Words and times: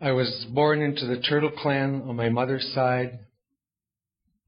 I 0.00 0.12
was 0.12 0.46
born 0.50 0.80
into 0.80 1.06
the 1.06 1.20
Turtle 1.20 1.50
clan 1.50 2.02
on 2.06 2.14
my 2.14 2.28
mother's 2.28 2.70
side. 2.72 3.18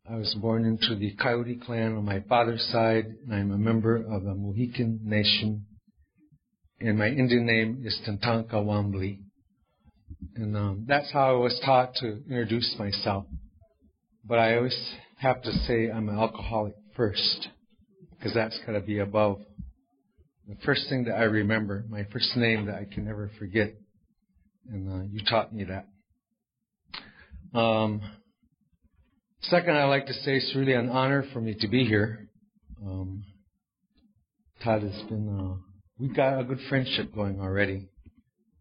I 0.09 0.15
was 0.15 0.33
born 0.41 0.65
into 0.65 0.95
the 0.95 1.17
Coyote 1.21 1.57
clan 1.57 1.97
on 1.97 2.05
my 2.05 2.21
father's 2.21 2.63
side, 2.71 3.07
and 3.25 3.35
I'm 3.35 3.51
a 3.51 3.59
member 3.59 3.97
of 3.97 4.23
the 4.23 4.35
Mohican 4.35 5.01
Nation. 5.03 5.67
And 6.79 6.97
my 6.97 7.09
Indian 7.09 7.47
name 7.47 7.83
is 7.85 8.01
Tantanka 8.07 8.55
Wambli. 8.55 9.19
And 10.37 10.57
um, 10.57 10.85
that's 10.87 11.13
how 11.13 11.35
I 11.35 11.39
was 11.39 11.61
taught 11.65 11.97
to 11.97 12.23
introduce 12.29 12.77
myself. 12.79 13.27
But 14.25 14.39
I 14.39 14.57
always 14.57 14.95
have 15.19 15.43
to 15.43 15.51
say 15.51 15.91
I'm 15.91 16.09
an 16.09 16.17
alcoholic 16.17 16.75
first, 16.97 17.49
because 18.17 18.35
that's 18.35 18.59
got 18.65 18.75
to 18.75 18.81
be 18.81 19.01
above. 19.01 19.41
The 20.47 20.55
first 20.65 20.89
thing 20.89 21.05
that 21.05 21.17
I 21.17 21.25
remember, 21.25 21.85
my 21.89 22.05
first 22.13 22.37
name 22.37 22.67
that 22.67 22.77
I 22.77 22.85
can 22.85 23.05
never 23.05 23.33
forget, 23.37 23.73
and 24.69 24.89
uh, 24.89 25.05
you 25.11 25.25
taught 25.25 25.53
me 25.53 25.65
that. 25.65 25.87
Um, 27.59 28.01
second, 29.43 29.77
I'd 29.77 29.85
like 29.87 30.07
to 30.07 30.13
say 30.13 30.37
it's 30.37 30.55
really 30.55 30.75
an 30.75 30.89
honor 30.89 31.25
for 31.33 31.41
me 31.41 31.55
to 31.61 31.69
be 31.69 31.85
here. 31.85 32.29
Um, 32.85 33.25
Todd 34.63 34.83
has 34.83 35.03
been, 35.09 35.29
uh, 35.29 35.57
we've 35.99 36.15
got 36.15 36.39
a 36.39 36.45
good 36.45 36.61
friendship 36.69 37.15
going 37.15 37.41
already. 37.41 37.89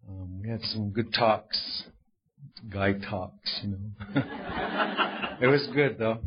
Um, 0.07 0.41
we 0.41 0.49
had 0.49 0.61
some 0.61 0.91
good 0.91 1.13
talks, 1.13 1.83
guy 2.69 2.93
talks, 2.93 3.59
you 3.63 3.69
know. 3.69 3.77
it 5.41 5.47
was 5.47 5.67
good 5.73 5.97
though. 5.97 6.19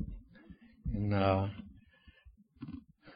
And, 0.93 1.15
uh, 1.15 1.47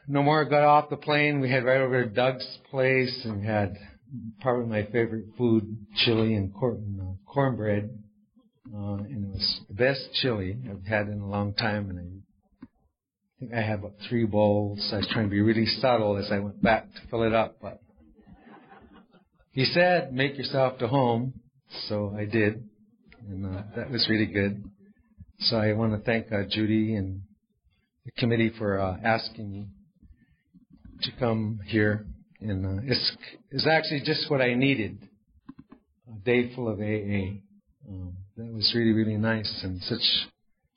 no 0.08 0.22
more 0.22 0.44
got 0.44 0.62
off 0.62 0.88
the 0.88 0.96
plane. 0.96 1.41
We 1.41 1.50
had 1.50 1.64
right 1.64 1.80
over 1.80 2.04
to 2.04 2.10
Doug's 2.10 2.58
place 2.70 3.22
and 3.24 3.44
had 3.44 3.76
probably 4.41 4.67
my 4.67 4.84
favorite 4.91 5.27
food, 5.36 5.77
chili 6.05 6.34
and 6.34 6.53
uh, 6.55 7.33
cornbread. 7.33 7.91
Uh, 8.75 8.95
and 8.95 9.25
it 9.25 9.31
was 9.31 9.61
the 9.69 9.75
best 9.75 10.00
chili 10.14 10.56
I've 10.69 10.84
had 10.84 11.09
in 11.09 11.20
a 11.20 11.28
long 11.28 11.55
time. 11.55 11.91
And 11.91 12.22
I 12.62 12.67
think 13.39 13.55
I 13.55 13.61
had 13.61 13.78
about 13.78 13.94
three 14.09 14.27
bowls. 14.27 14.91
I 14.92 14.97
was 14.97 15.09
trying 15.12 15.27
to 15.27 15.31
be 15.31 15.41
really 15.41 15.67
subtle 15.67 16.17
as 16.17 16.31
I 16.33 16.41
went 16.41 16.62
back 16.62 16.92
to 16.94 17.00
fill 17.11 17.22
it 17.22 17.34
up, 17.34 17.56
but 17.62 17.81
he 19.53 19.64
said, 19.64 20.12
make 20.12 20.37
yourself 20.37 20.78
to 20.78 20.89
home. 20.89 21.34
So 21.89 22.14
I 22.17 22.25
did. 22.25 22.69
And 23.28 23.47
uh, 23.47 23.62
that 23.77 23.91
was 23.91 24.06
really 24.11 24.27
good. 24.27 24.64
So 25.39 25.56
I 25.56 25.72
want 25.72 25.92
to 25.92 25.98
thank 26.05 26.33
uh, 26.33 26.42
Judy 26.48 26.94
and 26.94 27.22
the 28.05 28.11
committee 28.12 28.53
for 28.59 28.81
uh, 28.81 28.97
asking 29.03 29.50
me 29.50 29.67
to 31.03 31.11
come 31.19 31.61
here 31.67 32.06
and 32.50 32.66
uh, 32.66 32.83
it's, 32.84 33.16
it's 33.50 33.66
actually 33.66 34.02
just 34.05 34.30
what 34.30 34.41
I 34.41 34.55
needed. 34.55 34.98
A 36.08 36.19
day 36.25 36.55
full 36.55 36.69
of 36.69 36.78
AA. 36.78 37.41
Um, 37.88 38.16
that 38.36 38.53
was 38.53 38.72
really, 38.75 38.92
really 38.92 39.16
nice 39.16 39.61
and 39.62 39.80
such 39.83 40.28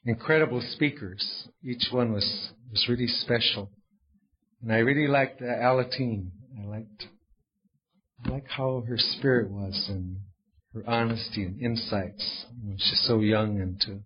incredible 0.05 0.61
speakers. 0.73 1.47
Each 1.63 1.87
one 1.91 2.13
was, 2.13 2.51
was 2.71 2.85
really 2.87 3.07
special. 3.07 3.69
And 4.61 4.71
I 4.71 4.77
really 4.77 5.07
liked 5.07 5.41
uh, 5.41 5.45
Alateen. 5.45 6.31
I 6.61 6.65
liked, 6.65 7.05
I 8.25 8.29
liked 8.29 8.49
how 8.49 8.83
her 8.87 8.97
spirit 8.97 9.51
was 9.51 9.85
and 9.89 10.17
her 10.73 10.83
honesty 10.87 11.43
and 11.43 11.61
insights. 11.61 12.45
You 12.61 12.71
know, 12.71 12.75
she's 12.77 13.03
so 13.07 13.19
young 13.19 13.59
and 13.61 13.79
to 13.81 13.99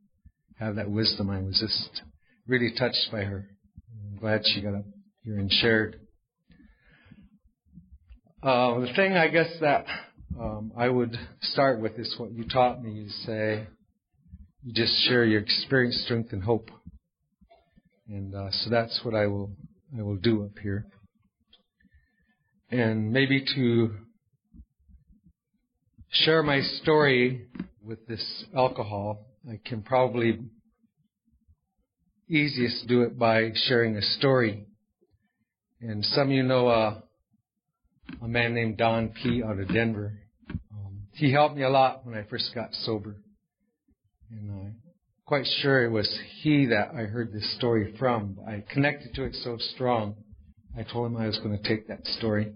have 0.59 0.75
that 0.75 0.89
wisdom, 0.89 1.29
I 1.29 1.41
was 1.41 1.59
just 1.59 2.01
really 2.47 2.73
touched 2.77 3.09
by 3.11 3.23
her. 3.23 3.47
I'm 4.11 4.19
glad 4.19 4.41
she 4.45 4.61
got 4.61 4.75
up 4.75 4.85
here 5.23 5.37
and 5.37 5.51
shared. 5.51 5.99
Uh, 8.43 8.81
the 8.81 8.91
thing 8.93 9.13
I 9.13 9.29
guess 9.29 9.47
that 9.61 9.85
um, 10.37 10.73
I 10.75 10.89
would 10.89 11.17
start 11.43 11.79
with 11.79 11.97
is 11.97 12.13
what 12.17 12.33
you 12.33 12.45
taught 12.45 12.83
me. 12.83 12.91
You 12.91 13.09
say 13.25 13.65
you 14.65 14.73
just 14.73 14.91
share 15.07 15.23
your 15.23 15.39
experience, 15.39 16.01
strength, 16.03 16.33
and 16.33 16.43
hope, 16.43 16.69
and 18.09 18.35
uh, 18.35 18.51
so 18.51 18.69
that's 18.69 18.99
what 19.03 19.15
I 19.15 19.27
will 19.27 19.49
I 19.97 20.01
will 20.01 20.17
do 20.17 20.43
up 20.43 20.59
here, 20.61 20.85
and 22.69 23.13
maybe 23.13 23.45
to 23.55 23.91
share 26.09 26.43
my 26.43 26.59
story 26.81 27.47
with 27.81 28.05
this 28.07 28.43
alcohol. 28.53 29.25
I 29.49 29.61
can 29.63 29.83
probably 29.83 30.41
easiest 32.27 32.87
do 32.89 33.03
it 33.03 33.17
by 33.17 33.51
sharing 33.67 33.95
a 33.95 34.01
story. 34.01 34.65
And 35.79 36.03
some 36.03 36.23
of 36.23 36.31
you 36.31 36.43
know 36.43 36.67
uh, 36.67 36.99
a 38.21 38.27
man 38.27 38.53
named 38.53 38.77
Don 38.77 39.09
P. 39.09 39.43
out 39.43 39.59
of 39.59 39.67
Denver. 39.73 40.13
Um, 40.49 41.07
he 41.13 41.31
helped 41.31 41.55
me 41.55 41.63
a 41.63 41.69
lot 41.69 42.05
when 42.05 42.15
I 42.15 42.23
first 42.23 42.51
got 42.53 42.73
sober. 42.73 43.17
And 44.31 44.51
I'm 44.51 44.75
quite 45.25 45.45
sure 45.61 45.83
it 45.83 45.91
was 45.91 46.19
he 46.41 46.67
that 46.67 46.91
I 46.95 47.03
heard 47.03 47.31
this 47.31 47.55
story 47.57 47.95
from. 47.97 48.39
I 48.47 48.63
connected 48.71 49.13
to 49.15 49.23
it 49.23 49.35
so 49.43 49.57
strong. 49.75 50.15
I 50.77 50.83
told 50.83 51.11
him 51.11 51.17
I 51.17 51.27
was 51.27 51.37
going 51.39 51.57
to 51.57 51.63
take 51.63 51.87
that 51.87 52.05
story 52.05 52.53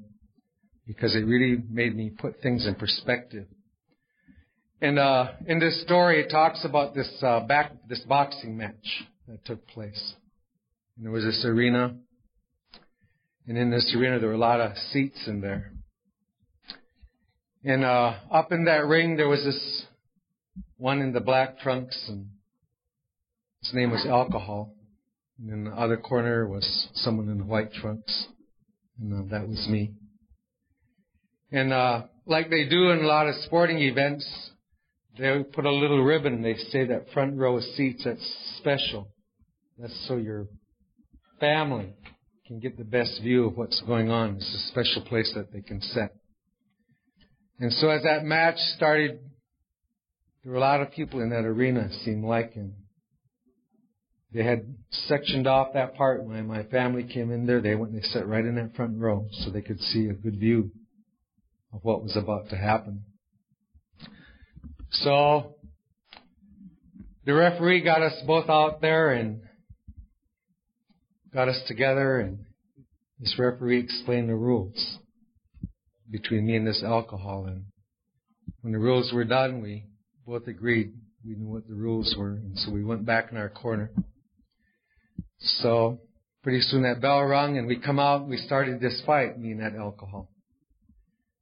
because 0.87 1.15
it 1.15 1.19
really 1.19 1.61
made 1.69 1.95
me 1.95 2.09
put 2.09 2.41
things 2.41 2.65
in 2.65 2.75
perspective. 2.75 3.45
And 4.81 4.99
uh, 4.99 5.31
in 5.47 5.59
this 5.59 5.81
story, 5.83 6.21
it 6.21 6.29
talks 6.29 6.63
about 6.63 6.93
this 6.93 7.11
uh, 7.21 7.41
back 7.41 7.73
this 7.89 8.01
boxing 8.07 8.57
match 8.57 9.03
that 9.27 9.43
took 9.45 9.67
place. 9.67 10.13
And 10.95 11.05
there 11.05 11.11
was 11.11 11.23
this 11.23 11.43
arena 11.45 11.95
and 13.47 13.57
in 13.57 13.71
this 13.71 13.95
arena, 13.97 14.19
there 14.19 14.27
were 14.27 14.35
a 14.35 14.37
lot 14.37 14.59
of 14.59 14.75
seats 14.91 15.23
in 15.25 15.39
there. 15.39 15.71
And 17.63 17.85
uh, 17.85 18.15
up 18.29 18.51
in 18.51 18.65
that 18.65 18.85
ring, 18.85 19.15
there 19.15 19.29
was 19.29 19.43
this 19.43 19.85
one 20.77 20.99
in 20.99 21.13
the 21.13 21.21
black 21.21 21.59
trunks, 21.59 22.05
and 22.09 22.27
his 23.63 23.73
name 23.73 23.91
was 23.91 24.05
Alcohol. 24.05 24.73
And 25.39 25.49
in 25.51 25.63
the 25.65 25.71
other 25.71 25.95
corner 25.95 26.47
was 26.47 26.87
someone 26.95 27.29
in 27.29 27.37
the 27.37 27.45
white 27.45 27.71
trunks, 27.71 28.27
and 28.99 29.13
uh, 29.13 29.29
that 29.31 29.47
was 29.47 29.65
me. 29.69 29.93
And 31.51 31.71
uh, 31.71 32.03
like 32.25 32.49
they 32.49 32.67
do 32.67 32.89
in 32.89 32.99
a 32.99 33.07
lot 33.07 33.27
of 33.27 33.35
sporting 33.45 33.79
events, 33.79 34.27
they 35.17 35.43
put 35.53 35.65
a 35.65 35.71
little 35.71 36.03
ribbon. 36.03 36.41
They 36.41 36.55
say 36.55 36.85
that 36.87 37.11
front 37.13 37.37
row 37.37 37.57
of 37.57 37.63
seats 37.63 38.03
that's 38.03 38.57
special. 38.57 39.07
That's 39.79 40.07
so 40.07 40.17
your 40.17 40.47
family 41.39 41.93
can 42.47 42.59
get 42.59 42.77
the 42.77 42.85
best 42.85 43.19
view 43.21 43.45
of 43.45 43.57
what's 43.57 43.81
going 43.81 44.09
on. 44.09 44.37
It's 44.37 44.55
a 44.55 44.71
special 44.71 45.01
place 45.01 45.31
that 45.35 45.51
they 45.51 45.59
can 45.59 45.81
set. 45.81 46.15
And 47.59 47.73
so 47.73 47.89
as 47.89 48.03
that 48.03 48.23
match 48.23 48.55
started, 48.77 49.19
there 50.43 50.53
were 50.53 50.57
a 50.57 50.61
lot 50.61 50.81
of 50.81 50.91
people 50.91 51.19
in 51.21 51.31
that 51.31 51.43
arena, 51.43 51.89
seemed 52.05 52.23
like, 52.23 52.53
and 52.55 52.73
they 54.33 54.43
had 54.43 54.75
sectioned 54.91 55.45
off 55.45 55.73
that 55.73 55.95
part. 55.95 56.23
When 56.23 56.47
my 56.47 56.63
family 56.63 57.03
came 57.03 57.31
in 57.31 57.45
there, 57.45 57.59
they 57.59 57.75
went 57.75 57.91
and 57.91 58.01
they 58.01 58.07
sat 58.07 58.25
right 58.25 58.45
in 58.45 58.55
that 58.55 58.75
front 58.75 58.97
row 58.97 59.27
so 59.31 59.49
they 59.49 59.61
could 59.61 59.81
see 59.81 60.07
a 60.07 60.13
good 60.13 60.39
view 60.39 60.71
of 61.73 61.81
what 61.83 62.01
was 62.01 62.15
about 62.15 62.49
to 62.51 62.55
happen. 62.55 63.03
So, 64.91 65.55
the 67.25 67.33
referee 67.33 67.81
got 67.83 68.01
us 68.01 68.13
both 68.25 68.49
out 68.49 68.79
there 68.79 69.11
and 69.11 69.41
got 71.37 71.49
us 71.49 71.61
together 71.67 72.19
and 72.19 72.39
this 73.19 73.35
referee 73.37 73.79
explained 73.79 74.27
the 74.27 74.33
rules 74.33 74.97
between 76.09 76.47
me 76.47 76.55
and 76.55 76.65
this 76.65 76.81
alcohol 76.83 77.45
and 77.45 77.63
when 78.61 78.73
the 78.73 78.79
rules 78.79 79.13
were 79.13 79.23
done 79.23 79.61
we 79.61 79.85
both 80.25 80.47
agreed 80.47 80.95
we 81.23 81.35
knew 81.35 81.47
what 81.47 81.67
the 81.67 81.75
rules 81.75 82.15
were 82.17 82.31
and 82.31 82.57
so 82.57 82.71
we 82.71 82.83
went 82.83 83.05
back 83.05 83.27
in 83.31 83.37
our 83.37 83.49
corner. 83.49 83.91
So 85.37 85.99
pretty 86.41 86.61
soon 86.61 86.81
that 86.81 87.01
bell 87.01 87.21
rung 87.21 87.59
and 87.59 87.67
we 87.67 87.79
come 87.79 87.99
out 87.99 88.21
and 88.21 88.31
we 88.31 88.37
started 88.37 88.79
this 88.79 89.03
fight, 89.05 89.37
me 89.37 89.51
and 89.51 89.61
that 89.61 89.75
alcohol. 89.75 90.31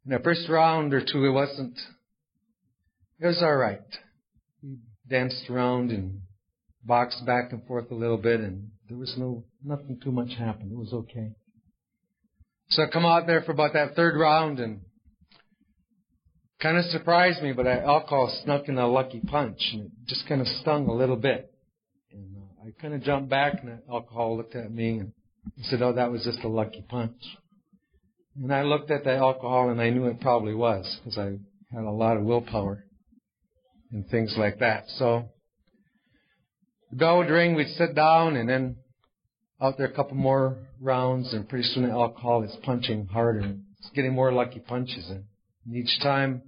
In 0.05 0.11
the 0.11 0.19
first 0.19 0.49
round 0.49 0.93
or 0.93 0.99
two 0.99 1.23
it 1.23 1.31
wasn't 1.31 1.79
it 3.21 3.27
was 3.27 3.41
alright. 3.41 3.79
We 4.61 4.75
danced 5.09 5.49
around 5.49 5.91
and 5.91 6.19
boxed 6.83 7.25
back 7.25 7.53
and 7.53 7.65
forth 7.65 7.89
a 7.91 7.95
little 7.95 8.17
bit 8.17 8.41
and 8.41 8.71
there 8.87 8.97
was 8.97 9.13
no, 9.17 9.43
nothing 9.63 9.99
too 10.03 10.11
much 10.11 10.29
happened. 10.37 10.71
It 10.71 10.77
was 10.77 10.93
okay. 10.93 11.31
So 12.69 12.83
I 12.83 12.87
come 12.87 13.05
out 13.05 13.27
there 13.27 13.41
for 13.41 13.51
about 13.51 13.73
that 13.73 13.95
third 13.95 14.19
round 14.19 14.59
and 14.59 14.81
kind 16.61 16.77
of 16.77 16.85
surprised 16.85 17.41
me, 17.41 17.51
but 17.51 17.63
that 17.63 17.83
alcohol 17.83 18.35
snuck 18.43 18.67
in 18.67 18.77
a 18.77 18.87
lucky 18.87 19.21
punch, 19.21 19.59
and 19.73 19.85
it 19.85 19.91
just 20.07 20.27
kind 20.27 20.41
of 20.41 20.47
stung 20.47 20.87
a 20.87 20.93
little 20.93 21.15
bit. 21.15 21.51
And 22.11 22.35
uh, 22.37 22.67
I 22.67 22.81
kind 22.81 22.93
of 22.93 23.03
jumped 23.03 23.29
back, 23.29 23.61
and 23.61 23.79
alcohol 23.89 24.37
looked 24.37 24.55
at 24.55 24.71
me 24.71 24.99
and 24.99 25.11
said, 25.63 25.81
"Oh, 25.81 25.93
that 25.93 26.11
was 26.11 26.23
just 26.23 26.43
a 26.43 26.47
lucky 26.47 26.83
punch." 26.87 27.21
And 28.41 28.53
I 28.53 28.63
looked 28.63 28.91
at 28.91 29.03
the 29.03 29.15
alcohol, 29.15 29.69
and 29.69 29.79
I 29.79 29.89
knew 29.89 30.07
it 30.07 30.19
probably 30.21 30.55
was 30.55 30.99
because 31.03 31.17
I 31.17 31.37
had 31.73 31.83
a 31.83 31.91
lot 31.91 32.17
of 32.17 32.23
willpower 32.23 32.85
and 33.91 34.07
things 34.09 34.35
like 34.37 34.59
that. 34.59 34.85
So 34.97 35.29
would 36.91 37.29
ring, 37.29 37.55
we'd 37.55 37.67
sit 37.69 37.95
down, 37.95 38.35
and 38.35 38.47
then 38.47 38.77
out 39.61 39.77
there 39.77 39.87
a 39.87 39.93
couple 39.93 40.15
more 40.15 40.57
rounds, 40.81 41.33
and 41.33 41.47
pretty 41.47 41.63
soon 41.69 41.83
the 41.83 41.91
alcohol 41.91 42.43
is 42.43 42.55
punching 42.63 43.07
harder. 43.07 43.55
It's 43.79 43.89
getting 43.95 44.13
more 44.13 44.31
lucky 44.31 44.59
punches. 44.59 45.09
And 45.09 45.25
each 45.75 45.99
time 46.01 46.41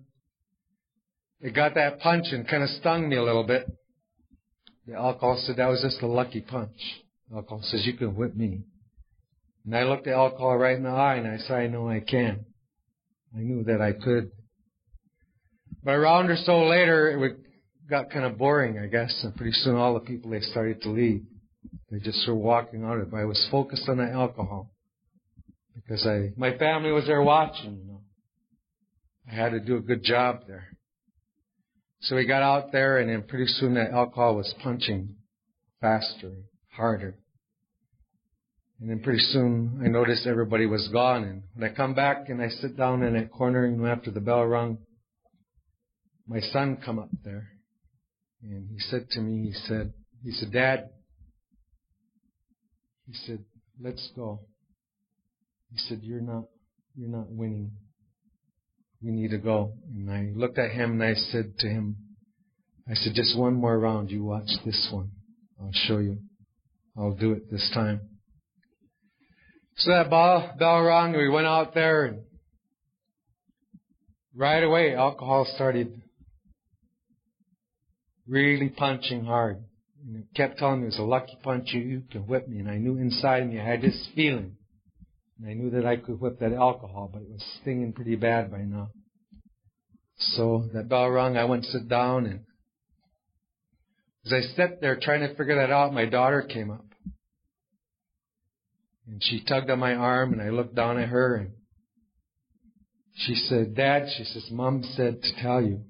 it 1.40 1.54
got 1.54 1.76
that 1.76 2.00
punch 2.00 2.28
and 2.32 2.48
kind 2.48 2.64
of 2.64 2.70
stung 2.70 3.10
me 3.10 3.16
a 3.16 3.24
little 3.24 3.46
bit. 3.46 3.68
The 4.88 4.96
alcohol 4.96 5.42
said 5.46 5.58
that 5.58 5.68
was 5.68 5.82
just 5.82 6.02
a 6.02 6.08
lucky 6.08 6.42
punch. 6.42 6.78
The 7.30 7.38
alcohol 7.38 7.62
says 7.64 7.86
you 7.86 7.94
can 7.94 8.16
whip 8.16 8.36
me. 8.36 8.64
And 9.66 9.76
I 9.76 9.84
looked 9.84 10.06
the 10.06 10.14
alcohol 10.14 10.58
right 10.58 10.78
in 10.78 10.84
the 10.84 10.90
eye 10.90 11.16
and 11.16 11.28
I 11.28 11.38
said, 11.38 11.58
I 11.58 11.68
know 11.68 11.90
I 11.90 12.00
can. 12.00 12.46
I 13.36 13.40
knew 13.40 13.64
that 13.66 13.82
I 13.82 13.92
could. 13.92 14.32
But 15.84 15.92
a 15.92 16.00
round 16.00 16.30
or 16.30 16.38
so 16.38 16.64
later, 16.64 17.12
it 17.12 17.38
got 17.90 18.10
kind 18.10 18.26
of 18.26 18.38
boring, 18.38 18.80
I 18.80 18.88
guess, 18.88 19.18
and 19.24 19.36
pretty 19.36 19.54
soon 19.54 19.76
all 19.76 19.94
the 19.94 20.02
people 20.02 20.32
they 20.32 20.42
started 20.42 20.82
to 20.82 20.90
leave. 20.90 21.24
They 21.92 22.00
just 22.00 22.28
were 22.28 22.36
walking 22.36 22.84
out 22.84 23.00
of 23.00 23.14
it. 23.14 23.16
I 23.16 23.26
was 23.26 23.48
focused 23.50 23.88
on 23.88 23.98
the 23.98 24.10
alcohol 24.10 24.72
because 25.76 26.06
I, 26.06 26.32
my 26.36 26.58
family 26.58 26.92
was 26.92 27.06
there 27.06 27.22
watching. 27.22 27.78
You 27.78 27.88
know, 27.88 28.02
I 29.32 29.36
had 29.36 29.50
to 29.52 29.60
do 29.60 29.78
a 29.78 29.82
good 29.82 30.04
job 30.04 30.42
there. 30.48 30.68
So 32.02 32.16
we 32.16 32.26
got 32.26 32.42
out 32.44 32.72
there, 32.72 33.00
and 33.00 33.10
then 33.10 33.24
pretty 33.24 33.48
soon 33.48 33.74
that 33.74 33.92
alcohol 33.92 34.36
was 34.36 34.54
punching 34.62 35.16
faster, 35.82 36.32
harder. 36.72 37.18
And 38.80 38.90
then 38.90 39.00
pretty 39.00 39.20
soon 39.20 39.82
I 39.84 39.88
noticed 39.88 40.28
everybody 40.28 40.68
was 40.68 40.88
gone. 40.90 41.24
And 41.24 41.44
when 41.56 41.70
I 41.70 41.74
come 41.74 41.96
back 41.96 42.30
and 42.30 42.42
I 42.42 42.50
sit 42.50 42.78
down 42.78 43.02
in 43.02 43.14
that 43.14 43.32
corner, 43.32 43.66
and 43.66 43.86
after 43.88 44.12
the 44.12 44.22
bell 44.22 44.46
rung, 44.46 44.78
my 46.28 46.40
son 46.40 46.78
come 46.86 47.00
up 47.00 47.10
there, 47.24 47.48
and 48.44 48.70
he 48.70 48.80
said 48.80 49.10
to 49.12 49.22
me, 49.22 49.48
he 49.48 49.54
said, 49.54 49.94
he 50.24 50.32
said, 50.32 50.52
Dad, 50.52 50.90
he 53.06 53.14
said, 53.26 53.44
let's 53.82 54.10
go. 54.16 54.42
He 55.72 55.78
said, 55.78 56.00
you're 56.02 56.22
not, 56.22 56.46
you're 56.96 57.10
not 57.10 57.30
winning. 57.30 57.72
We 59.02 59.12
need 59.12 59.32
to 59.32 59.38
go. 59.38 59.74
And 59.94 60.10
I 60.12 60.32
looked 60.36 60.58
at 60.58 60.72
him 60.72 61.00
and 61.00 61.04
I 61.04 61.14
said 61.14 61.58
to 61.60 61.68
him, 61.68 61.98
I 62.90 62.94
said, 62.94 63.14
just 63.14 63.38
one 63.38 63.54
more 63.54 63.78
round. 63.78 64.12
You 64.12 64.24
watch 64.24 64.50
this 64.66 64.90
one. 64.92 65.12
I'll 65.60 65.72
show 65.74 65.98
you. 65.98 66.20
I'll 66.98 67.14
do 67.14 67.34
it 67.34 67.52
this 67.52 67.70
time. 67.74 68.02
So 69.78 69.92
that 69.92 70.10
bell, 70.10 70.56
bell 70.58 70.82
rang. 70.82 71.16
We 71.16 71.30
went 71.30 71.48
out 71.48 71.74
there 71.74 72.06
and 72.06 72.22
right 74.36 74.64
away 74.64 74.96
alcohol 74.96 75.48
started 75.54 76.02
really 78.28 78.70
punching 78.70 79.26
hard. 79.26 79.64
And 80.06 80.24
it 80.24 80.26
kept 80.36 80.60
telling 80.60 80.82
me 80.82 80.88
it 80.88 80.92
was 80.92 81.00
a 81.00 81.04
lucky 81.04 81.38
punch. 81.44 81.70
You, 81.72 81.82
you 81.82 82.04
can 82.12 82.28
whip 82.28 82.48
me. 82.48 82.60
And 82.60 82.70
I 82.70 82.78
knew 82.78 82.98
inside 82.98 83.50
me 83.50 83.60
I 83.60 83.66
had 83.66 83.82
this 83.82 84.08
feeling. 84.16 84.58
And 85.40 85.50
I 85.50 85.54
knew 85.54 85.70
that 85.72 85.86
I 85.86 85.98
could 85.98 86.20
whip 86.20 86.40
that 86.40 86.54
alcohol, 86.54 87.10
but 87.12 87.22
it 87.22 87.30
was 87.30 87.44
stinging 87.62 87.94
pretty 87.94 88.16
bad 88.16 88.52
by 88.52 88.60
now. 88.60 88.90
So 90.18 90.70
that 90.74 90.90
bell 90.90 91.10
rung. 91.10 91.38
I 91.38 91.46
went 91.46 91.64
to 91.64 91.70
sit 91.70 91.88
down 91.88 92.26
and 92.26 92.40
as 94.26 94.34
I 94.34 94.42
sat 94.56 94.82
there 94.82 95.00
trying 95.02 95.22
to 95.22 95.34
figure 95.36 95.56
that 95.56 95.72
out, 95.72 95.94
my 95.94 96.06
daughter 96.06 96.42
came 96.42 96.70
up. 96.70 96.86
And 99.08 99.24
she 99.24 99.42
tugged 99.44 99.70
on 99.70 99.80
my 99.80 99.94
arm 99.96 100.34
and 100.34 100.42
I 100.42 100.50
looked 100.50 100.76
down 100.76 100.98
at 101.00 101.08
her 101.08 101.36
and 101.36 101.52
she 103.16 103.36
said, 103.36 103.74
Dad, 103.74 104.08
she 104.18 104.26
says, 104.26 104.50
Mom 104.52 104.84
said 104.84 105.22
to 105.22 105.42
tell 105.42 105.62
you 105.62 105.86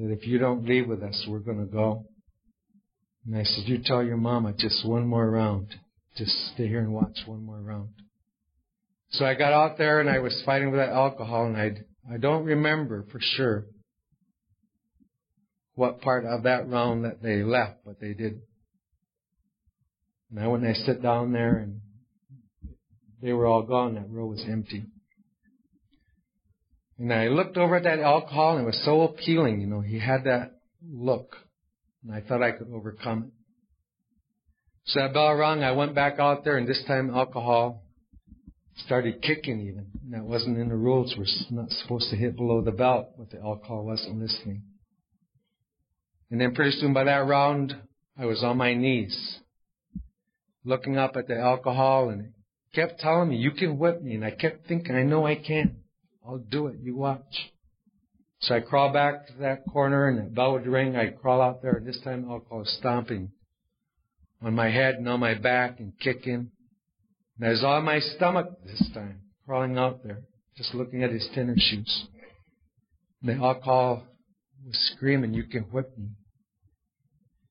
that 0.00 0.10
if 0.10 0.26
you 0.26 0.38
don't 0.38 0.66
leave 0.66 0.88
with 0.88 1.02
us, 1.02 1.26
we're 1.28 1.40
going 1.40 1.60
to 1.60 1.70
go. 1.70 2.04
And 3.26 3.36
I 3.36 3.44
said, 3.44 3.64
you 3.66 3.78
tell 3.84 4.02
your 4.02 4.16
mama 4.16 4.54
just 4.56 4.86
one 4.86 5.06
more 5.06 5.30
round. 5.30 5.68
Just 6.16 6.32
stay 6.54 6.66
here 6.66 6.80
and 6.80 6.92
watch 6.92 7.18
one 7.26 7.44
more 7.44 7.60
round. 7.60 7.90
So 9.10 9.24
I 9.24 9.34
got 9.34 9.52
out 9.52 9.76
there 9.76 10.00
and 10.00 10.08
I 10.08 10.18
was 10.20 10.42
fighting 10.46 10.70
with 10.70 10.80
that 10.80 10.90
alcohol 10.90 11.46
and 11.46 11.56
I 11.56 11.72
I 12.12 12.16
don't 12.16 12.44
remember 12.44 13.04
for 13.12 13.20
sure 13.20 13.66
what 15.74 16.00
part 16.00 16.24
of 16.24 16.44
that 16.44 16.68
round 16.68 17.04
that 17.04 17.22
they 17.22 17.42
left, 17.42 17.84
but 17.84 18.00
they 18.00 18.14
did. 18.14 18.40
Now 20.30 20.52
when 20.52 20.64
I 20.64 20.72
sit 20.72 21.02
down 21.02 21.32
there 21.32 21.56
and 21.58 21.80
they 23.22 23.32
were 23.32 23.46
all 23.46 23.62
gone, 23.62 23.94
that 23.94 24.08
row 24.08 24.26
was 24.26 24.44
empty. 24.48 24.84
And 27.00 27.14
I 27.14 27.28
looked 27.28 27.56
over 27.56 27.76
at 27.76 27.84
that 27.84 27.98
alcohol 27.98 28.56
and 28.56 28.64
it 28.64 28.66
was 28.66 28.82
so 28.84 29.00
appealing, 29.00 29.62
you 29.62 29.66
know, 29.66 29.80
he 29.80 29.98
had 29.98 30.24
that 30.24 30.60
look. 30.86 31.34
And 32.04 32.14
I 32.14 32.20
thought 32.20 32.42
I 32.42 32.52
could 32.52 32.68
overcome 32.70 33.24
it. 33.24 33.30
So 34.84 35.00
that 35.00 35.14
bell 35.14 35.32
rung, 35.32 35.64
I 35.64 35.72
went 35.72 35.94
back 35.94 36.18
out 36.18 36.44
there 36.44 36.58
and 36.58 36.68
this 36.68 36.84
time 36.86 37.08
alcohol 37.08 37.84
started 38.84 39.22
kicking 39.22 39.60
even. 39.60 39.86
And 40.04 40.12
that 40.12 40.24
wasn't 40.24 40.58
in 40.58 40.68
the 40.68 40.76
rules. 40.76 41.14
We're 41.16 41.24
not 41.50 41.70
supposed 41.70 42.10
to 42.10 42.16
hit 42.16 42.36
below 42.36 42.60
the 42.60 42.70
belt, 42.70 43.08
but 43.16 43.30
the 43.30 43.38
alcohol 43.38 43.86
wasn't 43.86 44.18
listening. 44.18 44.62
And 46.30 46.38
then 46.38 46.54
pretty 46.54 46.72
soon 46.72 46.92
by 46.92 47.04
that 47.04 47.26
round, 47.26 47.74
I 48.18 48.26
was 48.26 48.44
on 48.44 48.58
my 48.58 48.74
knees, 48.74 49.38
looking 50.64 50.98
up 50.98 51.16
at 51.16 51.28
the 51.28 51.38
alcohol 51.38 52.10
and 52.10 52.26
it 52.26 52.32
kept 52.74 53.00
telling 53.00 53.30
me, 53.30 53.36
you 53.36 53.52
can 53.52 53.78
whip 53.78 54.02
me. 54.02 54.16
And 54.16 54.24
I 54.24 54.32
kept 54.32 54.66
thinking, 54.66 54.94
I 54.94 55.02
know 55.02 55.26
I 55.26 55.36
can. 55.36 55.79
I'll 56.30 56.38
do 56.38 56.68
it. 56.68 56.76
You 56.80 56.96
watch. 56.96 57.50
So 58.42 58.54
I 58.54 58.60
crawl 58.60 58.92
back 58.92 59.26
to 59.26 59.32
that 59.40 59.64
corner 59.72 60.06
and 60.08 60.16
the 60.16 60.30
bell 60.30 60.52
would 60.52 60.66
ring. 60.66 60.94
I'd 60.94 61.20
crawl 61.20 61.42
out 61.42 61.60
there 61.60 61.72
and 61.72 61.86
this 61.86 62.00
time 62.04 62.24
alcohol 62.30 62.60
was 62.60 62.76
stomping 62.78 63.32
on 64.40 64.54
my 64.54 64.70
head 64.70 64.94
and 64.94 65.08
on 65.08 65.18
my 65.18 65.34
back 65.34 65.80
and 65.80 65.92
kicking. 65.98 66.52
And 67.36 67.48
I 67.48 67.50
was 67.50 67.64
on 67.64 67.84
my 67.84 67.98
stomach 67.98 68.46
this 68.64 68.90
time, 68.94 69.22
crawling 69.44 69.76
out 69.76 70.04
there, 70.04 70.20
just 70.56 70.72
looking 70.72 71.02
at 71.02 71.10
his 71.10 71.28
tennis 71.34 71.60
shoes. 71.68 72.06
And 73.22 73.30
the 73.30 73.44
alcohol 73.44 74.04
was 74.64 74.92
screaming, 74.94 75.34
you 75.34 75.44
can 75.44 75.64
whip 75.64 75.98
me. 75.98 76.10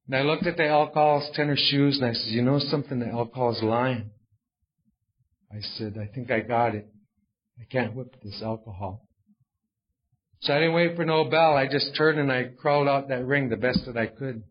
And 0.07 0.15
I 0.15 0.21
looked 0.21 0.47
at 0.47 0.55
the 0.55 0.67
alcohol's 0.67 1.29
tennis 1.35 1.59
shoes 1.69 1.97
and 1.97 2.09
I 2.09 2.13
said, 2.13 2.29
you 2.29 2.43
know 2.43 2.59
something? 2.59 2.99
The 2.99 3.09
alcohol's 3.09 3.61
lying. 3.61 4.09
I 5.51 5.59
said, 5.77 5.97
I 6.01 6.07
think 6.15 6.31
I 6.31 6.39
got 6.39 6.75
it. 6.75 6.87
I 7.59 7.65
can't 7.69 7.95
whip 7.95 8.15
this 8.23 8.41
alcohol. 8.43 9.05
So 10.41 10.53
I 10.53 10.59
didn't 10.59 10.75
wait 10.75 10.95
for 10.95 11.03
no 11.03 11.25
bell. 11.25 11.55
I 11.57 11.67
just 11.67 11.95
turned 11.97 12.19
and 12.19 12.31
I 12.31 12.45
crawled 12.57 12.87
out 12.87 13.09
that 13.09 13.25
ring 13.25 13.49
the 13.49 13.57
best 13.57 13.81
that 13.85 13.97
I 13.97 14.07
could. 14.07 14.43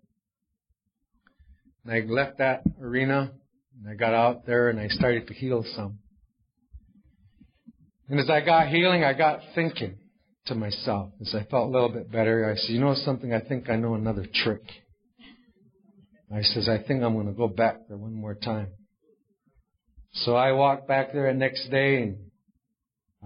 And 1.84 1.92
I 1.92 2.00
left 2.00 2.38
that 2.38 2.62
arena 2.80 3.32
and 3.78 3.90
I 3.90 3.94
got 3.94 4.12
out 4.12 4.44
there 4.44 4.68
and 4.68 4.78
I 4.78 4.88
started 4.88 5.26
to 5.28 5.34
heal 5.34 5.64
some. 5.74 5.98
And 8.08 8.20
as 8.20 8.28
I 8.28 8.40
got 8.40 8.68
healing, 8.68 9.04
I 9.04 9.14
got 9.14 9.40
thinking 9.54 9.98
to 10.46 10.54
myself 10.54 11.12
as 11.20 11.34
I 11.34 11.44
felt 11.44 11.68
a 11.68 11.70
little 11.70 11.90
bit 11.90 12.10
better. 12.10 12.50
I 12.50 12.56
said, 12.56 12.70
you 12.70 12.80
know 12.80 12.94
something? 12.94 13.32
I 13.32 13.40
think 13.40 13.70
I 13.70 13.76
know 13.76 13.94
another 13.94 14.26
trick. 14.32 14.62
I 16.34 16.42
says, 16.42 16.68
I 16.68 16.78
think 16.82 17.02
I'm 17.02 17.14
going 17.14 17.26
to 17.26 17.32
go 17.32 17.48
back 17.48 17.88
there 17.88 17.96
one 17.96 18.12
more 18.12 18.34
time. 18.34 18.68
So 20.12 20.36
I 20.36 20.52
walked 20.52 20.86
back 20.86 21.12
there 21.12 21.32
the 21.32 21.38
next 21.38 21.68
day 21.70 22.02
and 22.02 22.18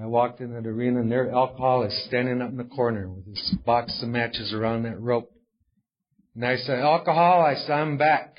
I 0.00 0.06
walked 0.06 0.40
in 0.40 0.54
that 0.54 0.66
arena 0.66 1.00
and 1.00 1.12
there 1.12 1.30
alcohol 1.30 1.82
is 1.82 2.04
standing 2.06 2.40
up 2.40 2.50
in 2.50 2.56
the 2.56 2.64
corner 2.64 3.08
with 3.08 3.26
his 3.26 3.56
box 3.64 4.02
of 4.02 4.08
matches 4.08 4.52
around 4.52 4.84
that 4.84 5.00
rope. 5.00 5.30
And 6.34 6.46
I 6.46 6.56
said, 6.56 6.78
alcohol, 6.78 7.42
I 7.42 7.54
said, 7.54 7.72
I'm 7.72 7.98
back. 7.98 8.36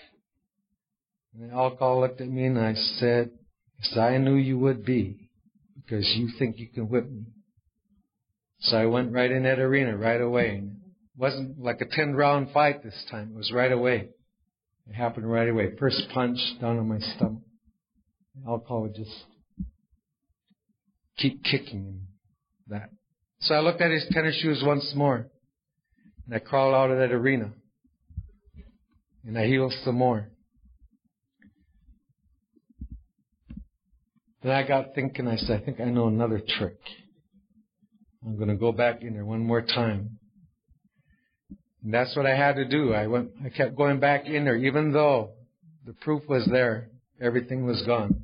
And 1.33 1.49
the 1.49 1.53
alcohol 1.53 2.01
looked 2.01 2.21
at 2.21 2.27
me 2.27 2.45
and 2.45 2.59
I 2.59 2.73
said, 2.73 3.31
yes, 3.79 3.97
I 3.97 4.17
knew 4.17 4.35
you 4.35 4.57
would 4.57 4.83
be 4.83 5.29
because 5.75 6.11
you 6.15 6.29
think 6.39 6.57
you 6.57 6.67
can 6.67 6.89
whip 6.89 7.09
me. 7.09 7.25
So 8.61 8.77
I 8.77 8.85
went 8.85 9.11
right 9.11 9.29
in 9.29 9.43
that 9.43 9.59
arena 9.59 9.95
right 9.95 10.21
away. 10.21 10.55
And 10.55 10.71
it 10.71 11.19
wasn't 11.19 11.59
like 11.59 11.81
a 11.81 11.85
10 11.85 12.15
round 12.15 12.49
fight 12.51 12.83
this 12.83 13.05
time. 13.11 13.31
It 13.33 13.37
was 13.37 13.51
right 13.51 13.71
away. 13.71 14.09
It 14.89 14.95
happened 14.95 15.31
right 15.31 15.47
away. 15.47 15.75
First 15.79 16.01
punch 16.13 16.39
down 16.59 16.79
on 16.79 16.87
my 16.87 16.99
stomach. 16.99 17.43
The 18.35 18.49
alcohol 18.49 18.89
just 18.93 19.11
keep 21.17 21.43
kicking 21.43 22.01
that. 22.67 22.89
So 23.41 23.55
I 23.55 23.59
looked 23.59 23.81
at 23.81 23.91
his 23.91 24.05
tennis 24.11 24.39
shoes 24.41 24.63
once 24.65 24.93
more. 24.95 25.27
And 26.25 26.35
I 26.35 26.39
crawled 26.39 26.73
out 26.73 26.91
of 26.91 26.97
that 26.97 27.13
arena. 27.13 27.51
And 29.25 29.37
I 29.37 29.45
healed 29.45 29.73
some 29.83 29.95
more. 29.95 30.29
Then 34.41 34.51
I 34.51 34.67
got 34.67 34.93
thinking, 34.93 35.27
I 35.27 35.37
said, 35.37 35.61
I 35.61 35.65
think 35.65 35.79
I 35.79 35.85
know 35.85 36.07
another 36.07 36.41
trick. 36.45 36.77
I'm 38.25 38.35
going 38.35 38.49
to 38.49 38.55
go 38.55 38.71
back 38.71 39.01
in 39.01 39.13
there 39.13 39.25
one 39.25 39.41
more 39.41 39.61
time. 39.61 40.19
And 41.83 41.93
that's 41.93 42.15
what 42.15 42.25
I 42.25 42.35
had 42.35 42.55
to 42.55 42.65
do. 42.65 42.93
I 42.93 43.07
went, 43.07 43.31
I 43.45 43.49
kept 43.49 43.75
going 43.75 43.99
back 43.99 44.25
in 44.25 44.45
there, 44.45 44.55
even 44.55 44.91
though 44.91 45.31
the 45.85 45.93
proof 45.93 46.23
was 46.27 46.47
there. 46.49 46.89
Everything 47.21 47.65
was 47.65 47.83
gone. 47.85 48.23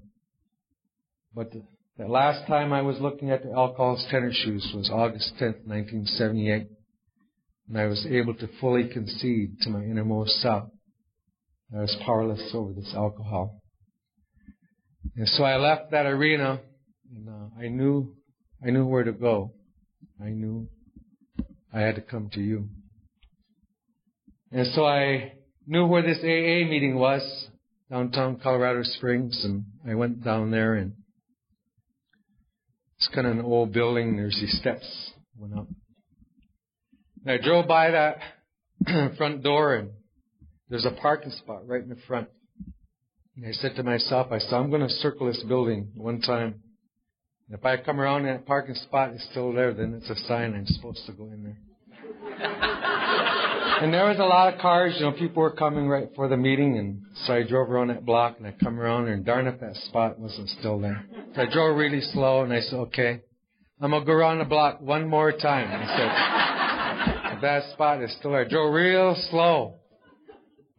But 1.33 1.51
the, 1.51 1.63
the 1.99 2.07
last 2.07 2.47
time 2.47 2.71
I 2.71 2.81
was 2.81 2.97
looking 3.01 3.29
at 3.29 3.43
the 3.43 3.51
alcohol's 3.51 4.07
tennis 4.09 4.33
shoes 4.33 4.71
was 4.73 4.89
August 4.89 5.33
10th, 5.33 5.67
1978. 5.67 6.67
And 7.67 7.77
I 7.77 7.87
was 7.87 8.07
able 8.09 8.33
to 8.35 8.47
fully 8.61 8.87
concede 8.87 9.59
to 9.61 9.69
my 9.69 9.83
innermost 9.83 10.31
self. 10.41 10.69
I 11.75 11.81
was 11.81 11.95
powerless 12.05 12.51
over 12.53 12.71
this 12.71 12.93
alcohol. 12.95 13.61
And 15.17 15.27
so 15.27 15.43
I 15.43 15.57
left 15.57 15.91
that 15.91 16.05
arena 16.05 16.61
and 17.13 17.27
uh, 17.27 17.61
I 17.61 17.67
knew, 17.67 18.15
I 18.65 18.69
knew 18.69 18.85
where 18.85 19.03
to 19.03 19.11
go. 19.11 19.51
I 20.23 20.29
knew 20.29 20.69
I 21.73 21.81
had 21.81 21.95
to 21.95 22.01
come 22.01 22.29
to 22.33 22.39
you. 22.39 22.69
And 24.53 24.67
so 24.73 24.85
I 24.85 25.33
knew 25.67 25.85
where 25.85 26.01
this 26.01 26.19
AA 26.19 26.65
meeting 26.69 26.97
was, 26.97 27.49
downtown 27.91 28.39
Colorado 28.41 28.83
Springs, 28.83 29.43
and 29.43 29.65
I 29.85 29.95
went 29.95 30.23
down 30.23 30.49
there 30.51 30.75
and 30.75 30.93
it's 32.99 33.09
kind 33.15 33.25
of 33.25 33.37
an 33.37 33.45
old 33.45 33.71
building. 33.71 34.17
There's 34.17 34.37
these 34.39 34.59
steps 34.59 35.11
went 35.37 35.57
up. 35.57 35.67
And 37.25 37.31
I 37.31 37.43
drove 37.43 37.65
by 37.65 37.91
that 37.91 38.17
front 39.17 39.41
door 39.41 39.75
and 39.75 39.91
there's 40.69 40.85
a 40.85 40.91
parking 40.91 41.31
spot 41.31 41.65
right 41.65 41.81
in 41.81 41.89
the 41.89 41.97
front. 42.07 42.27
And 43.37 43.45
I 43.45 43.51
said 43.53 43.75
to 43.77 43.83
myself, 43.83 44.27
I 44.31 44.39
said, 44.39 44.53
I'm 44.53 44.69
going 44.69 44.81
to 44.81 44.89
circle 44.89 45.27
this 45.27 45.41
building 45.47 45.91
one 45.95 46.19
time. 46.19 46.61
And 47.47 47.57
if 47.57 47.65
I 47.65 47.77
come 47.77 48.01
around 48.01 48.25
and 48.25 48.37
that 48.37 48.45
parking 48.45 48.75
spot 48.75 49.13
is 49.13 49.25
still 49.31 49.53
there, 49.53 49.73
then 49.73 49.93
it's 49.99 50.09
a 50.09 50.27
sign 50.27 50.53
I'm 50.53 50.67
supposed 50.67 51.05
to 51.05 51.13
go 51.13 51.23
in 51.23 51.43
there. 51.43 51.57
and 53.81 53.93
there 53.93 54.07
was 54.07 54.17
a 54.19 54.25
lot 54.25 54.53
of 54.53 54.59
cars, 54.59 54.95
you 54.97 55.05
know, 55.05 55.13
people 55.13 55.41
were 55.41 55.55
coming 55.55 55.87
right 55.87 56.09
for 56.15 56.27
the 56.27 56.37
meeting, 56.37 56.77
and 56.77 57.01
so 57.25 57.33
I 57.33 57.43
drove 57.47 57.69
around 57.69 57.87
that 57.87 58.05
block, 58.05 58.35
and 58.37 58.45
I 58.45 58.53
come 58.63 58.79
around 58.79 59.07
and 59.07 59.25
darn 59.25 59.47
if 59.47 59.59
that 59.61 59.75
spot 59.87 60.19
wasn't 60.19 60.49
still 60.49 60.79
there. 60.79 61.05
So 61.35 61.41
I 61.41 61.45
drove 61.51 61.77
really 61.77 62.01
slow, 62.01 62.43
and 62.43 62.51
I 62.51 62.61
said, 62.61 62.75
okay, 62.75 63.21
I'm 63.81 63.91
gonna 63.91 64.05
go 64.05 64.13
around 64.13 64.39
the 64.39 64.45
block 64.45 64.81
one 64.81 65.07
more 65.07 65.31
time. 65.31 65.69
I 65.71 67.31
said, 67.31 67.41
that 67.41 67.71
spot 67.73 68.03
is 68.03 68.15
still 68.19 68.31
there, 68.31 68.45
I 68.45 68.49
drove 68.49 68.73
real 68.73 69.15
slow, 69.29 69.75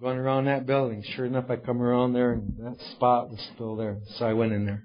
going 0.00 0.18
around 0.18 0.46
that 0.46 0.66
building. 0.66 1.02
Sure 1.14 1.24
enough, 1.24 1.46
I 1.48 1.56
come 1.56 1.80
around 1.80 2.12
there, 2.12 2.32
and 2.32 2.56
that 2.58 2.76
spot 2.96 3.30
was 3.30 3.40
still 3.54 3.76
there. 3.76 3.98
So 4.16 4.24
I 4.24 4.32
went 4.32 4.52
in 4.52 4.66
there. 4.66 4.82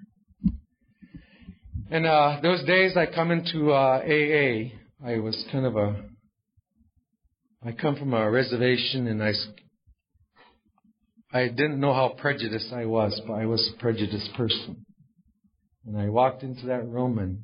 And 1.90 2.06
uh, 2.06 2.40
those 2.42 2.64
days 2.66 2.96
I 2.98 3.06
come 3.06 3.32
into 3.32 3.72
uh, 3.72 4.02
AA, 4.04 4.72
I 5.06 5.20
was 5.20 5.46
kind 5.52 5.66
of 5.66 5.76
a 5.76 6.06
I 7.66 7.72
come 7.72 7.96
from 7.96 8.14
a 8.14 8.30
reservation 8.30 9.08
and 9.08 9.24
I, 9.24 9.32
I 11.34 11.48
didn't 11.48 11.80
know 11.80 11.96
how 11.96 12.10
prejudiced 12.10 12.72
I 12.72 12.86
was, 12.86 13.20
but 13.26 13.34
I 13.34 13.48
was 13.48 13.74
a 13.74 13.82
prejudiced 13.82 14.32
person. 14.36 14.86
And 15.86 15.98
I 16.00 16.10
walked 16.10 16.44
into 16.44 16.68
that 16.68 16.88
room 16.88 17.20
and 17.20 17.40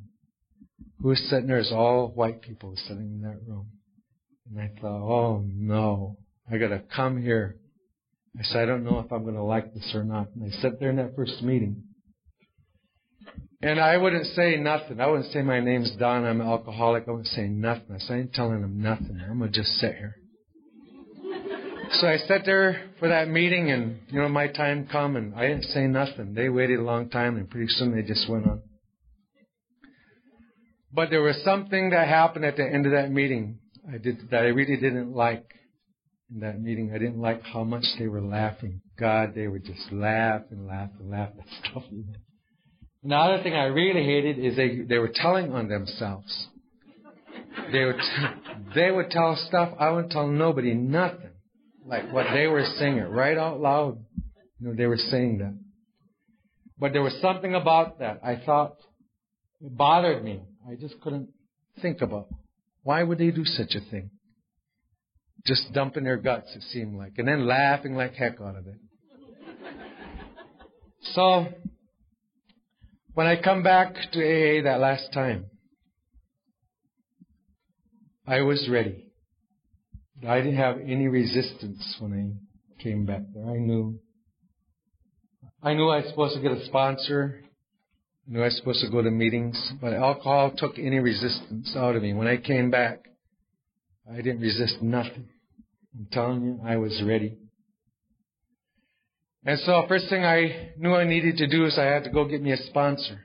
who 1.02 1.10
was 1.10 1.30
sitting 1.30 1.48
there 1.48 1.60
is 1.60 1.72
all 1.72 2.08
white 2.08 2.42
people 2.42 2.74
sitting 2.76 3.20
in 3.20 3.22
that 3.22 3.40
room. 3.48 3.68
And 4.50 4.62
I 4.62 4.72
thought, 4.82 5.02
oh 5.02 5.46
no, 5.48 6.18
I 6.52 6.58
gotta 6.58 6.84
come 6.96 7.22
here. 7.22 7.58
I 8.40 8.44
said, 8.44 8.64
I 8.64 8.66
don't 8.66 8.84
know 8.84 9.00
if 9.00 9.12
I'm 9.12 9.26
gonna 9.26 9.46
like 9.46 9.74
this 9.74 9.92
or 9.94 10.04
not. 10.04 10.28
And 10.36 10.52
I 10.52 10.62
sat 10.62 10.80
there 10.80 10.90
in 10.90 10.96
that 10.98 11.16
first 11.16 11.42
meeting. 11.44 11.84
And 13.64 13.80
I 13.80 13.98
wouldn't 13.98 14.26
say 14.28 14.56
nothing. 14.56 15.00
I 15.00 15.08
wouldn't 15.08 15.32
say 15.32 15.44
my 15.44 15.60
name's 15.60 15.96
Don, 16.00 16.26
I'm 16.26 16.42
an 16.42 16.48
alcoholic. 16.48 17.04
I 17.08 17.12
wouldn't 17.12 17.28
say 17.28 17.48
nothing. 17.48 17.96
I 17.96 18.00
said, 18.00 18.14
I 18.14 18.20
ain't 18.22 18.34
telling 18.34 18.62
them 18.62 18.82
nothing. 18.82 19.22
I'm 19.24 19.38
going 19.38 19.52
to 19.52 19.60
just 19.60 19.74
sit 19.74 19.96
here. 19.96 20.16
So 21.94 22.08
I 22.08 22.18
sat 22.18 22.46
there 22.46 22.90
for 23.00 23.10
that 23.10 23.28
meeting 23.28 23.70
and, 23.70 24.00
you 24.08 24.22
know, 24.22 24.30
my 24.30 24.48
time 24.48 24.88
come 24.92 25.16
and 25.16 25.36
I 25.36 25.48
didn't 25.48 25.66
say 25.66 25.88
nothing. 25.88 26.34
They 26.34 26.50
waited 26.50 26.80
a 26.80 26.84
long 26.84 27.10
time 27.10 27.38
and 27.38 27.50
pretty 27.50 27.68
soon 27.68 27.96
they 27.96 28.02
just 28.02 28.30
went 28.30 28.48
on. 28.48 28.62
But 30.94 31.10
there 31.10 31.22
was 31.22 31.42
something 31.44 31.92
that 31.92 32.08
happened 32.08 32.46
at 32.46 32.58
the 32.58 32.66
end 32.66 32.86
of 32.86 32.94
that 32.94 33.12
meeting 33.12 33.60
I 33.92 33.98
did, 33.98 34.30
that 34.30 34.44
I 34.44 34.48
really 34.50 34.78
didn't 34.78 35.14
like 35.14 35.46
in 36.34 36.42
that 36.42 36.62
meeting. 36.62 36.92
I 36.94 36.98
didn't 36.98 37.20
like 37.20 37.44
how 37.44 37.64
much 37.64 37.84
they 37.98 38.08
were 38.08 38.22
laughing. 38.22 38.82
God, 39.00 39.34
they 39.36 39.48
would 39.48 39.66
just 39.66 39.92
laugh 39.92 40.44
and 40.52 40.68
laugh 40.68 40.90
and 41.00 41.10
laugh 41.10 41.30
at 41.40 41.70
stuff. 41.72 41.84
The 43.04 43.16
other 43.16 43.42
thing 43.42 43.54
I 43.54 43.66
really 43.66 44.04
hated 44.04 44.38
is 44.38 44.56
they 44.56 44.82
they 44.82 45.00
were 45.00 45.12
telling 45.14 45.52
on 45.52 45.68
themselves. 45.68 46.48
They 47.72 47.86
would 47.86 48.00
they 48.76 48.92
would 48.92 49.10
tell 49.10 49.36
stuff 49.48 49.74
I 49.80 49.90
wouldn't 49.90 50.12
tell 50.12 50.28
nobody 50.28 50.74
nothing, 50.74 51.31
like 51.86 52.12
what 52.12 52.28
they 52.34 52.48
were 52.48 52.66
singing 52.78 53.04
right 53.04 53.38
out 53.38 53.60
loud. 53.60 53.98
You 54.60 54.68
know 54.68 54.76
they 54.76 54.88
were 54.88 54.98
saying 54.98 55.40
that. 55.40 55.58
But 56.78 56.94
there 56.94 57.02
was 57.02 57.18
something 57.22 57.54
about 57.54 58.00
that 58.00 58.22
I 58.24 58.42
thought 58.46 58.76
it 59.62 59.76
bothered 59.76 60.24
me. 60.24 60.42
I 60.70 60.76
just 60.76 61.00
couldn't 61.02 61.30
think 61.82 62.02
about 62.02 62.28
why 62.84 63.04
would 63.04 63.18
they 63.18 63.32
do 63.32 63.46
such 63.46 63.76
a 63.76 63.92
thing. 63.92 64.10
Just 65.46 65.74
dumping 65.74 66.04
their 66.04 66.18
guts, 66.18 66.48
it 66.56 66.62
seemed 66.64 66.96
like, 66.98 67.14
and 67.18 67.28
then 67.28 67.48
laughing 67.48 67.96
like 67.96 68.14
heck 68.14 68.40
out 68.42 68.56
of 68.56 68.68
it. 68.68 68.76
So 71.16 71.48
when 73.16 73.26
I 73.26 73.42
come 73.42 73.64
back 73.64 73.96
to 74.14 74.20
AA 74.20 74.64
that 74.64 74.80
last 74.80 75.12
time, 75.12 75.46
I 78.28 78.42
was 78.42 78.70
ready. 78.70 79.11
I 80.28 80.38
didn't 80.38 80.58
have 80.58 80.78
any 80.80 81.08
resistance 81.08 81.96
when 82.00 82.14
I 82.14 82.84
came 82.84 83.06
back 83.06 83.22
there. 83.34 83.46
I 83.46 83.58
knew. 83.58 84.00
I 85.64 85.74
knew 85.74 85.88
I 85.90 85.98
was 85.98 86.10
supposed 86.10 86.36
to 86.36 86.42
get 86.42 86.52
a 86.52 86.66
sponsor. 86.66 87.42
I 88.28 88.32
knew 88.32 88.42
I 88.42 88.46
was 88.46 88.58
supposed 88.58 88.82
to 88.82 88.92
go 88.92 89.02
to 89.02 89.10
meetings, 89.10 89.74
but 89.82 89.94
alcohol 89.94 90.52
took 90.56 90.78
any 90.78 91.00
resistance 91.00 91.74
out 91.76 91.96
of 91.96 92.04
me. 92.04 92.14
When 92.14 92.28
I 92.28 92.38
came 92.38 92.70
back, 92.70 93.06
I 94.12 94.18
didn't 94.18 94.42
resist 94.42 94.82
nothing. 94.82 95.30
I'm 95.98 96.08
telling 96.12 96.44
you, 96.44 96.60
I 96.64 96.78
was 96.78 97.02
ready. 97.06 97.38
And 99.44 99.60
so 99.60 99.86
first 99.88 100.08
thing 100.10 100.24
I 100.24 100.72
knew 100.78 100.94
I 100.94 101.04
needed 101.04 101.38
to 101.38 101.48
do 101.48 101.66
is 101.66 101.78
I 101.80 101.86
had 101.86 102.04
to 102.04 102.12
go 102.12 102.26
get 102.26 102.42
me 102.42 102.52
a 102.52 102.58
sponsor. 102.58 103.22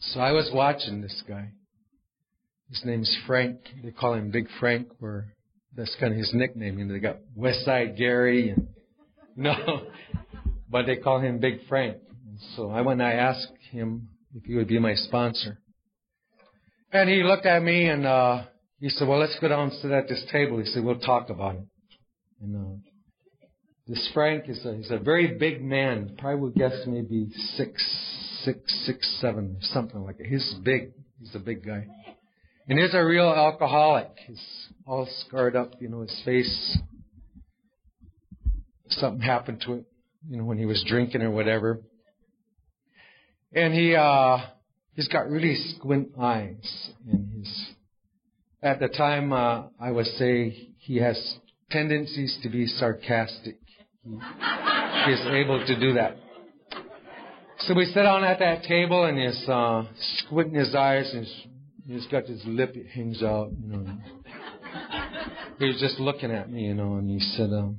So 0.00 0.20
I 0.20 0.32
was 0.32 0.50
watching 0.52 1.00
this 1.00 1.22
guy. 1.26 1.52
His 2.68 2.82
name's 2.84 3.14
Frank. 3.26 3.58
They 3.82 3.90
call 3.90 4.14
him 4.14 4.30
Big 4.30 4.48
Frank, 4.60 4.88
or 5.00 5.26
that's 5.76 5.94
kind 5.98 6.12
of 6.12 6.18
his 6.18 6.30
nickname. 6.34 6.78
You 6.78 6.84
know, 6.84 6.94
they 6.94 7.00
got 7.00 7.18
West 7.34 7.64
Side 7.64 7.96
Gary 7.96 8.50
and 8.50 8.68
no, 9.36 9.86
but 10.68 10.86
they 10.86 10.96
call 10.96 11.20
him 11.20 11.38
Big 11.38 11.66
Frank. 11.68 11.98
So 12.56 12.70
I 12.70 12.82
went 12.82 13.00
and 13.00 13.08
I 13.08 13.14
asked 13.14 13.52
him 13.70 14.08
if 14.34 14.44
he 14.44 14.54
would 14.54 14.68
be 14.68 14.78
my 14.78 14.94
sponsor. 14.94 15.58
And 16.92 17.08
he 17.08 17.22
looked 17.22 17.46
at 17.46 17.62
me 17.62 17.86
and 17.86 18.06
uh, 18.06 18.44
he 18.78 18.90
said, 18.90 19.08
"Well, 19.08 19.18
let's 19.18 19.38
go 19.40 19.48
down 19.48 19.70
and 19.70 19.72
sit 19.80 19.90
at 19.90 20.08
this 20.08 20.22
table." 20.30 20.58
He 20.58 20.66
said, 20.66 20.84
"We'll 20.84 20.98
talk 20.98 21.30
about 21.30 21.54
it." 21.54 21.64
And 22.42 22.56
uh, 22.56 22.88
this 23.86 24.10
Frank 24.12 24.48
is 24.48 24.64
a, 24.66 24.74
he's 24.74 24.90
a 24.90 24.98
very 24.98 25.38
big 25.38 25.62
man. 25.62 26.16
Probably 26.18 26.40
would 26.40 26.54
guess 26.54 26.74
maybe 26.86 27.28
six, 27.56 27.82
six, 28.44 28.58
six, 28.84 29.18
seven, 29.20 29.56
something 29.60 30.02
like 30.02 30.18
that. 30.18 30.26
He's 30.26 30.54
big. 30.62 30.92
He's 31.18 31.34
a 31.34 31.38
big 31.38 31.64
guy. 31.64 31.86
And 32.68 32.78
he's 32.78 32.94
a 32.94 33.04
real 33.04 33.28
alcoholic. 33.28 34.10
He's 34.26 34.42
all 34.86 35.08
scarred 35.26 35.56
up, 35.56 35.74
you 35.80 35.88
know, 35.88 36.02
his 36.02 36.22
face. 36.24 36.78
Something 38.88 39.22
happened 39.22 39.62
to 39.66 39.74
it, 39.74 39.84
you 40.28 40.36
know, 40.36 40.44
when 40.44 40.58
he 40.58 40.66
was 40.66 40.84
drinking 40.86 41.22
or 41.22 41.30
whatever. 41.30 41.80
And 43.52 43.74
he, 43.74 43.96
uh, 43.96 44.38
he's 44.94 45.08
got 45.08 45.28
really 45.28 45.56
squint 45.76 46.10
eyes. 46.20 46.90
And 47.10 47.32
he's, 47.34 47.70
at 48.62 48.78
the 48.78 48.88
time, 48.88 49.32
uh, 49.32 49.64
I 49.80 49.90
would 49.90 50.06
say 50.06 50.70
he 50.78 50.98
has 50.98 51.36
tendencies 51.70 52.38
to 52.42 52.48
be 52.48 52.66
sarcastic. 52.66 53.58
He 54.04 55.12
is 55.12 55.26
able 55.26 55.64
to 55.66 55.80
do 55.80 55.94
that. 55.94 56.16
So 57.60 57.74
we 57.74 57.86
sit 57.86 58.02
down 58.02 58.24
at 58.24 58.38
that 58.40 58.64
table 58.64 59.04
and 59.04 59.18
he's 59.18 59.48
uh, 59.48 59.84
squinting 60.18 60.54
his 60.54 60.74
eyes 60.74 61.10
and 61.12 61.24
he's, 61.24 61.46
he's 61.86 62.06
got 62.06 62.24
his 62.24 62.42
lip 62.44 62.72
it 62.74 62.86
hangs 62.88 63.22
out, 63.22 63.50
you 63.60 63.68
know. 63.68 63.86
He 65.58 65.66
was 65.68 65.78
just 65.78 66.00
looking 66.00 66.32
at 66.32 66.50
me, 66.50 66.62
you 66.62 66.74
know, 66.74 66.94
and 66.94 67.08
he 67.08 67.20
said, 67.20 67.50
um, 67.52 67.78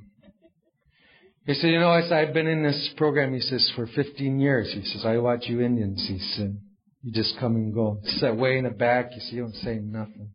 he 1.46 1.52
said, 1.52 1.68
you 1.68 1.78
know, 1.78 1.90
I 1.90 2.00
said, 2.02 2.12
I've 2.12 2.32
been 2.32 2.46
in 2.46 2.62
this 2.62 2.94
program, 2.96 3.34
he 3.34 3.40
says, 3.40 3.70
for 3.76 3.86
15 3.86 4.40
years. 4.40 4.72
He 4.72 4.82
says, 4.84 5.04
I 5.04 5.18
watch 5.18 5.44
you 5.46 5.60
Indians, 5.60 6.02
he 6.08 6.18
said. 6.18 6.58
You 7.02 7.12
just 7.12 7.38
come 7.38 7.56
and 7.56 7.74
go. 7.74 7.98
He 8.02 8.18
said, 8.18 8.38
way 8.38 8.56
in 8.56 8.64
the 8.64 8.70
back, 8.70 9.10
you 9.14 9.20
see, 9.20 9.36
you 9.36 9.42
don't 9.42 9.54
say 9.56 9.74
nothing. 9.74 10.30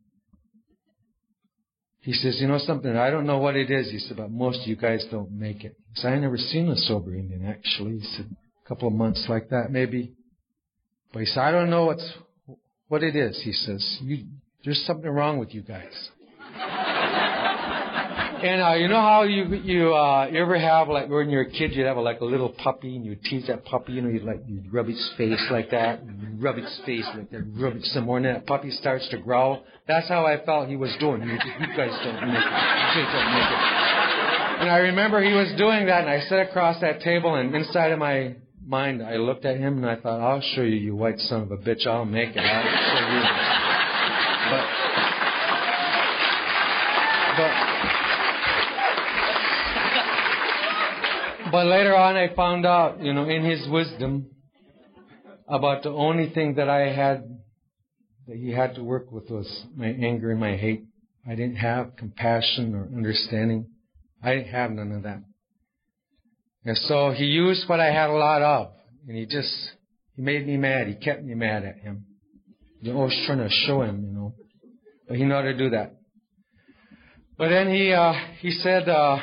He 2.02 2.14
says, 2.14 2.38
you 2.40 2.48
know 2.48 2.60
something, 2.60 2.96
I 2.96 3.10
don't 3.10 3.26
know 3.26 3.40
what 3.40 3.56
it 3.56 3.72
is, 3.72 3.90
he 3.90 3.98
said, 3.98 4.18
but 4.18 4.30
most 4.30 4.62
of 4.62 4.68
you 4.68 4.76
guys 4.76 5.04
don't 5.10 5.32
make 5.32 5.64
it. 5.64 5.76
He 5.96 6.02
said, 6.02 6.14
I 6.14 6.20
never 6.20 6.38
seen 6.38 6.70
a 6.70 6.76
sober 6.76 7.16
Indian, 7.16 7.46
actually. 7.46 8.00
He 8.00 8.06
said, 8.16 8.28
a 8.64 8.68
couple 8.70 8.88
of 8.88 8.94
months 8.94 9.26
like 9.28 9.50
that, 9.50 9.72
maybe. 9.72 10.14
But 11.12 11.22
he 11.22 11.26
said, 11.26 11.42
I 11.42 11.52
don't 11.52 11.72
know 11.72 11.86
what's, 11.86 12.08
what 12.90 13.04
it 13.04 13.16
is. 13.16 13.40
He 13.44 13.54
says, 13.54 13.98
you, 14.02 14.26
there's 14.66 14.84
something 14.86 15.10
wrong 15.10 15.38
with 15.38 15.54
you 15.54 15.62
guys. 15.62 16.10
And 18.42 18.62
uh, 18.62 18.74
you 18.76 18.88
know 18.88 19.02
how 19.02 19.24
you 19.24 19.54
you 19.54 19.94
uh, 19.94 20.30
you 20.32 20.42
ever 20.42 20.58
have 20.58 20.88
like 20.88 21.10
when 21.10 21.30
you're 21.30 21.42
a 21.42 21.52
kid 21.52 21.76
you'd 21.76 21.86
have 21.86 21.98
a, 21.98 22.02
like 22.02 22.22
a 22.22 22.26
little 22.26 22.48
puppy 22.48 22.96
and 22.96 23.04
you 23.04 23.16
tease 23.16 23.48
that 23.48 23.66
puppy 23.66 23.94
you 23.94 24.02
know 24.02 24.08
you'd 24.08 24.24
like 24.24 24.42
you'd 24.48 24.72
rub 24.74 24.88
its 24.88 25.12
face 25.18 25.46
like 25.52 25.70
that 25.72 26.00
rub 26.38 26.58
its 26.58 26.80
face 26.86 27.06
like 27.18 27.30
that 27.32 27.44
rub 27.58 27.76
it 27.76 27.84
some 27.88 28.06
more 28.06 28.16
and 28.16 28.26
that 28.26 28.48
puppy 28.48 28.72
starts 28.72 29.10
to 29.10 29.18
growl. 29.18 29.66
That's 29.90 30.08
how 30.08 30.26
I 30.26 30.44
felt 30.46 30.70
he 30.70 30.78
was 30.78 30.96
doing. 31.02 31.20
Just, 31.20 31.46
you 31.46 31.68
guys 31.76 31.92
don't 32.02 32.16
make 32.16 32.40
it. 32.40 32.52
You 32.96 33.04
guys 33.04 33.12
don't 33.12 33.34
make 33.34 33.52
it. 33.52 34.60
And 34.62 34.70
I 34.70 34.78
remember 34.78 35.22
he 35.22 35.34
was 35.34 35.52
doing 35.58 35.88
that 35.88 36.02
and 36.02 36.10
I 36.10 36.22
sat 36.22 36.40
across 36.40 36.80
that 36.80 37.02
table 37.02 37.36
and 37.36 37.54
inside 37.54 37.92
of 37.92 38.00
my 38.00 38.36
mind 38.70 39.02
I 39.02 39.16
looked 39.18 39.46
at 39.46 39.58
him 39.58 39.78
and 39.78 39.86
I 39.86 39.96
thought 39.96 40.22
I'll 40.22 40.42
show 40.56 40.62
you 40.62 40.76
you 40.76 40.96
white 40.96 41.20
son 41.20 41.42
of 41.42 41.52
a 41.52 41.58
bitch 41.58 41.88
I'll 41.88 42.06
make 42.06 42.30
it. 42.36 42.40
I'll 42.40 42.64
show 42.94 43.08
you. 43.16 43.22
But 44.52 44.66
but 47.38 47.70
But 51.52 51.66
later 51.66 51.96
on, 51.96 52.16
I 52.16 52.36
found 52.36 52.64
out, 52.68 53.02
you 53.02 53.12
know, 53.12 53.28
in 53.28 53.44
his 53.44 53.68
wisdom, 53.68 54.28
about 55.48 55.82
the 55.82 55.90
only 55.90 56.30
thing 56.30 56.56
that 56.56 56.70
I 56.70 56.94
had, 56.94 57.24
that 58.28 58.38
he 58.38 58.52
had 58.52 58.76
to 58.76 58.84
work 58.84 59.12
with 59.12 59.32
was 59.32 59.66
my 59.76 59.88
anger 59.88 60.30
and 60.30 60.40
my 60.40 60.56
hate. 60.56 60.84
I 61.28 61.32
didn't 61.32 61.56
have 61.56 61.96
compassion 61.98 62.76
or 62.76 62.88
understanding. 62.96 63.66
I 64.22 64.36
didn't 64.36 64.50
have 64.50 64.70
none 64.72 64.92
of 64.92 65.04
that. 65.04 65.24
And 66.66 66.78
so 66.78 67.12
he 67.12 67.26
used 67.26 67.68
what 67.68 67.80
I 67.80 67.92
had 67.92 68.10
a 68.10 68.14
lot 68.14 68.42
of, 68.42 68.72
and 69.08 69.18
he 69.18 69.26
just, 69.26 69.54
he 70.16 70.22
made 70.22 70.46
me 70.46 70.58
mad. 70.58 70.88
He 70.88 70.96
kept 70.96 71.24
me 71.24 71.34
mad 71.36 71.64
at 71.64 71.78
him. 71.78 72.06
I 72.86 72.92
was 72.92 73.24
trying 73.26 73.40
to 73.40 73.50
show 73.50 73.82
him, 73.82 74.04
you 74.06 74.12
know, 74.12 74.36
but 75.08 75.18
he 75.18 75.24
knew 75.24 75.34
how 75.34 75.42
to 75.42 75.58
do 75.58 75.70
that. 75.72 75.96
But 77.38 77.50
then 77.50 77.70
he, 77.74 77.94
uh, 77.94 78.14
he 78.40 78.52
said, 78.52 78.90
uh, 78.90 79.20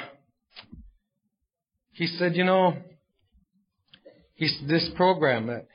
he 1.92 2.06
said, 2.06 2.34
you 2.36 2.44
know, 2.44 2.74
he's 4.34 4.58
this 4.66 4.90
program, 4.96 5.46
that 5.48 5.66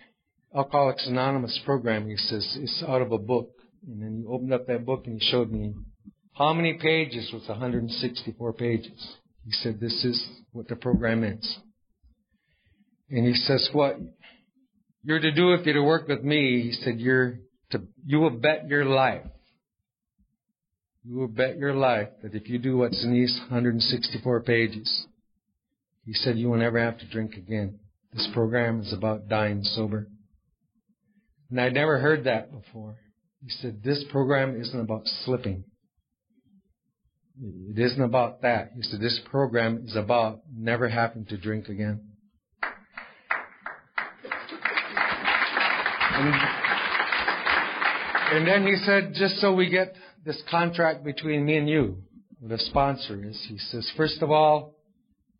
Alcoholics 0.55 1.07
Anonymous 1.07 1.59
program, 1.65 2.07
he 2.07 2.17
says, 2.17 2.57
it's 2.59 2.83
out 2.87 3.01
of 3.01 3.11
a 3.11 3.17
book. 3.17 3.51
And 3.87 4.01
then 4.01 4.21
he 4.21 4.25
opened 4.27 4.53
up 4.53 4.67
that 4.67 4.85
book 4.85 5.03
and 5.05 5.19
he 5.19 5.31
showed 5.31 5.51
me 5.51 5.73
how 6.33 6.53
many 6.53 6.73
pages 6.73 7.31
was 7.33 7.47
164 7.47 8.53
pages. 8.53 9.15
He 9.45 9.51
said, 9.51 9.79
this 9.79 10.03
is 10.05 10.29
what 10.51 10.67
the 10.67 10.75
program 10.75 11.23
is. 11.23 11.59
And 13.09 13.25
he 13.25 13.33
says, 13.33 13.69
what 13.73 13.97
you're 15.03 15.19
to 15.19 15.31
do 15.31 15.53
if 15.53 15.65
you're 15.65 15.75
to 15.75 15.83
work 15.83 16.07
with 16.07 16.23
me, 16.23 16.61
he 16.61 16.71
said, 16.71 16.99
you're 16.99 17.39
to, 17.71 17.81
you 18.05 18.19
will 18.19 18.29
bet 18.29 18.67
your 18.67 18.85
life. 18.85 19.25
You 21.03 21.17
will 21.17 21.27
bet 21.27 21.57
your 21.57 21.73
life 21.73 22.09
that 22.21 22.35
if 22.35 22.47
you 22.47 22.59
do 22.59 22.77
what's 22.77 23.03
in 23.03 23.11
these 23.11 23.35
164 23.49 24.41
pages, 24.41 25.07
he 26.05 26.13
said, 26.13 26.37
You 26.37 26.49
will 26.49 26.57
never 26.57 26.79
have 26.79 26.97
to 26.99 27.07
drink 27.07 27.33
again. 27.35 27.79
This 28.13 28.27
program 28.33 28.81
is 28.81 28.93
about 28.93 29.27
dying 29.27 29.63
sober. 29.63 30.07
And 31.49 31.59
I'd 31.59 31.73
never 31.73 31.99
heard 31.99 32.25
that 32.25 32.51
before. 32.51 32.95
He 33.43 33.49
said, 33.49 33.81
This 33.83 34.03
program 34.11 34.59
isn't 34.59 34.79
about 34.79 35.03
slipping. 35.23 35.63
It 37.43 37.79
isn't 37.79 38.01
about 38.01 38.43
that. 38.43 38.71
He 38.75 38.83
said, 38.83 38.99
This 38.99 39.19
program 39.25 39.85
is 39.87 39.95
about 39.95 40.41
never 40.55 40.87
having 40.87 41.25
to 41.25 41.37
drink 41.37 41.69
again. 41.69 42.01
And, 46.13 46.35
and 48.33 48.47
then 48.47 48.67
he 48.67 48.75
said, 48.85 49.13
Just 49.15 49.37
so 49.37 49.53
we 49.53 49.69
get 49.69 49.95
this 50.23 50.39
contract 50.51 51.03
between 51.03 51.43
me 51.43 51.57
and 51.57 51.67
you, 51.67 51.97
the 52.43 52.59
sponsor 52.59 53.27
is, 53.27 53.43
he 53.49 53.57
says, 53.57 53.91
First 53.97 54.21
of 54.21 54.29
all, 54.29 54.75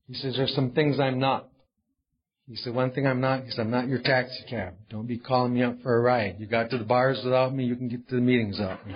he 0.07 0.15
says, 0.15 0.35
There's 0.37 0.55
some 0.55 0.71
things 0.71 0.99
I'm 0.99 1.19
not. 1.19 1.49
He 2.47 2.55
said, 2.55 2.73
One 2.73 2.89
thing 2.91 3.05
I'm 3.05 3.21
not, 3.21 3.43
he 3.43 3.51
said, 3.51 3.61
I'm 3.61 3.71
not 3.71 3.87
your 3.87 4.01
taxi 4.01 4.43
cab. 4.49 4.73
Don't 4.89 5.05
be 5.05 5.19
calling 5.19 5.53
me 5.53 5.61
up 5.61 5.75
for 5.83 5.95
a 5.95 6.01
ride. 6.01 6.37
You 6.39 6.47
got 6.47 6.71
to 6.71 6.79
the 6.79 6.83
bars 6.83 7.21
without 7.23 7.53
me, 7.53 7.65
you 7.65 7.75
can 7.75 7.89
get 7.89 8.09
to 8.09 8.15
the 8.15 8.21
meetings 8.21 8.57
without 8.57 8.87
me. 8.87 8.95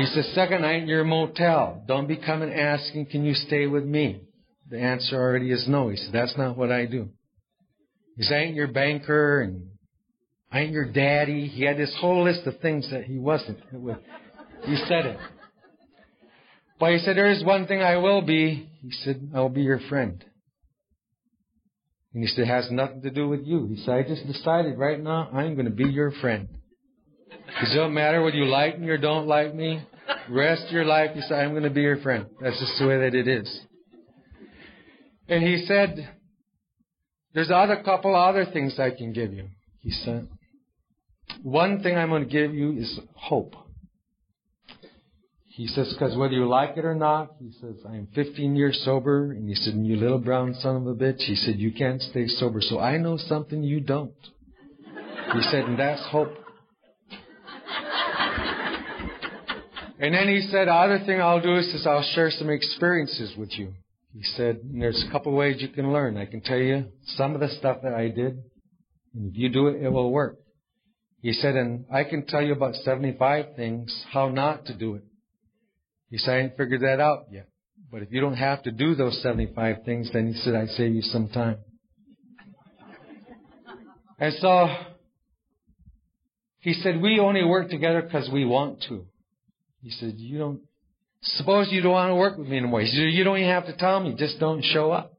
He 0.00 0.06
says, 0.06 0.32
Second, 0.34 0.62
night 0.62 0.82
in 0.82 0.88
your 0.88 1.04
motel. 1.04 1.82
Don't 1.86 2.06
be 2.06 2.16
coming 2.16 2.52
asking, 2.52 3.06
Can 3.06 3.24
you 3.24 3.34
stay 3.34 3.66
with 3.66 3.84
me? 3.84 4.22
The 4.68 4.78
answer 4.78 5.16
already 5.16 5.50
is 5.50 5.66
no. 5.68 5.88
He 5.88 5.96
said, 5.96 6.12
That's 6.12 6.36
not 6.36 6.56
what 6.56 6.70
I 6.70 6.86
do. 6.86 7.08
He 8.16 8.22
said, 8.22 8.36
I 8.36 8.42
ain't 8.42 8.54
your 8.54 8.68
banker 8.68 9.40
and 9.40 9.70
I 10.52 10.60
ain't 10.60 10.72
your 10.72 10.90
daddy. 10.90 11.46
He 11.46 11.64
had 11.64 11.76
this 11.76 11.96
whole 12.00 12.24
list 12.24 12.46
of 12.46 12.60
things 12.60 12.88
that 12.90 13.04
he 13.04 13.18
wasn't. 13.18 13.58
He 14.64 14.76
said 14.88 15.06
it. 15.06 15.18
But 16.78 16.92
he 16.92 16.98
said, 16.98 17.16
There 17.16 17.30
is 17.30 17.44
one 17.44 17.66
thing 17.66 17.82
I 17.82 17.96
will 17.96 18.22
be. 18.22 18.68
He 18.82 18.90
said, 18.90 19.30
I 19.34 19.40
will 19.40 19.48
be 19.48 19.62
your 19.62 19.80
friend. 19.88 20.24
And 22.14 22.22
he 22.22 22.28
said, 22.28 22.44
It 22.44 22.48
has 22.48 22.70
nothing 22.70 23.02
to 23.02 23.10
do 23.10 23.28
with 23.28 23.44
you. 23.44 23.66
He 23.66 23.82
said, 23.84 23.94
I 23.94 24.02
just 24.02 24.26
decided 24.26 24.78
right 24.78 25.00
now 25.00 25.28
I'm 25.32 25.54
going 25.54 25.66
to 25.66 25.72
be 25.72 25.88
your 25.90 26.12
friend. 26.20 26.48
It 27.62 27.74
don't 27.74 27.94
matter 27.94 28.22
whether 28.22 28.36
you 28.36 28.46
like 28.46 28.78
me 28.78 28.88
or 28.88 28.98
don't 28.98 29.26
like 29.26 29.54
me. 29.54 29.82
Rest 30.28 30.70
your 30.70 30.84
life, 30.84 31.10
he 31.14 31.20
said, 31.22 31.44
I'm 31.44 31.50
going 31.50 31.64
to 31.64 31.70
be 31.70 31.82
your 31.82 31.98
friend. 31.98 32.26
That's 32.40 32.58
just 32.58 32.78
the 32.78 32.86
way 32.86 32.98
that 32.98 33.14
it 33.14 33.28
is. 33.28 33.60
And 35.28 35.42
he 35.42 35.64
said, 35.66 36.08
There's 37.34 37.50
other 37.50 37.82
couple 37.84 38.16
other 38.16 38.44
things 38.44 38.78
I 38.78 38.90
can 38.90 39.12
give 39.12 39.32
you. 39.32 39.48
He 39.80 39.90
said, 39.90 40.28
One 41.42 41.82
thing 41.82 41.96
I'm 41.96 42.08
going 42.08 42.24
to 42.24 42.30
give 42.30 42.54
you 42.54 42.72
is 42.72 42.98
hope. 43.14 43.54
He 45.60 45.66
says, 45.66 45.92
because 45.92 46.16
whether 46.16 46.32
you 46.32 46.48
like 46.48 46.78
it 46.78 46.86
or 46.86 46.94
not, 46.94 47.32
he 47.38 47.50
says, 47.60 47.74
I 47.86 47.96
am 47.96 48.08
15 48.14 48.56
years 48.56 48.80
sober. 48.82 49.32
And 49.32 49.46
he 49.46 49.54
said, 49.54 49.74
you 49.74 49.96
little 49.96 50.18
brown 50.18 50.54
son 50.54 50.76
of 50.76 50.86
a 50.86 50.94
bitch. 50.94 51.18
He 51.18 51.34
said, 51.34 51.56
you 51.56 51.70
can't 51.70 52.00
stay 52.00 52.28
sober. 52.28 52.62
So 52.62 52.80
I 52.80 52.96
know 52.96 53.18
something 53.18 53.62
you 53.62 53.80
don't. 53.80 54.14
He 55.34 55.42
said, 55.50 55.64
and 55.64 55.78
that's 55.78 56.02
hope. 56.06 56.32
And 60.02 60.14
then 60.14 60.28
he 60.28 60.40
said, 60.50 60.66
the 60.66 60.72
other 60.72 61.00
thing 61.04 61.20
I'll 61.20 61.42
do 61.42 61.56
is, 61.56 61.66
is 61.66 61.86
I'll 61.86 62.08
share 62.14 62.30
some 62.30 62.48
experiences 62.48 63.34
with 63.36 63.50
you. 63.58 63.74
He 64.14 64.22
said, 64.22 64.60
there's 64.64 65.04
a 65.06 65.12
couple 65.12 65.32
ways 65.32 65.60
you 65.60 65.68
can 65.68 65.92
learn. 65.92 66.16
I 66.16 66.24
can 66.24 66.40
tell 66.40 66.56
you 66.56 66.86
some 67.16 67.34
of 67.34 67.40
the 67.40 67.48
stuff 67.48 67.78
that 67.82 67.92
I 67.92 68.08
did. 68.08 68.38
And 69.14 69.30
if 69.30 69.36
you 69.36 69.50
do 69.50 69.68
it, 69.68 69.82
it 69.82 69.90
will 69.90 70.10
work. 70.10 70.38
He 71.20 71.34
said, 71.34 71.54
and 71.54 71.84
I 71.92 72.04
can 72.04 72.24
tell 72.24 72.40
you 72.40 72.54
about 72.54 72.76
75 72.76 73.56
things, 73.56 74.04
how 74.10 74.30
not 74.30 74.64
to 74.66 74.74
do 74.74 74.94
it. 74.94 75.02
He 76.08 76.16
said, 76.16 76.30
I 76.30 76.38
ain't 76.40 76.56
figured 76.56 76.80
that 76.80 76.98
out 76.98 77.26
yet. 77.30 77.48
But 77.92 78.00
if 78.00 78.08
you 78.10 78.22
don't 78.22 78.36
have 78.36 78.62
to 78.62 78.70
do 78.70 78.94
those 78.94 79.20
75 79.22 79.84
things, 79.84 80.10
then 80.14 80.32
he 80.32 80.40
said, 80.40 80.54
I 80.54 80.64
save 80.64 80.94
you 80.94 81.02
some 81.02 81.28
time. 81.28 81.58
And 84.18 84.34
so, 84.40 84.68
he 86.60 86.72
said, 86.72 87.02
we 87.02 87.18
only 87.18 87.44
work 87.44 87.68
together 87.68 88.00
because 88.00 88.30
we 88.32 88.46
want 88.46 88.82
to. 88.88 89.06
He 89.82 89.90
said, 89.90 90.14
you 90.16 90.38
don't, 90.38 90.60
suppose 91.22 91.68
you 91.70 91.82
don't 91.82 91.92
want 91.92 92.10
to 92.10 92.14
work 92.14 92.36
with 92.38 92.48
me 92.48 92.58
anymore. 92.58 92.80
He 92.82 92.88
said, 92.88 93.12
you 93.12 93.24
don't 93.24 93.38
even 93.38 93.50
have 93.50 93.66
to 93.66 93.76
tell 93.76 94.00
me, 94.00 94.14
just 94.16 94.38
don't 94.38 94.62
show 94.62 94.90
up. 94.90 95.14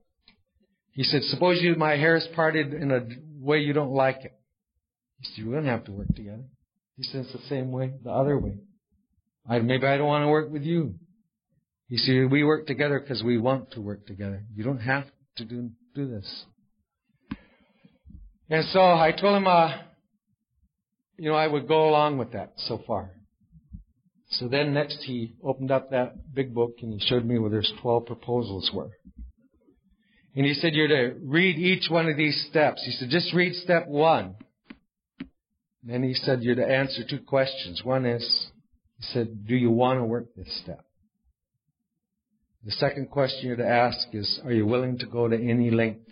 He 0.92 1.04
said, 1.04 1.24
suppose 1.24 1.62
you, 1.62 1.76
my 1.76 1.92
hair 1.92 2.18
is 2.18 2.28
parted 2.36 2.74
in 2.74 2.92
a 2.92 3.02
way 3.40 3.60
you 3.60 3.74
don't 3.74 3.92
like 3.92 4.24
it. 4.24 4.34
He 5.20 5.26
said, 5.34 5.48
we 5.48 5.56
don't 5.56 5.66
have 5.66 5.86
to 5.86 5.92
work 5.92 6.14
together. 6.16 6.44
He 6.98 7.04
said, 7.04 7.22
it's 7.22 7.34
the 7.34 7.48
same 7.50 7.72
way, 7.72 7.94
the 8.04 8.12
other 8.12 8.38
way. 8.38 8.58
I, 9.50 9.60
maybe 9.60 9.88
I 9.88 9.98
don't 9.98 10.08
want 10.08 10.24
to 10.24 10.30
work 10.30 10.52
with 10.52 10.64
you. 10.64 10.96
You 11.88 11.98
see, 11.98 12.24
we 12.24 12.44
work 12.44 12.68
together 12.68 13.00
because 13.00 13.24
we 13.24 13.38
want 13.38 13.72
to 13.72 13.82
work 13.82 14.06
together. 14.06 14.44
You 14.56 14.64
don't 14.64 14.80
have 14.80 15.06
to 15.38 15.46
do, 15.46 15.72
do 15.96 16.08
this. 16.08 16.46
And 18.50 18.66
so 18.72 18.82
I 18.82 19.12
told 19.12 19.38
him, 19.38 19.48
uh, 19.48 19.78
you 21.18 21.30
know, 21.30 21.36
I 21.36 21.48
would 21.48 21.68
go 21.68 21.90
along 21.90 22.18
with 22.18 22.34
that 22.34 22.54
so 22.58 22.82
far. 22.86 23.12
So 24.32 24.48
then 24.48 24.74
next 24.74 25.04
he 25.04 25.36
opened 25.44 25.72
up 25.72 25.92
that 25.92 26.34
big 26.34 26.54
book 26.54 26.78
and 26.82 26.94
he 26.94 27.06
showed 27.06 27.26
me 27.26 27.38
where 27.38 27.50
there's 27.50 27.72
12 27.82 28.06
proposals 28.06 28.72
were. 28.74 28.92
And 30.36 30.46
he 30.46 30.54
said, 30.54 30.74
you're 30.74 30.88
to 30.88 31.16
read 31.22 31.58
each 31.58 31.90
one 31.90 32.08
of 32.08 32.16
these 32.16 32.48
steps. 32.50 32.84
He 32.86 32.92
said, 32.92 33.10
just 33.10 33.34
read 33.34 33.54
step 33.56 33.88
one. 33.88 34.36
And 35.20 35.94
then 35.94 36.04
he 36.04 36.14
said, 36.14 36.42
you're 36.44 36.56
to 36.56 36.66
answer 36.66 37.02
two 37.08 37.20
questions. 37.20 37.82
One 37.84 38.06
is, 38.06 38.52
he 39.02 39.08
said, 39.14 39.48
Do 39.48 39.56
you 39.56 39.72
want 39.72 40.00
to 40.00 40.06
work 40.06 40.28
this 40.36 40.62
step? 40.64 40.86
The 42.64 42.72
second 42.72 43.10
question 43.10 43.48
you're 43.48 43.56
to 43.56 43.68
ask 43.68 44.08
is, 44.14 44.40
Are 44.46 44.52
you 44.52 44.68
willing 44.68 45.00
to 45.00 45.08
go 45.08 45.28
to 45.28 45.36
any 45.36 45.72
length? 45.72 46.08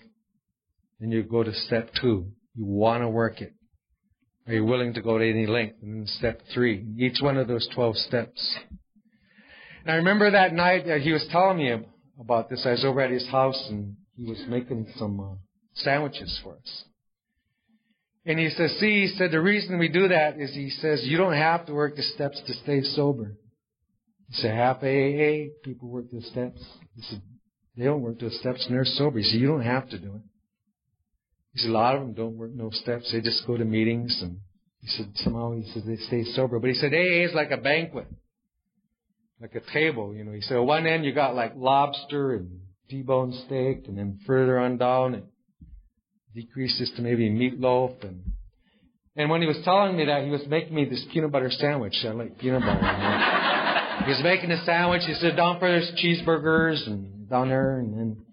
Then 1.00 1.12
you 1.12 1.22
go 1.22 1.44
to 1.44 1.54
step 1.54 1.92
two. 2.02 2.32
You 2.56 2.66
want 2.66 3.04
to 3.04 3.10
work 3.10 3.42
it. 3.42 3.54
Are 4.50 4.54
you 4.54 4.66
willing 4.66 4.96
to 4.96 5.02
go 5.04 5.20
to 5.20 5.30
any 5.30 5.46
length? 5.46 5.76
And 5.84 6.10
step 6.10 6.42
three. 6.56 6.84
Each 6.98 7.22
one 7.22 7.38
of 7.38 7.48
those 7.48 7.70
12 7.76 7.96
steps. 7.98 8.58
And 9.84 9.92
I 9.92 9.96
remember 9.98 10.32
that 10.32 10.54
night 10.54 10.88
that 10.88 11.02
he 11.02 11.12
was 11.12 11.24
telling 11.32 11.60
me 11.60 11.72
about 12.20 12.50
this. 12.50 12.64
I 12.66 12.72
was 12.72 12.84
over 12.84 13.00
at 13.00 13.12
his 13.12 13.30
house 13.30 13.64
and 13.70 13.96
he 14.18 14.26
was 14.26 14.44
making 14.48 14.88
some 14.98 15.20
uh, 15.20 15.36
sandwiches 15.76 16.40
for 16.44 16.56
us. 16.56 16.84
And 18.26 18.40
he 18.40 18.50
says, 18.50 18.72
see, 18.80 19.06
he 19.06 19.14
said, 19.16 19.30
the 19.30 19.40
reason 19.40 19.78
we 19.78 19.88
do 19.88 20.08
that 20.08 20.40
is 20.40 20.52
he 20.56 20.72
says, 20.72 21.04
you 21.04 21.18
don't 21.18 21.34
have 21.34 21.68
to 21.68 21.74
work 21.74 21.96
the 21.96 22.02
steps 22.02 22.42
to 22.48 22.54
stay 22.56 22.82
sober. 22.82 23.36
He 24.30 24.42
said, 24.42 24.56
half 24.56 24.78
AA 24.78 25.54
people 25.64 25.90
work 25.90 26.06
the 26.12 26.24
steps. 26.24 26.60
He 26.96 27.04
said, 27.04 27.22
they 27.78 27.86
don't 27.86 28.02
work 28.02 28.18
the 28.18 28.32
steps 28.32 28.66
and 28.66 28.76
they're 28.76 28.84
sober. 28.84 29.20
He 29.20 29.26
said, 29.26 29.40
you 29.40 29.48
don't 29.48 29.62
have 29.62 29.90
to 29.90 30.00
do 30.00 30.16
it. 30.16 30.22
He 31.54 31.60
said, 31.60 31.70
a 31.70 31.74
lot 31.74 31.96
of 31.96 32.02
them 32.02 32.14
don't 32.14 32.38
work 32.38 32.52
no 32.54 32.70
steps. 32.72 33.12
They 33.12 33.22
just 33.22 33.46
go 33.48 33.58
to 33.58 33.66
meetings 33.66 34.20
and 34.22 34.38
he 34.82 34.88
said, 34.88 35.12
somehow 35.16 35.54
he 35.54 35.64
said 35.74 35.84
they 35.86 35.98
stay 35.98 36.24
sober. 36.34 36.60
But 36.60 36.70
he 36.70 36.76
said, 36.76 36.94
AA 36.94 37.26
is 37.28 37.34
like 37.34 37.52
a 37.52 37.58
banquet. 37.58 38.08
Like 39.42 39.56
a 39.56 39.74
table, 39.74 40.14
you 40.16 40.24
know. 40.24 40.34
He 40.34 40.42
said, 40.42 40.58
on 40.58 40.68
one 40.68 40.86
end 40.86 41.06
you 41.06 41.14
got 41.14 41.36
like 41.36 41.54
lobster 41.56 42.36
and 42.36 42.60
T-bone 42.90 43.34
steak 43.46 43.88
and 43.88 43.98
then 43.98 44.20
further 44.26 44.60
on 44.60 44.78
down 44.78 45.16
it 45.16 45.24
decreases 46.36 46.92
to 46.96 47.02
maybe 47.02 47.30
meatloaf 47.30 48.04
and 48.04 48.24
and 49.20 49.30
when 49.30 49.42
he 49.42 49.48
was 49.48 49.60
telling 49.66 49.98
me 49.98 50.06
that, 50.06 50.24
he 50.24 50.30
was 50.30 50.42
making 50.48 50.74
me 50.74 50.86
this 50.86 51.06
peanut 51.12 51.32
butter 51.34 51.52
sandwich. 51.52 51.94
I 52.06 52.12
like 52.12 52.38
peanut 52.38 52.62
butter. 52.62 54.06
He 54.06 54.12
was 54.12 54.22
making 54.24 54.50
a 54.52 54.64
sandwich. 54.64 55.02
He 55.06 55.14
said, 55.16 55.36
down 55.36 55.60
for 55.60 55.68
there's 55.68 55.92
cheeseburgers 56.02 56.88
and 56.88 57.30
down 57.30 57.50
there. 57.50 57.80
And 57.80 57.94
then 57.94 58.26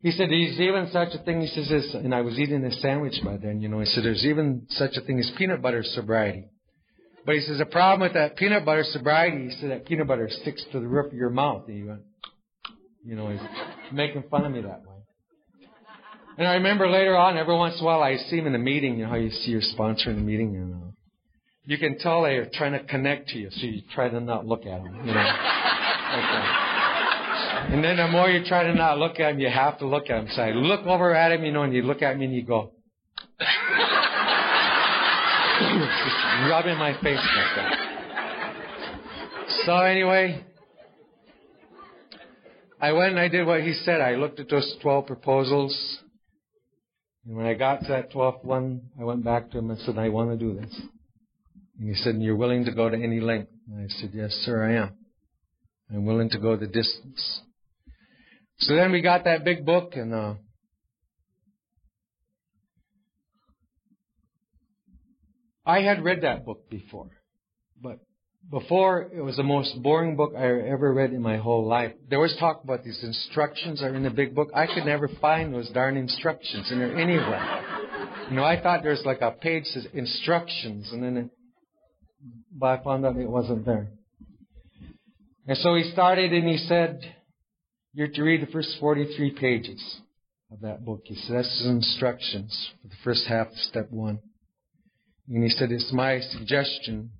he 0.00 0.12
said, 0.12 0.30
there's 0.30 0.60
even 0.60 0.88
such 0.92 1.08
a 1.14 1.22
thing. 1.24 1.40
He 1.40 1.48
says, 1.48 1.68
this, 1.68 1.94
and 1.94 2.14
I 2.14 2.20
was 2.20 2.38
eating 2.38 2.64
a 2.64 2.70
sandwich 2.72 3.14
by 3.24 3.36
then, 3.36 3.60
you 3.60 3.68
know. 3.68 3.80
He 3.80 3.86
said, 3.86 4.04
there's 4.04 4.24
even 4.24 4.66
such 4.70 4.92
a 4.96 5.00
thing 5.00 5.18
as 5.18 5.30
peanut 5.36 5.60
butter 5.60 5.82
sobriety. 5.82 6.44
But 7.26 7.34
he 7.34 7.40
says, 7.40 7.58
the 7.58 7.66
problem 7.66 8.00
with 8.00 8.14
that 8.14 8.36
peanut 8.36 8.64
butter 8.64 8.84
sobriety, 8.84 9.48
he 9.48 9.56
said, 9.60 9.70
that 9.70 9.86
peanut 9.86 10.06
butter 10.06 10.28
sticks 10.30 10.64
to 10.72 10.78
the 10.78 10.86
roof 10.86 11.12
of 11.12 11.18
your 11.18 11.30
mouth. 11.30 11.64
And 11.66 11.76
he 11.76 11.82
went, 11.82 12.00
you 13.04 13.16
know, 13.16 13.28
he's 13.30 13.40
making 13.92 14.24
fun 14.30 14.44
of 14.44 14.52
me 14.52 14.60
that 14.62 14.82
way. 14.82 14.94
And 16.38 16.46
I 16.46 16.54
remember 16.54 16.88
later 16.88 17.16
on, 17.16 17.36
every 17.36 17.56
once 17.56 17.74
in 17.78 17.82
a 17.82 17.84
while, 17.84 18.00
I 18.00 18.16
see 18.16 18.36
him 18.36 18.46
in 18.46 18.54
a 18.54 18.58
meeting. 18.58 18.98
You 18.98 19.04
know 19.04 19.10
how 19.10 19.16
you 19.16 19.30
see 19.30 19.50
your 19.50 19.60
sponsor 19.60 20.10
in 20.10 20.18
a 20.18 20.20
meeting, 20.20 20.54
and 20.54 20.74
uh, 20.74 20.86
you 21.64 21.76
can 21.78 21.98
tell 21.98 22.22
they're 22.22 22.48
trying 22.54 22.72
to 22.72 22.84
connect 22.84 23.30
to 23.30 23.38
you, 23.38 23.50
so 23.50 23.66
you 23.66 23.82
try 23.92 24.08
to 24.08 24.20
not 24.20 24.46
look 24.46 24.60
at 24.60 24.84
them. 24.84 24.94
You 25.04 25.14
know. 25.14 25.20
okay. 26.14 26.67
And 27.70 27.84
then 27.84 27.98
the 27.98 28.08
more 28.08 28.30
you 28.30 28.44
try 28.46 28.62
to 28.64 28.74
not 28.74 28.98
look 28.98 29.20
at 29.20 29.32
him, 29.32 29.40
you 29.40 29.50
have 29.50 29.78
to 29.80 29.86
look 29.86 30.04
at 30.08 30.20
him. 30.20 30.28
So 30.30 30.40
I 30.40 30.52
look 30.52 30.86
over 30.86 31.14
at 31.14 31.32
him, 31.32 31.44
you 31.44 31.52
know, 31.52 31.64
and 31.64 31.74
you 31.74 31.82
look 31.82 32.00
at 32.00 32.18
me 32.18 32.24
and 32.24 32.34
you 32.34 32.42
go, 32.42 32.72
rubbing 36.48 36.78
my 36.78 36.94
face 37.02 37.18
like 37.18 37.56
that. 37.56 37.74
So 39.66 39.76
anyway, 39.76 40.44
I 42.80 42.92
went 42.92 43.10
and 43.10 43.20
I 43.20 43.28
did 43.28 43.46
what 43.46 43.60
he 43.60 43.74
said. 43.84 44.00
I 44.00 44.14
looked 44.14 44.40
at 44.40 44.48
those 44.48 44.76
12 44.80 45.06
proposals. 45.06 45.98
And 47.26 47.36
when 47.36 47.44
I 47.44 47.52
got 47.52 47.80
to 47.82 47.88
that 47.88 48.10
12th 48.12 48.44
one, 48.46 48.80
I 48.98 49.04
went 49.04 49.22
back 49.24 49.50
to 49.50 49.58
him 49.58 49.70
and 49.70 49.78
said, 49.80 49.98
I 49.98 50.08
want 50.08 50.30
to 50.30 50.36
do 50.38 50.54
this. 50.58 50.80
And 51.78 51.88
he 51.88 51.94
said, 51.96 52.14
and 52.14 52.22
You're 52.22 52.36
willing 52.36 52.64
to 52.64 52.72
go 52.72 52.88
to 52.88 52.96
any 52.96 53.20
length? 53.20 53.50
And 53.70 53.84
I 53.84 53.88
said, 53.88 54.12
Yes, 54.14 54.30
sir, 54.46 54.64
I 54.64 54.76
am. 54.76 54.94
I'm 55.90 56.06
willing 56.06 56.30
to 56.30 56.38
go 56.38 56.56
the 56.56 56.66
distance. 56.66 57.42
So 58.60 58.74
then 58.74 58.92
we 58.92 59.02
got 59.02 59.24
that 59.24 59.44
big 59.44 59.64
book 59.64 59.92
and, 59.94 60.12
uh, 60.12 60.34
I 65.64 65.82
had 65.82 66.02
read 66.02 66.22
that 66.22 66.46
book 66.46 66.70
before, 66.70 67.10
but 67.80 67.98
before 68.50 69.10
it 69.14 69.20
was 69.20 69.36
the 69.36 69.42
most 69.42 69.82
boring 69.82 70.16
book 70.16 70.32
I 70.34 70.46
ever 70.46 70.94
read 70.94 71.12
in 71.12 71.20
my 71.20 71.36
whole 71.36 71.68
life. 71.68 71.92
There 72.08 72.18
was 72.18 72.34
talk 72.40 72.64
about 72.64 72.84
these 72.84 72.98
instructions 73.02 73.82
are 73.82 73.94
in 73.94 74.02
the 74.02 74.10
big 74.10 74.34
book. 74.34 74.48
I 74.54 74.66
could 74.66 74.86
never 74.86 75.08
find 75.20 75.52
those 75.52 75.68
darn 75.70 75.98
instructions 75.98 76.72
in 76.72 76.78
there 76.78 76.98
anywhere. 76.98 77.62
You 78.30 78.36
know, 78.36 78.44
I 78.44 78.60
thought 78.60 78.82
there's 78.82 79.02
like 79.04 79.20
a 79.20 79.30
page 79.30 79.64
says 79.64 79.86
instructions, 79.92 80.90
and 80.90 81.02
then 81.02 81.16
it, 81.18 81.30
but 82.50 82.80
I 82.80 82.82
found 82.82 83.04
out 83.04 83.16
it 83.16 83.28
wasn't 83.28 83.66
there. 83.66 83.88
And 85.46 85.58
so 85.58 85.74
he 85.74 85.90
started 85.92 86.32
and 86.32 86.48
he 86.48 86.56
said, 86.56 87.00
You're 87.94 88.08
to 88.08 88.22
read 88.22 88.42
the 88.42 88.52
first 88.52 88.76
43 88.80 89.32
pages 89.32 90.00
of 90.52 90.60
that 90.60 90.84
book. 90.84 91.02
He 91.04 91.14
said, 91.14 91.36
That's 91.36 91.66
instructions 91.66 92.70
for 92.82 92.88
the 92.88 92.94
first 93.02 93.26
half 93.26 93.48
of 93.48 93.56
step 93.56 93.90
one. 93.90 94.20
And 95.28 95.42
he 95.42 95.50
said, 95.50 95.72
It's 95.72 95.92
my 95.92 96.20
suggestion 96.20 97.10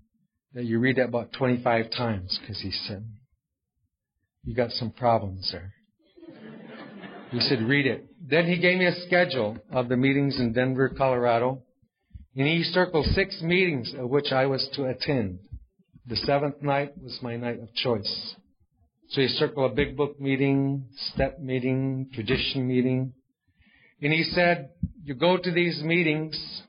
that 0.55 0.65
you 0.65 0.79
read 0.79 0.97
that 0.97 1.09
about 1.09 1.33
25 1.33 1.91
times 1.91 2.39
because 2.41 2.61
he 2.61 2.71
said, 2.71 3.05
You 4.45 4.55
got 4.55 4.71
some 4.73 4.91
problems 4.91 5.51
there. 5.53 5.73
He 7.31 7.41
said, 7.41 7.63
Read 7.63 7.87
it. 7.87 8.07
Then 8.21 8.47
he 8.47 8.59
gave 8.59 8.79
me 8.79 8.87
a 8.87 9.07
schedule 9.07 9.59
of 9.71 9.89
the 9.89 9.97
meetings 9.97 10.39
in 10.39 10.53
Denver, 10.53 10.91
Colorado. 10.91 11.63
And 12.37 12.47
he 12.47 12.63
circled 12.63 13.07
six 13.15 13.41
meetings 13.43 13.95
of 13.99 14.11
which 14.11 14.33
I 14.33 14.47
was 14.47 14.69
to 14.75 14.85
attend. 14.85 15.41
The 16.07 16.17
seventh 16.17 16.63
night 16.63 16.93
was 17.03 17.19
my 17.23 17.37
night 17.37 17.61
of 17.61 17.75
choice. 17.75 18.35
So 19.11 19.21
he 19.21 19.29
circled 19.29 19.73
a 19.73 19.75
big 19.75 19.97
book 19.97 20.21
meeting, 20.21 20.85
step 21.15 21.41
meeting, 21.41 22.11
tradition 22.13 22.67
meeting. 22.67 23.15
And 24.03 24.13
he 24.13 24.23
said, 24.23 24.71
You 25.03 25.15
go 25.15 25.39
to 25.39 25.51
these 25.51 25.83
meetings, 25.83 26.63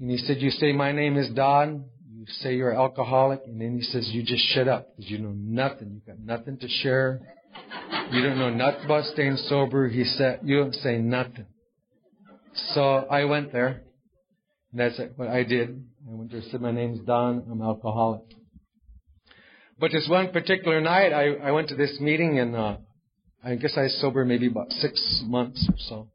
and 0.00 0.10
he 0.10 0.16
said, 0.16 0.38
You 0.38 0.50
say, 0.50 0.72
My 0.72 0.92
name 0.92 1.16
is 1.16 1.30
Don, 1.30 1.84
you 2.22 2.32
say 2.34 2.54
you're 2.54 2.72
alcoholic, 2.72 3.40
and 3.46 3.60
then 3.60 3.76
he 3.76 3.82
says 3.82 4.08
you 4.12 4.22
just 4.22 4.44
shut 4.54 4.68
up 4.68 4.96
because 4.96 5.10
you 5.10 5.18
know 5.18 5.34
nothing. 5.34 5.90
you've 5.92 6.06
got 6.06 6.20
nothing 6.20 6.56
to 6.58 6.68
share. 6.68 7.20
You 8.12 8.22
don't 8.22 8.38
know 8.38 8.50
nothing 8.50 8.84
about 8.84 9.06
staying 9.06 9.38
sober. 9.48 9.88
He 9.88 10.04
said 10.04 10.38
you 10.44 10.58
don't 10.58 10.74
say 10.74 10.98
nothing. 10.98 11.46
So 12.74 12.82
I 13.10 13.24
went 13.24 13.52
there. 13.52 13.82
And 14.70 14.80
that's 14.80 15.00
what 15.16 15.28
I 15.28 15.42
did. 15.42 15.84
I 16.08 16.14
went 16.14 16.30
there. 16.30 16.42
Said 16.50 16.60
my 16.60 16.70
name's 16.70 17.04
Don. 17.04 17.44
I'm 17.50 17.60
alcoholic. 17.60 18.20
But 19.82 19.90
this 19.90 20.06
one 20.08 20.30
particular 20.30 20.80
night, 20.80 21.12
I, 21.12 21.48
I 21.48 21.50
went 21.50 21.66
to 21.70 21.74
this 21.74 21.98
meeting, 22.00 22.38
and 22.38 22.54
uh, 22.54 22.76
I 23.42 23.56
guess 23.56 23.74
I 23.76 23.82
was 23.82 24.00
sober 24.00 24.24
maybe 24.24 24.46
about 24.46 24.70
six 24.70 25.20
months 25.24 25.68
or 25.68 25.74
so. 25.76 26.08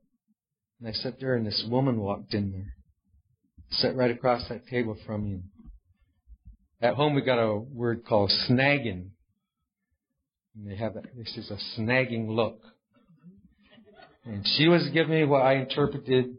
And 0.80 0.88
I 0.88 0.94
sat 0.94 1.20
there, 1.20 1.36
and 1.36 1.46
this 1.46 1.68
woman 1.70 2.00
walked 2.00 2.34
in 2.34 2.54
there, 2.54 2.76
sat 3.72 3.94
right 3.98 4.10
across 4.10 4.48
that 4.48 4.68
table 4.68 4.96
from 5.06 5.26
me. 5.26 5.40
At 6.82 6.94
home, 6.94 7.14
we 7.14 7.22
got 7.24 7.40
a 7.40 7.58
word 7.58 8.06
called 8.06 8.32
snagging. 8.50 9.10
And 10.56 10.72
they 10.72 10.78
have 10.78 10.94
that, 10.94 11.04
this 11.18 11.36
is 11.36 11.52
a 11.52 11.58
snagging 11.78 12.30
look. 12.30 12.62
And 14.24 14.48
she 14.56 14.70
was 14.70 14.88
giving 14.94 15.12
me 15.12 15.26
what 15.26 15.42
I 15.42 15.56
interpreted 15.56 16.38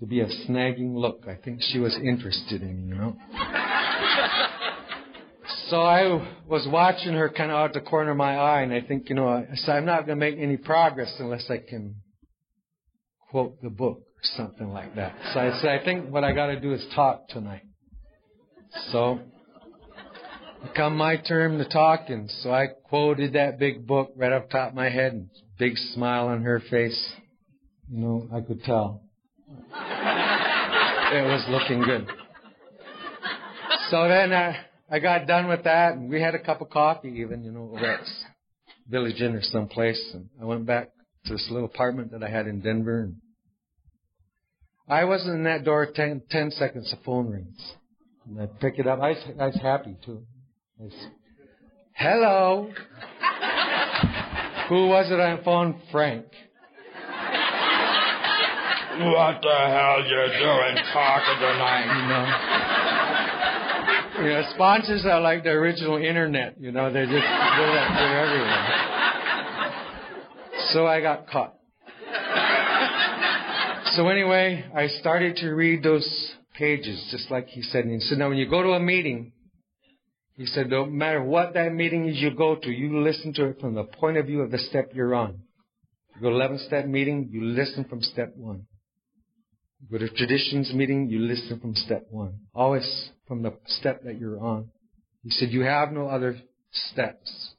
to 0.00 0.06
be 0.06 0.20
a 0.20 0.26
snagging 0.26 0.96
look. 0.96 1.24
I 1.26 1.34
think 1.34 1.60
she 1.62 1.78
was 1.78 1.96
interested 1.96 2.60
in 2.60 2.76
me, 2.76 2.88
you 2.88 2.94
know. 2.94 3.16
so 5.72 5.80
I 5.80 6.02
was 6.46 6.68
watching 6.70 7.14
her 7.14 7.30
kind 7.30 7.50
of 7.50 7.56
out 7.56 7.72
the 7.72 7.80
corner 7.80 8.10
of 8.10 8.16
my 8.18 8.36
eye, 8.36 8.60
and 8.60 8.74
I 8.74 8.82
think, 8.82 9.08
you 9.08 9.14
know, 9.14 9.26
I 9.26 9.46
said, 9.54 9.76
I'm 9.76 9.86
not 9.86 10.04
going 10.04 10.18
to 10.18 10.24
make 10.24 10.36
any 10.38 10.58
progress 10.58 11.10
unless 11.18 11.46
I 11.48 11.60
can 11.66 11.94
quote 13.30 13.62
the 13.62 13.70
book 13.70 14.00
or 14.00 14.22
something 14.36 14.70
like 14.70 14.94
that. 14.96 15.16
So 15.32 15.40
I 15.40 15.58
said, 15.62 15.80
I 15.80 15.82
think 15.82 16.10
what 16.10 16.24
I 16.24 16.32
got 16.32 16.48
to 16.48 16.60
do 16.60 16.74
is 16.74 16.84
talk 16.94 17.26
tonight. 17.28 17.62
So 18.90 19.20
come 20.76 20.94
my 20.94 21.16
turn 21.16 21.56
to 21.56 21.66
talk, 21.66 22.10
and 22.10 22.30
so 22.42 22.52
I 22.52 22.66
quoted 22.90 23.32
that 23.32 23.58
big 23.58 23.86
book 23.86 24.12
right 24.14 24.30
off 24.30 24.48
the 24.48 24.58
top 24.58 24.68
of 24.68 24.74
my 24.74 24.90
head, 24.90 25.14
and 25.14 25.30
big 25.58 25.78
smile 25.94 26.26
on 26.26 26.42
her 26.42 26.60
face. 26.68 27.14
You 27.90 27.98
know, 27.98 28.28
I 28.30 28.42
could 28.42 28.62
tell. 28.64 29.04
it 29.48 31.24
was 31.24 31.46
looking 31.48 31.82
good. 31.82 32.06
So 33.88 34.06
then 34.06 34.34
I, 34.34 34.66
I 34.92 34.98
got 34.98 35.26
done 35.26 35.48
with 35.48 35.64
that, 35.64 35.94
and 35.94 36.10
we 36.10 36.20
had 36.20 36.34
a 36.34 36.38
cup 36.38 36.60
of 36.60 36.68
coffee 36.68 37.22
even, 37.24 37.42
you 37.42 37.50
know, 37.50 37.72
over 37.74 37.78
at 37.78 38.00
Village 38.90 39.22
Inn 39.22 39.34
or 39.34 39.40
someplace, 39.40 39.98
and 40.12 40.28
I 40.38 40.44
went 40.44 40.66
back 40.66 40.90
to 41.24 41.32
this 41.32 41.48
little 41.50 41.64
apartment 41.64 42.10
that 42.12 42.22
I 42.22 42.28
had 42.28 42.46
in 42.46 42.60
Denver. 42.60 43.04
And 43.04 43.16
I 44.86 45.04
wasn't 45.04 45.36
in 45.36 45.44
that 45.44 45.64
door 45.64 45.86
ten, 45.86 46.20
ten 46.28 46.50
seconds, 46.50 46.90
the 46.90 46.98
phone 47.06 47.30
rings. 47.30 47.72
And 48.28 48.38
I 48.38 48.44
pick 48.44 48.78
it 48.78 48.86
up. 48.86 49.00
I 49.00 49.12
was, 49.12 49.24
I 49.40 49.46
was 49.46 49.58
happy 49.62 49.96
too. 50.04 50.24
I 50.78 50.84
was, 50.84 51.06
Hello. 51.94 52.70
Who 54.68 54.88
was 54.88 55.10
it 55.10 55.18
on 55.18 55.42
phone? 55.42 55.80
Frank. 55.90 56.26
What 59.00 59.40
the 59.40 59.56
hell 59.56 60.04
you 60.04 60.16
doing 60.38 60.76
talking 60.92 61.38
tonight? 61.40 61.86
You 61.86 62.08
know. 62.08 62.91
You 64.22 64.28
know, 64.28 64.42
sponsors 64.54 65.04
are 65.04 65.20
like 65.20 65.42
the 65.42 65.50
original 65.50 65.96
internet. 65.96 66.54
You 66.60 66.70
know, 66.70 66.92
they 66.92 67.02
just 67.02 67.10
they're, 67.10 67.22
they're 67.22 68.24
everywhere. 68.24 68.92
So 70.72 70.86
I 70.86 71.00
got 71.00 71.26
caught. 71.28 71.54
So 73.96 74.08
anyway, 74.08 74.64
I 74.74 74.86
started 75.00 75.36
to 75.38 75.50
read 75.50 75.82
those 75.82 76.32
pages, 76.54 77.04
just 77.10 77.32
like 77.32 77.48
he 77.48 77.62
said. 77.62 77.84
And 77.84 77.94
he 77.94 78.00
said, 78.00 78.18
now 78.18 78.28
when 78.28 78.38
you 78.38 78.48
go 78.48 78.62
to 78.62 78.70
a 78.70 78.80
meeting, 78.80 79.32
he 80.36 80.46
said, 80.46 80.70
no 80.70 80.86
matter 80.86 81.22
what 81.22 81.54
that 81.54 81.74
meeting 81.74 82.08
is 82.08 82.18
you 82.18 82.30
go 82.30 82.54
to, 82.54 82.70
you 82.70 83.00
listen 83.00 83.34
to 83.34 83.46
it 83.46 83.60
from 83.60 83.74
the 83.74 83.84
point 83.84 84.18
of 84.18 84.26
view 84.26 84.40
of 84.40 84.52
the 84.52 84.58
step 84.58 84.92
you're 84.94 85.14
on. 85.14 85.40
You 86.14 86.22
go 86.22 86.30
to 86.30 86.36
11 86.36 86.60
step 86.66 86.86
meeting, 86.86 87.28
you 87.32 87.44
listen 87.44 87.84
from 87.84 88.00
step 88.00 88.32
one. 88.36 88.66
You 89.80 89.98
go 89.98 90.06
to 90.06 90.14
traditions 90.14 90.72
meeting, 90.72 91.08
you 91.08 91.18
listen 91.18 91.58
from 91.58 91.74
step 91.74 92.06
one. 92.08 92.34
Always 92.54 93.10
from 93.32 93.42
the 93.42 93.54
step 93.64 94.04
that 94.04 94.20
you're 94.20 94.38
on. 94.38 94.68
He 95.22 95.30
said, 95.30 95.52
you 95.52 95.62
have 95.62 95.90
no 95.90 96.06
other 96.06 96.38
steps. 96.70 97.54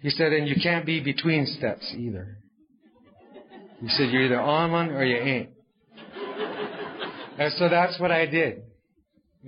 He 0.00 0.10
said, 0.10 0.34
and 0.34 0.46
you 0.46 0.54
can't 0.62 0.84
be 0.84 1.00
between 1.00 1.46
steps 1.46 1.94
either. 1.96 2.36
He 3.80 3.88
said, 3.88 4.10
you're 4.10 4.24
either 4.24 4.38
on 4.38 4.70
one 4.70 4.90
or 4.90 5.02
you 5.02 5.16
ain't. 5.16 5.48
And 7.38 7.50
so 7.54 7.70
that's 7.70 7.98
what 7.98 8.12
I 8.12 8.26
did. 8.26 8.64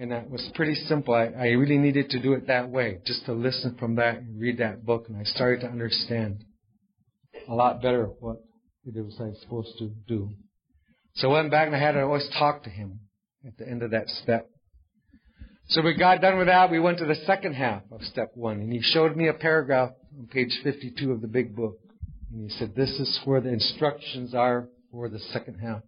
And 0.01 0.13
that 0.13 0.31
was 0.31 0.51
pretty 0.55 0.77
simple. 0.77 1.13
I, 1.13 1.27
I 1.27 1.47
really 1.49 1.77
needed 1.77 2.09
to 2.09 2.23
do 2.23 2.33
it 2.33 2.47
that 2.47 2.71
way, 2.71 3.01
just 3.05 3.27
to 3.27 3.35
listen 3.35 3.77
from 3.79 3.97
that 3.97 4.17
and 4.17 4.41
read 4.41 4.57
that 4.61 4.87
book. 4.87 5.11
And 5.11 5.19
I 5.19 5.25
started 5.25 5.61
to 5.61 5.67
understand 5.67 6.43
a 7.47 7.55
lot 7.55 7.83
better 7.83 8.07
what 8.07 8.39
it 8.87 8.99
was 9.05 9.19
I 9.21 9.25
was 9.25 9.41
supposed 9.43 9.77
to 9.77 9.91
do. 10.09 10.31
So 11.17 11.29
I 11.29 11.35
went 11.35 11.51
back 11.51 11.67
and 11.67 11.77
I 11.77 11.81
had 11.81 11.93
to 11.93 12.03
always 12.03 12.27
talk 12.39 12.63
to 12.63 12.71
him 12.71 13.01
at 13.47 13.59
the 13.59 13.69
end 13.69 13.83
of 13.83 13.91
that 13.91 14.09
step. 14.09 14.49
So 15.69 15.81
we 15.83 15.95
got 15.95 16.21
done 16.21 16.39
with 16.39 16.49
that. 16.49 16.71
We 16.71 16.81
went 16.81 16.99
to 16.99 17.07
the 17.07 17.15
second 17.27 17.55
half 17.55 17.83
of 17.91 18.03
step 18.03 18.33
one, 18.35 18.61
and 18.61 18.73
he 18.73 18.81
showed 18.83 19.17
me 19.17 19.29
a 19.29 19.33
paragraph 19.33 19.91
on 20.19 20.27
page 20.27 20.61
52 20.63 21.13
of 21.13 21.21
the 21.21 21.29
big 21.29 21.55
book. 21.57 21.79
And 22.33 22.51
he 22.51 22.57
said, 22.59 22.75
This 22.75 22.91
is 22.91 23.21
where 23.25 23.41
the 23.41 23.53
instructions 23.53 24.35
are 24.35 24.69
for 24.91 25.09
the 25.09 25.19
second 25.19 25.59
half 25.61 25.83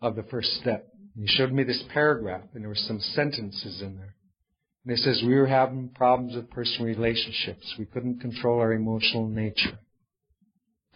of 0.00 0.16
the 0.16 0.22
first 0.24 0.48
step. 0.60 0.88
And 1.14 1.28
he 1.28 1.36
showed 1.36 1.52
me 1.52 1.64
this 1.64 1.82
paragraph, 1.92 2.42
and 2.54 2.62
there 2.62 2.68
were 2.68 2.74
some 2.74 3.00
sentences 3.00 3.82
in 3.82 3.96
there. 3.96 4.14
And 4.84 4.96
it 4.96 5.00
says, 5.00 5.22
We 5.24 5.34
were 5.34 5.46
having 5.46 5.90
problems 5.90 6.34
with 6.34 6.50
personal 6.50 6.86
relationships. 6.86 7.74
We 7.78 7.84
couldn't 7.84 8.20
control 8.20 8.60
our 8.60 8.72
emotional 8.72 9.28
nature. 9.28 9.78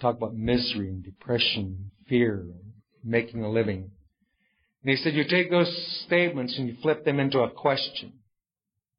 Talk 0.00 0.16
about 0.16 0.34
misery 0.34 0.88
and 0.88 1.04
depression, 1.04 1.90
fear, 2.08 2.40
and 2.40 2.72
making 3.04 3.44
a 3.44 3.50
living. 3.50 3.90
And 4.82 4.90
he 4.90 4.96
said, 4.96 5.14
You 5.14 5.24
take 5.28 5.50
those 5.50 6.02
statements 6.06 6.56
and 6.58 6.68
you 6.68 6.76
flip 6.82 7.04
them 7.04 7.20
into 7.20 7.40
a 7.40 7.50
question. 7.50 8.12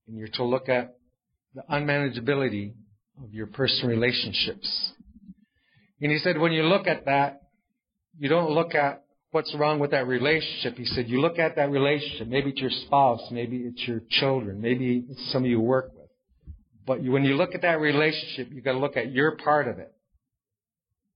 And 0.08 0.18
you're 0.18 0.28
to 0.30 0.44
look 0.44 0.70
at 0.70 0.96
the 1.56 1.64
unmanageability 1.70 2.74
of 3.24 3.34
your 3.34 3.48
personal 3.48 3.90
relationships. 3.90 4.94
And 6.02 6.12
he 6.12 6.18
said, 6.18 6.38
when 6.38 6.52
you 6.52 6.64
look 6.64 6.88
at 6.88 7.06
that, 7.06 7.44
you 8.18 8.28
don't 8.28 8.52
look 8.52 8.76
at 8.76 9.06
what's 9.32 9.56
wrong 9.56 9.80
with 9.80 9.92
that 9.92 10.06
relationship. 10.08 10.76
He 10.76 10.86
said, 10.86 11.08
you 11.08 11.22
look 11.22 11.40
at 11.40 11.56
that 11.56 11.72
relationship. 11.72 12.28
Maybe 12.28 12.50
it's 12.50 12.60
your 12.60 12.72
spouse. 12.86 13.22
Maybe 13.32 13.58
it's 13.58 13.88
your 13.88 14.02
children. 14.10 14.62
Maybe 14.62 15.06
it's 15.10 15.32
some 15.32 15.46
you 15.46 15.62
work 15.62 15.92
with. 15.96 16.10
But 16.86 17.02
you, 17.02 17.12
when 17.12 17.24
you 17.24 17.36
look 17.36 17.56
at 17.56 17.62
that 17.62 17.80
relationship, 17.80 18.50
you 18.52 18.62
got 18.62 18.74
to 18.74 18.80
look 18.80 18.98
at 18.98 19.12
your 19.12 19.38
part 19.38 19.68
of 19.68 19.80
it. 19.80 19.94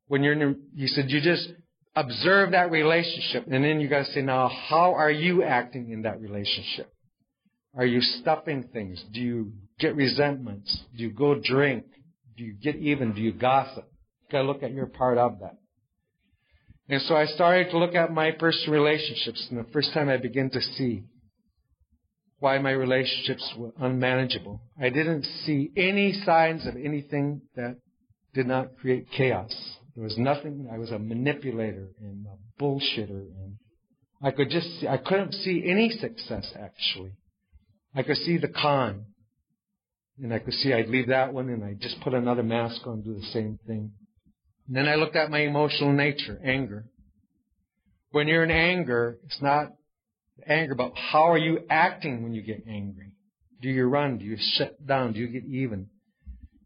When 0.07 0.23
you're, 0.23 0.33
in, 0.33 0.61
he 0.73 0.87
said, 0.87 1.09
you 1.09 1.19
just 1.19 1.49
observe 1.97 2.51
that 2.51 2.69
relationship, 2.69 3.45
and 3.51 3.63
then 3.63 3.81
you 3.81 3.87
got 3.87 4.05
to 4.05 4.11
say, 4.11 4.21
now, 4.21 4.47
how 4.47 4.93
are 4.93 5.11
you 5.11 5.43
acting 5.43 5.89
in 5.89 6.03
that 6.03 6.21
relationship? 6.21 6.93
Are 7.75 7.85
you 7.85 8.01
stuffing 8.01 8.69
things? 8.71 9.03
Do 9.13 9.19
you 9.19 9.51
get 9.79 9.95
resentments? 9.95 10.83
Do 10.95 11.03
you 11.03 11.11
go 11.11 11.35
drink? 11.35 11.85
Do 12.37 12.43
you 12.43 12.53
get 12.53 12.75
even? 12.75 13.13
Do 13.13 13.21
you 13.21 13.33
gossip? 13.33 13.85
You 14.21 14.31
got 14.31 14.41
to 14.43 14.47
look 14.47 14.63
at 14.63 14.73
your 14.73 14.85
part 14.85 15.17
of 15.17 15.39
that. 15.39 15.57
And 16.89 17.01
so 17.01 17.15
I 17.15 17.25
started 17.25 17.71
to 17.71 17.77
look 17.79 17.95
at 17.95 18.11
my 18.11 18.31
personal 18.31 18.73
relationships, 18.79 19.47
and 19.49 19.59
the 19.59 19.69
first 19.71 19.91
time 19.93 20.07
I 20.07 20.17
began 20.17 20.49
to 20.51 20.61
see 20.61 21.03
why 22.39 22.59
my 22.59 22.71
relationships 22.71 23.53
were 23.57 23.71
unmanageable. 23.79 24.61
I 24.79 24.89
didn't 24.89 25.23
see 25.45 25.71
any 25.75 26.13
signs 26.13 26.67
of 26.67 26.75
anything 26.75 27.41
that 27.55 27.77
did 28.33 28.45
not 28.45 28.77
create 28.77 29.07
chaos. 29.09 29.76
There 29.97 30.03
was 30.03 30.17
nothing. 30.19 30.69
I 30.71 30.77
was 30.77 30.91
a 30.91 30.99
manipulator 30.99 31.89
and 31.99 32.27
a 32.27 32.63
bullshitter, 32.63 33.09
and 33.09 33.57
I 34.21 34.29
could 34.29 34.51
just 34.51 34.79
see, 34.79 34.87
I 34.87 34.97
couldn't 34.97 35.33
see 35.33 35.63
any 35.65 35.89
success 35.89 36.53
actually. 36.55 37.13
I 37.95 38.03
could 38.03 38.17
see 38.17 38.37
the 38.37 38.47
con, 38.47 39.05
and 40.21 40.31
I 40.31 40.37
could 40.37 40.53
see 40.53 40.71
I'd 40.71 40.87
leave 40.87 41.07
that 41.07 41.33
one, 41.33 41.49
and 41.49 41.63
I'd 41.63 41.81
just 41.81 41.99
put 42.01 42.13
another 42.13 42.43
mask 42.43 42.85
on, 42.85 43.01
do 43.01 43.15
the 43.15 43.25
same 43.33 43.57
thing. 43.65 43.91
And 44.67 44.75
then 44.75 44.87
I 44.87 44.95
looked 44.95 45.15
at 45.15 45.31
my 45.31 45.39
emotional 45.39 45.93
nature, 45.93 46.39
anger. 46.45 46.85
When 48.11 48.27
you're 48.27 48.43
in 48.43 48.51
anger, 48.51 49.17
it's 49.25 49.41
not 49.41 49.71
anger, 50.45 50.75
but 50.75 50.91
how 50.95 51.31
are 51.31 51.39
you 51.39 51.61
acting 51.71 52.21
when 52.21 52.33
you 52.33 52.43
get 52.43 52.65
angry? 52.67 53.13
Do 53.63 53.69
you 53.69 53.85
run? 53.85 54.19
Do 54.19 54.25
you 54.25 54.37
shut 54.37 54.85
down? 54.85 55.13
Do 55.13 55.19
you 55.19 55.27
get 55.27 55.45
even? 55.45 55.87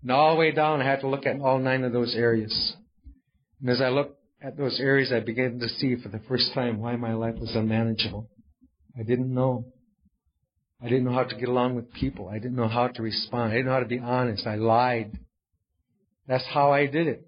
And 0.02 0.12
all 0.12 0.34
the 0.34 0.40
way 0.40 0.52
down, 0.52 0.82
I 0.82 0.86
had 0.86 1.00
to 1.00 1.08
look 1.08 1.26
at 1.26 1.40
all 1.40 1.60
nine 1.60 1.86
of 1.86 1.94
those 1.94 2.14
areas. 2.14 2.76
And 3.62 3.70
as 3.70 3.80
I 3.80 3.90
looked 3.90 4.18
at 4.42 4.58
those 4.58 4.80
areas, 4.80 5.12
I 5.12 5.20
began 5.20 5.60
to 5.60 5.70
see 5.70 5.96
for 5.96 6.10
the 6.10 6.22
first 6.28 6.54
time 6.54 6.80
why 6.80 6.96
my 6.96 7.14
life 7.14 7.36
was 7.36 7.56
unmanageable. 7.56 8.30
I 8.98 9.04
didn't 9.04 9.34
know. 9.34 9.66
I 10.84 10.90
didn't 10.90 11.06
know 11.06 11.14
how 11.14 11.24
to 11.24 11.36
get 11.36 11.48
along 11.48 11.76
with 11.76 11.94
people. 11.94 12.28
I 12.28 12.40
didn't 12.40 12.56
know 12.56 12.68
how 12.68 12.88
to 12.88 13.02
respond. 13.04 13.52
I 13.52 13.58
didn't 13.58 13.68
know 13.68 13.74
how 13.74 13.80
to 13.82 13.86
be 13.86 14.00
honest. 14.00 14.48
I 14.48 14.56
lied. 14.56 15.12
That's 16.28 16.46
how 16.52 16.72
I 16.72 16.88
did 16.88 17.08
it. 17.08 17.28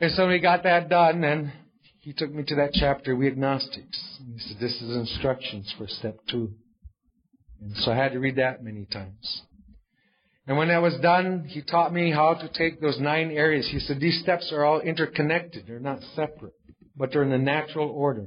And 0.00 0.10
so 0.12 0.26
we 0.26 0.40
got 0.40 0.64
that 0.64 0.88
done, 0.88 1.22
and 1.22 1.52
he 2.00 2.12
took 2.12 2.32
me 2.32 2.42
to 2.48 2.54
that 2.56 2.72
chapter, 2.72 3.14
We 3.14 3.28
Agnostics. 3.28 4.18
He 4.34 4.38
said, 4.38 4.56
This 4.58 4.80
is 4.80 4.96
instructions 4.96 5.72
for 5.76 5.86
step 5.86 6.16
two. 6.28 6.52
And 7.60 7.76
so 7.76 7.92
I 7.92 7.96
had 7.96 8.12
to 8.12 8.18
read 8.18 8.36
that 8.36 8.64
many 8.64 8.86
times. 8.86 9.42
And 10.50 10.58
when 10.58 10.68
I 10.68 10.80
was 10.80 10.98
done, 11.00 11.44
he 11.46 11.62
taught 11.62 11.94
me 11.94 12.10
how 12.10 12.34
to 12.34 12.48
take 12.48 12.80
those 12.80 12.98
nine 12.98 13.30
areas. 13.30 13.68
He 13.70 13.78
said, 13.78 14.00
These 14.00 14.20
steps 14.20 14.50
are 14.52 14.64
all 14.64 14.80
interconnected, 14.80 15.68
they're 15.68 15.78
not 15.78 16.00
separate, 16.16 16.54
but 16.96 17.12
they're 17.12 17.22
in 17.22 17.30
the 17.30 17.38
natural 17.38 17.88
order. 17.88 18.26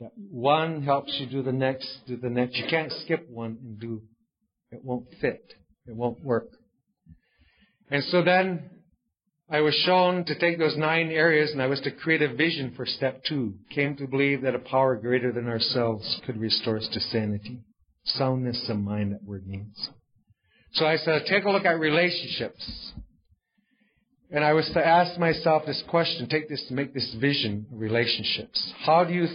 That 0.00 0.12
one 0.16 0.80
helps 0.80 1.14
you 1.20 1.26
do 1.26 1.42
the 1.42 1.52
next, 1.52 1.86
do 2.06 2.16
the 2.16 2.30
next. 2.30 2.56
You 2.56 2.64
can't 2.70 2.90
skip 3.04 3.28
one 3.28 3.58
and 3.62 3.78
do, 3.78 4.00
it 4.70 4.82
won't 4.82 5.04
fit. 5.20 5.52
It 5.86 5.94
won't 5.94 6.24
work. 6.24 6.48
And 7.90 8.02
so 8.04 8.22
then 8.22 8.70
I 9.50 9.60
was 9.60 9.74
shown 9.84 10.24
to 10.24 10.38
take 10.38 10.58
those 10.58 10.78
nine 10.78 11.10
areas 11.10 11.50
and 11.52 11.60
I 11.60 11.66
was 11.66 11.82
to 11.82 11.90
create 11.90 12.22
a 12.22 12.34
vision 12.34 12.72
for 12.74 12.86
step 12.86 13.22
two. 13.28 13.56
Came 13.74 13.96
to 13.96 14.06
believe 14.06 14.40
that 14.40 14.54
a 14.54 14.58
power 14.60 14.96
greater 14.96 15.30
than 15.30 15.46
ourselves 15.46 16.22
could 16.24 16.40
restore 16.40 16.78
us 16.78 16.88
to 16.90 17.00
sanity. 17.00 17.60
Soundness 18.02 18.64
of 18.70 18.78
mind, 18.78 19.12
that 19.12 19.24
word 19.24 19.46
means. 19.46 19.90
So 20.74 20.86
I 20.86 20.96
said, 20.96 21.22
take 21.28 21.44
a 21.44 21.50
look 21.50 21.64
at 21.64 21.78
relationships. 21.78 22.92
And 24.30 24.42
I 24.42 24.54
was 24.54 24.70
to 24.72 24.84
ask 24.84 25.18
myself 25.20 25.64
this 25.66 25.82
question, 25.90 26.26
take 26.28 26.48
this 26.48 26.64
to 26.68 26.74
make 26.74 26.94
this 26.94 27.14
vision 27.20 27.66
relationships. 27.70 28.72
How 28.84 29.04
do 29.04 29.12
you, 29.12 29.26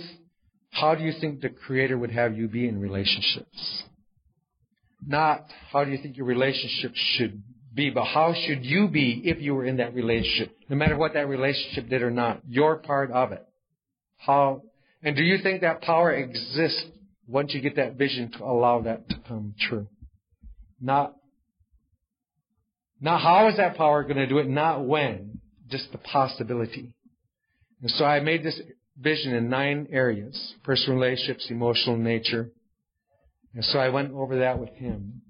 how 0.71 0.95
do 0.95 1.03
you 1.03 1.13
think 1.21 1.41
the 1.41 1.49
Creator 1.49 1.97
would 1.97 2.11
have 2.11 2.35
you 2.35 2.47
be 2.47 2.67
in 2.67 2.79
relationships? 2.79 3.83
Not 5.05 5.45
how 5.71 5.83
do 5.83 5.91
you 5.91 5.99
think 6.01 6.17
your 6.17 6.25
relationships 6.25 6.97
should 7.15 7.43
be, 7.73 7.91
but 7.91 8.05
how 8.05 8.33
should 8.33 8.65
you 8.65 8.87
be 8.87 9.21
if 9.23 9.39
you 9.39 9.53
were 9.53 9.65
in 9.65 9.77
that 9.77 9.93
relationship, 9.93 10.57
no 10.67 10.75
matter 10.75 10.97
what 10.97 11.13
that 11.13 11.27
relationship 11.27 11.87
did 11.87 12.01
or 12.01 12.09
not? 12.09 12.41
You're 12.49 12.77
part 12.77 13.11
of 13.11 13.31
it. 13.31 13.45
How, 14.17 14.63
and 15.03 15.15
do 15.15 15.21
you 15.21 15.37
think 15.43 15.61
that 15.61 15.81
power 15.81 16.11
exists 16.11 16.83
once 17.27 17.53
you 17.53 17.61
get 17.61 17.75
that 17.75 17.93
vision 17.95 18.31
to 18.31 18.43
allow 18.43 18.81
that 18.81 19.07
to 19.09 19.15
come 19.27 19.53
true? 19.59 19.87
Not, 20.81 21.13
not 22.99 23.21
how 23.21 23.47
is 23.47 23.57
that 23.57 23.77
power 23.77 24.03
going 24.03 24.17
to 24.17 24.27
do 24.27 24.39
it, 24.39 24.47
not 24.47 24.85
when, 24.85 25.39
just 25.69 25.91
the 25.91 25.97
possibility. 25.97 26.93
And 27.81 27.91
so 27.91 28.05
I 28.05 28.19
made 28.19 28.43
this 28.43 28.59
vision 28.99 29.33
in 29.33 29.49
nine 29.49 29.87
areas 29.91 30.55
personal 30.63 30.99
relationships, 30.99 31.47
emotional 31.49 31.97
nature. 31.97 32.51
And 33.53 33.63
so 33.63 33.79
I 33.79 33.89
went 33.89 34.13
over 34.13 34.39
that 34.39 34.59
with 34.59 34.69
him. 34.71 35.21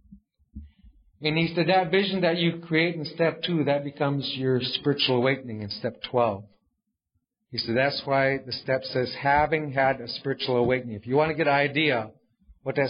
And 1.22 1.38
he 1.38 1.54
said 1.56 1.68
that 1.68 1.90
vision 1.90 2.22
that 2.22 2.38
you 2.38 2.60
create 2.60 2.96
in 2.96 3.06
step 3.06 3.42
two, 3.44 3.64
that 3.64 3.84
becomes 3.84 4.32
your 4.36 4.60
spiritual 4.62 5.18
awakening 5.18 5.62
in 5.62 5.70
step 5.70 6.02
12. 6.12 6.44
He 7.50 7.58
said 7.58 7.76
that's 7.76 8.02
why 8.06 8.38
the 8.46 8.52
step 8.52 8.84
says 8.84 9.16
having 9.20 9.72
had 9.72 10.00
a 10.00 10.08
spiritual 10.08 10.58
awakening. 10.58 10.96
If 10.96 11.08
you 11.08 11.16
want 11.16 11.30
to 11.30 11.36
get 11.36 11.48
an 11.48 11.54
idea 11.54 12.12
what 12.64 12.76
that 12.76 12.90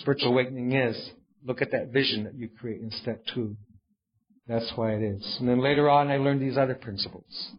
spiritual 0.00 0.32
awakening 0.32 0.72
is, 0.72 1.10
look 1.44 1.62
at 1.62 1.70
that 1.70 1.88
vision 1.92 2.24
that 2.24 2.34
you 2.34 2.48
create 2.48 2.80
in 2.80 2.90
step 2.90 3.22
two. 3.32 3.56
That's 4.46 4.70
why 4.76 4.92
it 4.92 5.02
is. 5.02 5.36
And 5.40 5.48
then 5.48 5.60
later 5.60 5.88
on 5.88 6.10
I 6.10 6.18
learned 6.18 6.42
these 6.42 6.58
other 6.58 6.74
principles. 6.74 7.52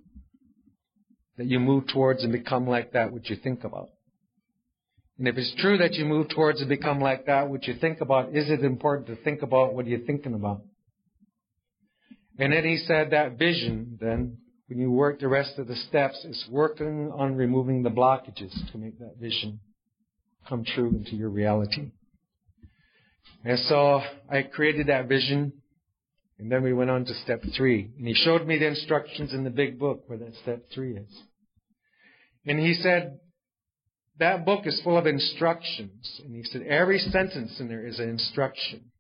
That 1.38 1.48
you 1.48 1.60
move 1.60 1.88
towards 1.88 2.24
and 2.24 2.32
become 2.32 2.68
like 2.68 2.94
that 2.94 3.12
which 3.12 3.30
you 3.30 3.36
think 3.36 3.64
about. 3.64 3.90
And 5.18 5.28
if 5.28 5.38
it's 5.38 5.54
true 5.60 5.78
that 5.78 5.94
you 5.94 6.06
move 6.06 6.30
towards 6.30 6.60
and 6.60 6.70
become 6.70 7.00
like 7.00 7.26
that, 7.26 7.50
which 7.50 7.68
you 7.68 7.76
think 7.76 8.02
about, 8.02 8.36
is 8.36 8.50
it 8.50 8.64
important 8.64 9.08
to 9.08 9.16
think 9.24 9.42
about 9.42 9.74
what 9.74 9.88
you're 9.88 10.00
thinking 10.00 10.34
about? 10.34 10.62
And 12.38 12.52
then 12.52 12.66
he 12.66 12.78
said 12.78 13.12
that 13.12 13.38
vision, 13.38 13.98
then, 14.02 14.38
when 14.68 14.80
you 14.80 14.92
work 14.92 15.20
the 15.20 15.28
rest 15.30 15.58
of 15.58 15.68
the 15.68 15.76
steps, 15.76 16.26
is 16.26 16.46
working 16.52 17.12
on 17.16 17.36
removing 17.36 17.84
the 17.84 17.90
blockages 17.90 18.54
to 18.72 18.78
make 18.78 19.00
that 19.00 19.16
vision 19.20 19.60
come 20.50 20.66
true 20.66 20.90
into 20.90 21.16
your 21.16 21.30
reality. 21.30 21.92
And 23.46 23.60
so 23.60 24.02
I 24.30 24.44
created 24.44 24.88
that 24.88 25.08
vision, 25.08 25.54
and 26.38 26.52
then 26.52 26.64
we 26.64 26.74
went 26.74 26.90
on 26.90 27.06
to 27.06 27.14
step 27.24 27.42
three. 27.56 27.92
And 27.98 28.08
he 28.08 28.14
showed 28.14 28.46
me 28.46 28.58
the 28.58 28.68
instructions 28.68 29.34
in 29.34 29.44
the 29.44 29.50
big 29.50 29.80
book 29.80 30.04
where 30.08 30.18
that 30.20 30.36
step 30.42 30.64
three 30.74 30.98
is. 30.98 31.22
And 32.46 32.60
he 32.60 32.74
said, 32.74 33.20
that 34.20 34.46
book 34.46 34.66
is 34.66 34.80
full 34.84 34.98
of 34.98 35.08
instructions. 35.08 36.22
And 36.24 36.36
he 36.36 36.44
said, 36.44 36.64
every 36.64 37.00
sentence 37.00 37.60
in 37.60 37.68
there 37.68 37.86
is 37.86 38.00
an 38.00 38.10
instruction. 38.10 38.92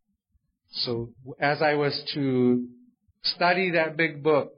So 0.71 1.09
as 1.39 1.61
I 1.61 1.75
was 1.75 2.11
to 2.13 2.67
study 3.23 3.71
that 3.71 3.97
big 3.97 4.23
book, 4.23 4.51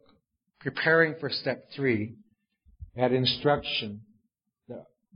preparing 0.60 1.16
for 1.20 1.30
step 1.30 1.66
three, 1.76 2.16
had 2.96 3.12
instruction 3.12 4.02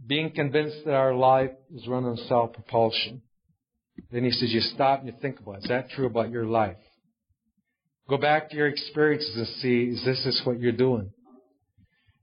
being 0.08 0.32
convinced 0.32 0.78
that 0.86 0.94
our 0.94 1.14
life 1.14 1.52
is 1.76 1.88
run 1.88 2.06
on 2.06 2.18
self-propulsion. 2.18 3.22
Then 4.12 4.24
he 4.24 4.32
says, 4.32 4.50
you 4.52 4.62
stop 4.62 5.00
and 5.00 5.08
you 5.08 5.14
think 5.22 5.40
about 5.40 5.58
it. 5.58 5.64
Is 5.64 5.70
that 5.70 5.90
true 5.92 6.08
about 6.08 6.32
your 6.32 6.46
life? 6.46 6.78
Go 8.10 8.18
back 8.18 8.50
to 8.50 8.56
your 8.56 8.68
experiences 8.68 9.36
and 9.36 9.48
see, 9.62 9.84
is 9.94 10.04
this 10.04 10.26
is 10.26 10.42
what 10.46 10.60
you're 10.60 10.72
doing? 10.72 11.12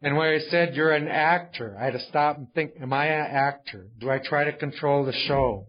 And 0.00 0.16
where 0.16 0.34
I 0.34 0.38
said 0.50 0.74
you're 0.74 0.92
an 0.92 1.08
actor, 1.08 1.76
I 1.78 1.86
had 1.86 1.94
to 1.94 2.08
stop 2.08 2.36
and 2.38 2.52
think, 2.52 2.72
am 2.80 2.92
I 2.92 3.06
an 3.06 3.26
actor? 3.30 3.88
Do 3.98 4.10
I 4.10 4.18
try 4.18 4.44
to 4.44 4.52
control 4.52 5.04
the 5.04 5.12
show? 5.26 5.66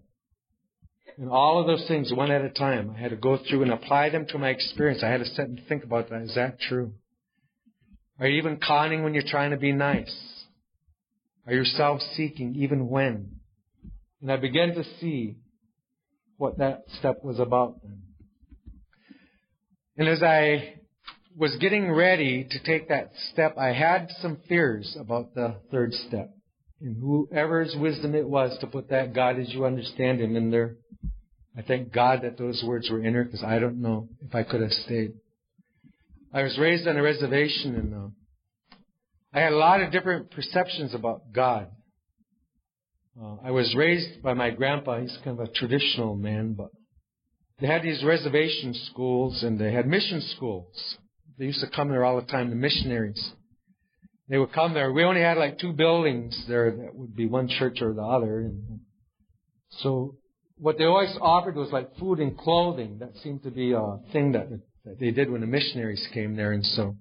And 1.18 1.30
all 1.30 1.60
of 1.60 1.68
those 1.68 1.86
things, 1.88 2.14
one 2.14 2.32
at 2.32 2.46
a 2.46 2.50
time, 2.50 2.94
I 2.96 3.00
had 3.00 3.10
to 3.10 3.18
go 3.18 3.38
through 3.38 3.64
and 3.64 3.72
apply 3.72 4.10
them 4.10 4.26
to 4.28 4.38
my 4.38 4.50
experience. 4.50 5.04
I 5.04 5.10
had 5.10 5.20
to 5.20 5.26
sit 5.26 5.48
and 5.48 5.60
think 5.68 5.84
about 5.84 6.10
that. 6.10 6.22
Is 6.22 6.36
that 6.36 6.60
true? 6.60 6.94
Are 8.20 8.28
you 8.28 8.38
even 8.38 8.58
conning 8.58 9.04
when 9.04 9.14
you're 9.14 9.24
trying 9.26 9.52
to 9.52 9.58
be 9.58 9.72
nice? 9.72 10.16
Are 11.48 11.54
you 11.54 11.64
self-seeking 11.64 12.56
even 12.56 12.88
when? 12.88 13.40
And 14.22 14.32
I 14.32 14.38
began 14.38 14.76
to 14.76 14.84
see 15.00 15.38
what 16.38 16.60
that 16.60 16.84
step 17.00 17.24
was 17.24 17.40
about 17.40 17.82
then. 17.84 18.02
And 20.00 20.08
as 20.08 20.24
I 20.24 20.76
was 21.36 21.58
getting 21.60 21.92
ready 21.92 22.48
to 22.50 22.64
take 22.64 22.88
that 22.88 23.12
step, 23.34 23.58
I 23.58 23.74
had 23.74 24.08
some 24.22 24.38
fears 24.48 24.96
about 24.98 25.36
the 25.36 25.58
third 25.72 25.94
step. 25.94 26.32
And 26.80 26.96
whoever's 26.96 27.76
wisdom 27.78 28.16
it 28.16 28.26
was 28.26 28.58
to 28.60 28.68
put 28.68 28.90
that 28.92 29.14
God 29.14 29.38
as 29.38 29.54
you 29.54 29.66
understand 29.66 30.22
Him 30.22 30.38
in 30.38 30.52
there, 30.52 30.78
I 31.58 31.64
thank 31.64 31.92
God 31.92 32.22
that 32.22 32.38
those 32.38 32.64
words 32.66 32.90
were 32.90 33.04
in 33.04 33.12
there 33.12 33.26
because 33.26 33.44
I 33.44 33.60
don't 33.60 33.82
know 33.82 34.08
if 34.26 34.34
I 34.34 34.44
could 34.44 34.62
have 34.62 34.72
stayed. 34.72 35.16
I 36.34 36.44
was 36.44 36.58
raised 36.58 36.88
on 36.88 36.96
a 36.96 37.04
reservation 37.04 37.76
and 37.76 37.94
uh, 37.94 38.78
I 39.34 39.42
had 39.42 39.52
a 39.52 39.58
lot 39.58 39.82
of 39.82 39.92
different 39.92 40.32
perceptions 40.32 40.94
about 40.94 41.34
God. 41.34 41.68
Uh, 43.22 43.36
I 43.44 43.52
was 43.52 43.76
raised 43.76 44.24
by 44.24 44.34
my 44.34 44.52
grandpa. 44.52 45.02
He's 45.02 45.18
kind 45.26 45.38
of 45.38 45.50
a 45.50 45.52
traditional 45.52 46.16
man, 46.16 46.54
but 46.54 46.70
they 47.62 47.68
had 47.68 47.84
these 47.84 48.04
reservation 48.04 48.74
schools 48.92 49.44
and 49.44 49.60
they 49.60 49.74
had 49.74 49.88
mission 49.88 50.22
schools. 50.36 50.98
They 51.38 51.46
used 51.46 51.62
to 51.62 51.70
come 51.70 51.90
there 51.90 52.04
all 52.04 52.20
the 52.20 52.28
time, 52.28 52.50
the 52.50 52.56
missionaries. 52.56 53.32
They 54.30 54.38
would 54.38 54.54
come 54.54 54.74
there. 54.74 54.92
We 54.92 55.04
only 55.04 55.22
had 55.22 55.38
like 55.38 55.58
two 55.58 55.74
buildings 55.74 56.46
there 56.48 56.72
that 56.72 56.96
would 56.96 57.16
be 57.16 57.26
one 57.26 57.48
church 57.48 57.82
or 57.82 57.94
the 57.94 58.04
other. 58.04 58.40
And 58.42 58.82
so 59.82 60.16
what 60.58 60.78
they 60.78 60.84
always 60.84 61.16
offered 61.20 61.56
was 61.56 61.72
like 61.72 61.98
food 61.98 62.20
and 62.20 62.38
clothing. 62.38 63.00
That 63.00 63.16
seemed 63.24 63.44
to 63.44 63.52
be 63.52 63.72
a 63.72 63.98
thing 64.14 64.34
that, 64.34 64.50
that 64.86 65.00
they 65.00 65.12
did 65.12 65.32
when 65.32 65.42
the 65.42 65.48
missionaries 65.48 66.08
came 66.14 66.36
there. 66.36 66.52
And 66.52 66.64
so, 66.64 66.96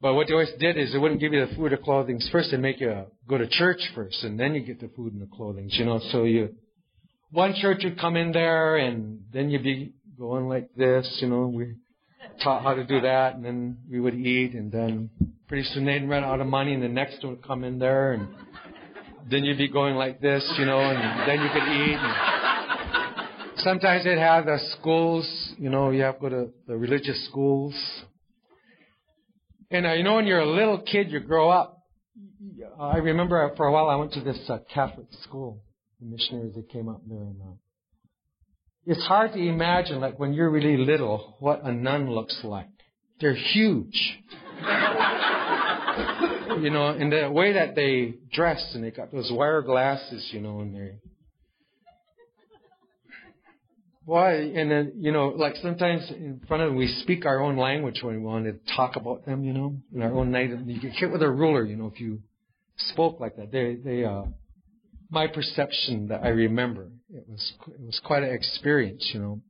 but 0.00 0.14
what 0.14 0.28
they 0.28 0.34
always 0.34 0.52
did 0.60 0.76
is 0.76 0.92
they 0.92 0.98
wouldn't 0.98 1.20
give 1.20 1.32
you 1.32 1.44
the 1.44 1.54
food 1.54 1.72
or 1.72 1.78
clothing 1.78 2.20
first. 2.30 2.50
They'd 2.50 2.60
make 2.60 2.80
you 2.80 3.06
go 3.28 3.38
to 3.38 3.48
church 3.48 3.80
first 3.94 4.22
and 4.22 4.38
then 4.38 4.54
you 4.54 4.60
get 4.60 4.80
the 4.80 4.90
food 4.94 5.14
and 5.14 5.22
the 5.22 5.34
clothing, 5.34 5.68
you 5.70 5.84
know. 5.84 6.00
So 6.12 6.24
you, 6.24 6.54
one 7.30 7.54
church 7.54 7.82
would 7.84 7.98
come 7.98 8.16
in 8.16 8.32
there 8.32 8.76
and 8.76 9.20
then 9.32 9.50
you'd 9.50 9.62
be 9.62 9.92
going 10.18 10.48
like 10.48 10.74
this, 10.74 11.18
you 11.20 11.28
know, 11.28 11.46
we, 11.46 11.74
taught 12.42 12.62
how 12.62 12.74
to 12.74 12.84
do 12.84 13.00
that, 13.00 13.34
and 13.34 13.44
then 13.44 13.78
we 13.90 14.00
would 14.00 14.14
eat, 14.14 14.54
and 14.54 14.70
then 14.70 15.10
pretty 15.48 15.64
soon 15.72 15.84
they'd 15.84 16.08
run 16.08 16.24
out 16.24 16.40
of 16.40 16.46
money, 16.46 16.74
and 16.74 16.82
the 16.82 16.88
next 16.88 17.22
one 17.22 17.34
would 17.34 17.42
come 17.46 17.64
in 17.64 17.78
there, 17.78 18.12
and 18.12 18.28
then 19.30 19.44
you'd 19.44 19.58
be 19.58 19.68
going 19.68 19.94
like 19.94 20.20
this, 20.20 20.44
you 20.58 20.64
know, 20.64 20.78
and 20.78 21.28
then 21.28 21.40
you 21.40 21.48
could 21.52 21.62
eat. 21.62 21.98
And 21.98 23.58
sometimes 23.58 24.04
they'd 24.04 24.18
have 24.18 24.46
the 24.46 24.58
schools, 24.78 25.54
you 25.58 25.70
know, 25.70 25.90
you 25.90 26.02
have 26.02 26.16
to 26.16 26.20
go 26.20 26.28
to 26.28 26.50
the 26.66 26.76
religious 26.76 27.26
schools. 27.28 27.74
And 29.70 29.86
uh, 29.86 29.92
you 29.92 30.04
know, 30.04 30.16
when 30.16 30.26
you're 30.26 30.40
a 30.40 30.50
little 30.50 30.78
kid, 30.78 31.10
you 31.10 31.20
grow 31.20 31.50
up. 31.50 31.72
I 32.78 32.98
remember 32.98 33.52
for 33.56 33.66
a 33.66 33.72
while 33.72 33.88
I 33.88 33.96
went 33.96 34.12
to 34.12 34.20
this 34.20 34.38
uh, 34.48 34.58
Catholic 34.72 35.06
school. 35.22 35.60
The 36.00 36.06
missionaries 36.06 36.54
that 36.54 36.68
came 36.68 36.88
up 36.88 37.00
there 37.08 37.18
and 37.18 37.40
uh, 37.40 37.54
it's 38.86 39.04
hard 39.04 39.32
to 39.32 39.38
imagine, 39.38 40.00
like 40.00 40.18
when 40.18 40.32
you're 40.32 40.48
really 40.48 40.76
little, 40.76 41.36
what 41.40 41.64
a 41.64 41.72
nun 41.72 42.08
looks 42.08 42.38
like. 42.44 42.68
They're 43.20 43.34
huge. 43.34 44.18
you 46.60 46.70
know, 46.70 46.86
and 46.88 47.12
the 47.12 47.28
way 47.30 47.54
that 47.54 47.74
they 47.74 48.14
dress, 48.32 48.64
and 48.74 48.84
they 48.84 48.92
got 48.92 49.10
those 49.10 49.30
wire 49.32 49.62
glasses, 49.62 50.28
you 50.32 50.40
know, 50.40 50.60
and 50.60 50.74
they. 50.74 50.98
Why? 54.04 54.34
And 54.34 54.70
then, 54.70 54.92
you 54.98 55.10
know, 55.10 55.30
like 55.30 55.56
sometimes 55.56 56.08
in 56.10 56.40
front 56.46 56.62
of 56.62 56.68
them, 56.68 56.76
we 56.76 56.86
speak 57.02 57.26
our 57.26 57.40
own 57.40 57.56
language 57.56 58.00
when 58.02 58.14
we 58.14 58.22
want 58.22 58.44
to 58.44 58.56
talk 58.76 58.94
about 58.94 59.26
them, 59.26 59.42
you 59.42 59.52
know, 59.52 59.74
in 59.92 60.00
our 60.02 60.12
own 60.12 60.30
native. 60.30 60.60
You 60.68 60.80
get 60.80 60.92
hit 60.92 61.10
with 61.10 61.22
a 61.22 61.30
ruler, 61.30 61.64
you 61.64 61.74
know, 61.74 61.90
if 61.92 61.98
you 61.98 62.20
spoke 62.76 63.18
like 63.18 63.34
that. 63.36 63.50
They, 63.50 63.74
they, 63.74 64.04
uh, 64.04 64.26
my 65.10 65.26
perception 65.26 66.08
that 66.08 66.22
I 66.22 66.28
remember. 66.28 66.88
It 67.12 67.24
was 67.28 67.52
it 67.68 67.84
was 67.84 68.00
quite 68.04 68.22
an 68.22 68.32
experience, 68.32 69.08
you 69.12 69.20
know. 69.20 69.40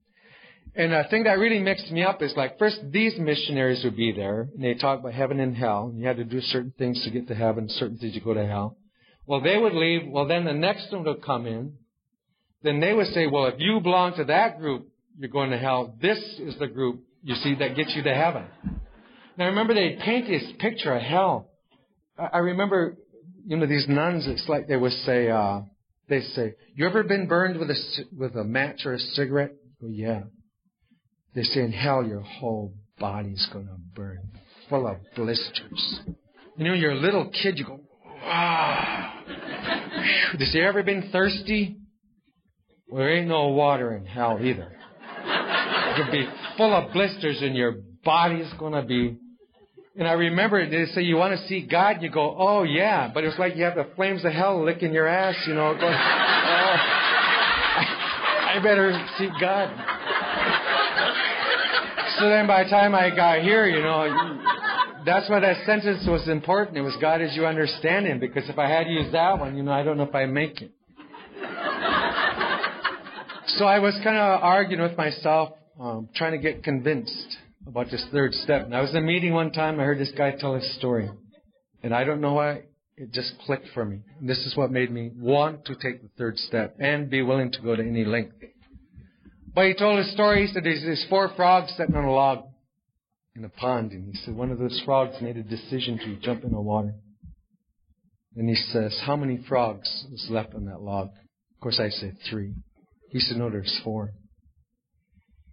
And 0.75 0.93
the 0.93 1.05
thing 1.09 1.25
that 1.25 1.39
really 1.39 1.59
mixed 1.59 1.91
me 1.91 2.03
up 2.03 2.23
is 2.23 2.35
like 2.37 2.59
first 2.59 2.79
these 2.91 3.15
missionaries 3.19 3.83
would 3.85 3.97
be 3.97 4.13
there 4.13 4.49
and 4.55 4.63
they 4.63 4.75
talk 4.75 5.01
about 5.01 5.15
heaven 5.15 5.41
and 5.41 5.57
hell. 5.57 5.89
And 5.91 5.99
you 5.99 6.07
had 6.07 6.19
to 6.19 6.25
do 6.25 6.41
certain 6.41 6.75
things 6.79 7.03
to 7.05 7.11
get 7.11 7.29
to 7.29 7.35
heaven, 7.35 7.69
certain 7.69 7.97
things 7.97 8.15
to 8.15 8.21
go 8.21 8.35
to 8.35 8.47
hell. 8.47 8.77
Well, 9.27 9.41
they 9.41 9.57
would 9.57 9.73
leave. 9.73 10.03
Well, 10.07 10.29
then 10.29 10.45
the 10.45 10.53
next 10.53 10.93
one 10.93 11.05
would 11.05 11.23
come 11.23 11.47
in. 11.47 11.75
Then 12.63 12.81
they 12.81 12.93
would 12.93 13.09
say, 13.09 13.27
well, 13.27 13.47
if 13.47 13.55
you 13.59 13.81
belong 13.81 14.15
to 14.17 14.25
that 14.25 14.59
group, 14.59 14.89
you're 15.19 15.31
going 15.31 15.51
to 15.51 15.59
hell. 15.59 15.97
This 16.01 16.19
is 16.39 16.59
the 16.59 16.67
group 16.67 17.01
you 17.23 17.35
see 17.37 17.55
that 17.57 17.75
gets 17.75 17.95
you 17.97 18.03
to 18.03 18.15
heaven. 18.15 18.45
Now 19.39 19.47
remember 19.47 19.75
they 19.75 19.99
paint 20.03 20.27
this 20.27 20.45
picture 20.59 20.95
of 20.95 21.03
hell. 21.03 21.51
I 22.19 22.39
remember 22.39 22.97
you 23.47 23.57
know, 23.57 23.67
these 23.67 23.87
nuns, 23.89 24.27
it's 24.27 24.49
like 24.49 24.67
they 24.67 24.77
would 24.77 24.93
say, 24.93 25.31
uh, 25.31 25.61
they 26.09 26.21
say, 26.21 26.55
you 26.75 26.87
ever 26.87 27.05
been 27.05 27.29
burned 27.29 27.59
with 27.59 27.71
a, 27.71 27.77
with 28.17 28.35
a 28.35 28.43
match 28.43 28.81
or 28.85 28.95
a 28.95 28.99
cigarette? 28.99 29.53
Oh, 29.83 29.89
yeah. 29.89 30.23
They 31.35 31.43
say 31.43 31.61
in 31.61 31.73
hell 31.73 32.05
your 32.05 32.23
whole 32.23 32.75
body's 32.99 33.47
gonna 33.53 33.77
burn, 33.95 34.31
full 34.69 34.87
of 34.89 34.97
blisters. 35.15 36.01
You 36.57 36.65
know, 36.65 36.75
you're 36.75 36.93
a 36.93 36.99
little 37.01 37.31
kid, 37.31 37.59
you 37.59 37.65
go, 37.65 37.81
ah. 38.23 39.23
They 40.39 40.45
say, 40.47 40.63
ever 40.63 40.83
been 40.83 41.11
thirsty? 41.13 41.77
Well, 42.89 43.01
there 43.01 43.17
ain't 43.17 43.29
no 43.29 43.49
water 43.49 43.95
in 43.95 44.07
hell 44.07 44.39
either. 44.43 44.73
You'll 45.97 46.11
be 46.11 46.29
full 46.57 46.75
of 46.75 46.93
blisters 46.93 47.39
and 47.43 47.55
your 47.55 47.77
body's 48.05 48.53
gonna 48.59 48.85
be 48.85 49.19
and 49.99 50.07
I 50.07 50.13
remember 50.13 50.69
they 50.69 50.85
say 50.93 51.03
you 51.03 51.17
want 51.17 51.39
to 51.39 51.47
see 51.49 51.63
God, 51.63 52.03
you 52.03 52.11
go, 52.11 52.37
oh 52.39 52.65
yeah, 52.65 53.11
but 53.13 53.25
it's 53.25 53.39
like 53.39 53.57
you 53.57 53.65
have 53.65 53.77
the 53.77 53.89
flames 53.97 54.25
of 54.27 54.33
hell 54.33 54.63
licking 54.63 54.93
your 54.93 55.07
ass, 55.07 55.35
you 55.47 55.55
know, 55.55 55.73
going, 55.73 55.85
oh, 55.85 55.89
I 58.47 58.61
better 58.63 58.93
see 59.17 59.29
God. 59.41 59.71
So 62.19 62.29
then 62.29 62.47
by 62.47 62.65
the 62.65 62.71
time 62.71 62.95
I 62.95 63.15
got 63.15 63.41
here, 63.41 63.67
you 63.67 63.83
know, 63.83 64.43
that's 65.07 65.31
why 65.31 65.41
that 65.41 65.65
sentence 65.65 66.07
was 66.07 66.29
important. 66.29 66.77
It 66.77 66.83
was 66.83 66.97
God 67.01 67.23
as 67.23 67.35
you 67.35 67.47
understand 67.47 68.07
Him, 68.07 68.19
because 68.21 68.49
if 68.49 68.59
I 68.59 68.69
had 68.69 68.89
used 68.89 69.15
that 69.15 69.39
one, 69.39 69.57
you 69.57 69.63
know, 69.63 69.73
I 69.73 69.83
don't 69.83 69.97
know 69.97 70.05
if 70.05 70.15
I 70.15 70.27
make 70.27 70.61
it. 70.61 70.73
So 73.49 73.65
I 73.65 73.79
was 73.79 73.95
kind 74.05 74.17
of 74.17 74.43
arguing 74.43 74.83
with 74.83 74.99
myself, 74.99 75.55
um, 75.81 76.09
trying 76.15 76.33
to 76.33 76.39
get 76.39 76.63
convinced 76.63 77.39
about 77.67 77.91
this 77.91 78.05
third 78.13 78.33
step. 78.33 78.65
And 78.65 78.75
I 78.75 78.81
was 78.81 78.91
in 78.91 78.97
a 78.97 79.01
meeting 79.01 79.33
one 79.33 79.53
time, 79.53 79.81
I 79.81 79.85
heard 79.85 79.99
this 79.99 80.13
guy 80.17 80.33
tell 80.39 80.55
his 80.55 80.77
story. 80.77 81.11
And 81.83 81.95
I 81.95 82.05
don't 82.05 82.21
know 82.21 82.35
why, 82.35 82.63
it 82.97 83.13
just 83.13 83.35
clicked 83.45 83.69
for 83.75 83.85
me. 83.85 84.01
And 84.21 84.29
this 84.29 84.39
is 84.39 84.57
what 84.57 84.71
made 84.71 84.91
me 84.91 85.11
want 85.15 85.65
to 85.67 85.75
take 85.75 86.03
the 86.03 86.09
third 86.17 86.39
step 86.39 86.77
and 86.79 87.11
be 87.11 87.23
willing 87.23 87.53
to 87.53 87.61
go 87.61 87.77
to 87.77 87.83
any 87.83 88.05
length. 88.05 88.35
But 89.55 89.67
he 89.67 89.75
told 89.75 89.99
his 89.99 90.13
story, 90.13 90.47
he 90.47 90.53
said 90.53 90.65
there's 90.65 90.83
these 90.83 91.07
four 91.09 91.31
frogs 91.35 91.73
sitting 91.77 91.95
on 91.95 92.05
a 92.05 92.13
log 92.13 92.45
in 93.35 93.45
a 93.45 93.49
pond. 93.49 93.93
And 93.93 94.07
he 94.07 94.21
said 94.23 94.35
one 94.35 94.51
of 94.51 94.59
those 94.59 94.81
frogs 94.85 95.17
made 95.21 95.37
a 95.37 95.43
decision 95.43 95.99
to 95.99 96.17
jump 96.17 96.45
in 96.45 96.53
the 96.53 96.61
water. 96.61 96.95
And 98.37 98.49
he 98.49 98.55
says, 98.55 99.01
how 99.07 99.17
many 99.17 99.41
frogs 99.49 100.07
was 100.11 100.27
left 100.31 100.55
on 100.55 100.67
that 100.67 100.83
log? 100.83 101.09
Of 101.09 101.61
course 101.61 101.81
I 101.81 101.89
said 101.89 102.17
three. 102.31 102.55
He 103.11 103.19
said, 103.19 103.39
no, 103.39 103.49
there's 103.49 103.81
four. 103.83 104.13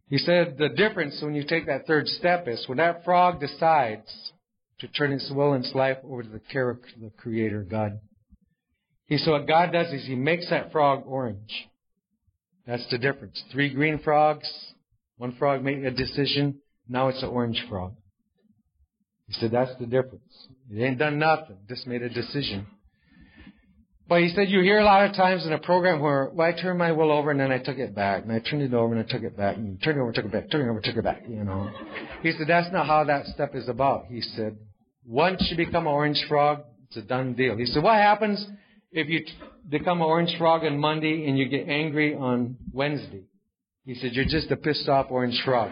He 0.10 0.18
said 0.18 0.58
the 0.58 0.70
difference 0.70 1.20
when 1.22 1.36
you 1.36 1.44
take 1.44 1.66
that 1.68 1.88
third 1.88 2.08
step 2.08 2.48
is 2.48 2.68
when 2.68 2.78
that 2.78 3.04
frog 3.04 3.40
decides 3.40 4.32
to 4.80 4.88
turn 4.88 5.12
its 5.12 5.32
will 5.34 5.54
and 5.54 5.64
its 5.64 5.74
life 5.74 5.98
over 6.04 6.24
to 6.24 6.30
the 6.30 6.40
care 6.40 6.70
of 6.70 6.80
the 7.00 7.12
Creator, 7.18 7.64
God. 7.70 8.00
He 9.06 9.18
said 9.18 9.32
what 9.32 9.48
God 9.48 9.72
does 9.72 9.92
is 9.94 10.06
He 10.06 10.16
makes 10.16 10.50
that 10.50 10.72
frog 10.72 11.04
orange. 11.06 11.68
That's 12.66 12.88
the 12.90 12.98
difference. 12.98 13.42
Three 13.52 13.74
green 13.74 14.00
frogs, 14.00 14.50
one 15.18 15.36
frog 15.36 15.64
made 15.64 15.84
a 15.86 15.92
decision, 15.92 16.60
now 16.88 17.10
it's 17.10 17.24
an 17.24 17.30
orange 17.30 17.64
frog. 17.70 17.96
He 19.28 19.34
said 19.34 19.52
that's 19.52 19.78
the 19.80 19.86
difference. 19.86 20.48
It 20.70 20.82
ain't 20.82 21.00
done 21.00 21.20
nothing, 21.20 21.58
just 21.68 21.88
made 21.88 22.02
a 22.02 22.10
decision. 22.10 22.68
But 24.08 24.22
he 24.22 24.30
said 24.30 24.50
you 24.50 24.62
hear 24.62 24.80
a 24.80 24.84
lot 24.84 25.06
of 25.06 25.16
times 25.16 25.46
in 25.46 25.54
a 25.54 25.60
program 25.60 26.02
where 26.02 26.30
well, 26.34 26.48
I 26.48 26.60
turned 26.60 26.78
my 26.78 26.92
will 26.92 27.12
over 27.12 27.32
and 27.32 27.40
then 27.40 27.52
I 27.52 27.58
took 27.58 27.78
it 27.78 27.96
back, 27.96 28.24
and 28.24 28.32
I 28.32 28.40
turned 28.40 28.62
it 28.62 28.74
over 28.74 28.94
and 28.94 29.04
I 29.04 29.10
took 29.10 29.24
it 29.24 29.38
back, 29.38 29.56
and 29.56 29.82
turned 29.82 29.98
it 29.98 30.02
over, 30.02 30.12
took 30.12 30.26
it 30.26 30.32
back, 30.32 30.52
turned 30.52 30.68
it 30.68 30.70
over, 30.70 30.82
took 30.82 30.98
it 30.98 31.04
back. 31.04 31.24
You 31.28 31.44
know. 31.44 31.72
He 32.22 32.32
said 32.32 32.48
that's 32.48 32.72
not 32.72 32.86
how 32.86 33.06
that 33.06 33.26
step 33.28 33.56
is 33.56 33.70
about. 33.70 34.06
He 34.08 34.22
said 34.22 34.58
once 35.06 35.48
you 35.50 35.58
become 35.58 35.88
an 35.88 35.94
orange 35.94 36.24
frog, 36.28 36.64
it's 36.88 36.98
a 36.98 37.02
done 37.02 37.34
deal. 37.34 37.58
He 37.58 37.66
said 37.66 37.82
what 37.82 37.96
happens 37.96 38.46
if 38.92 39.08
you 39.08 39.26
become 39.70 40.02
an 40.02 40.08
orange 40.08 40.36
frog 40.38 40.64
on 40.64 40.78
Monday 40.78 41.28
and 41.28 41.38
you 41.38 41.48
get 41.48 41.70
angry 41.70 42.14
on 42.14 42.58
Wednesday? 42.72 43.24
He 43.86 43.96
said 43.96 44.12
you're 44.14 44.26
just 44.26 44.52
a 44.52 44.58
pissed 44.58 44.88
off 44.88 45.08
orange 45.10 45.42
frog. 45.44 45.72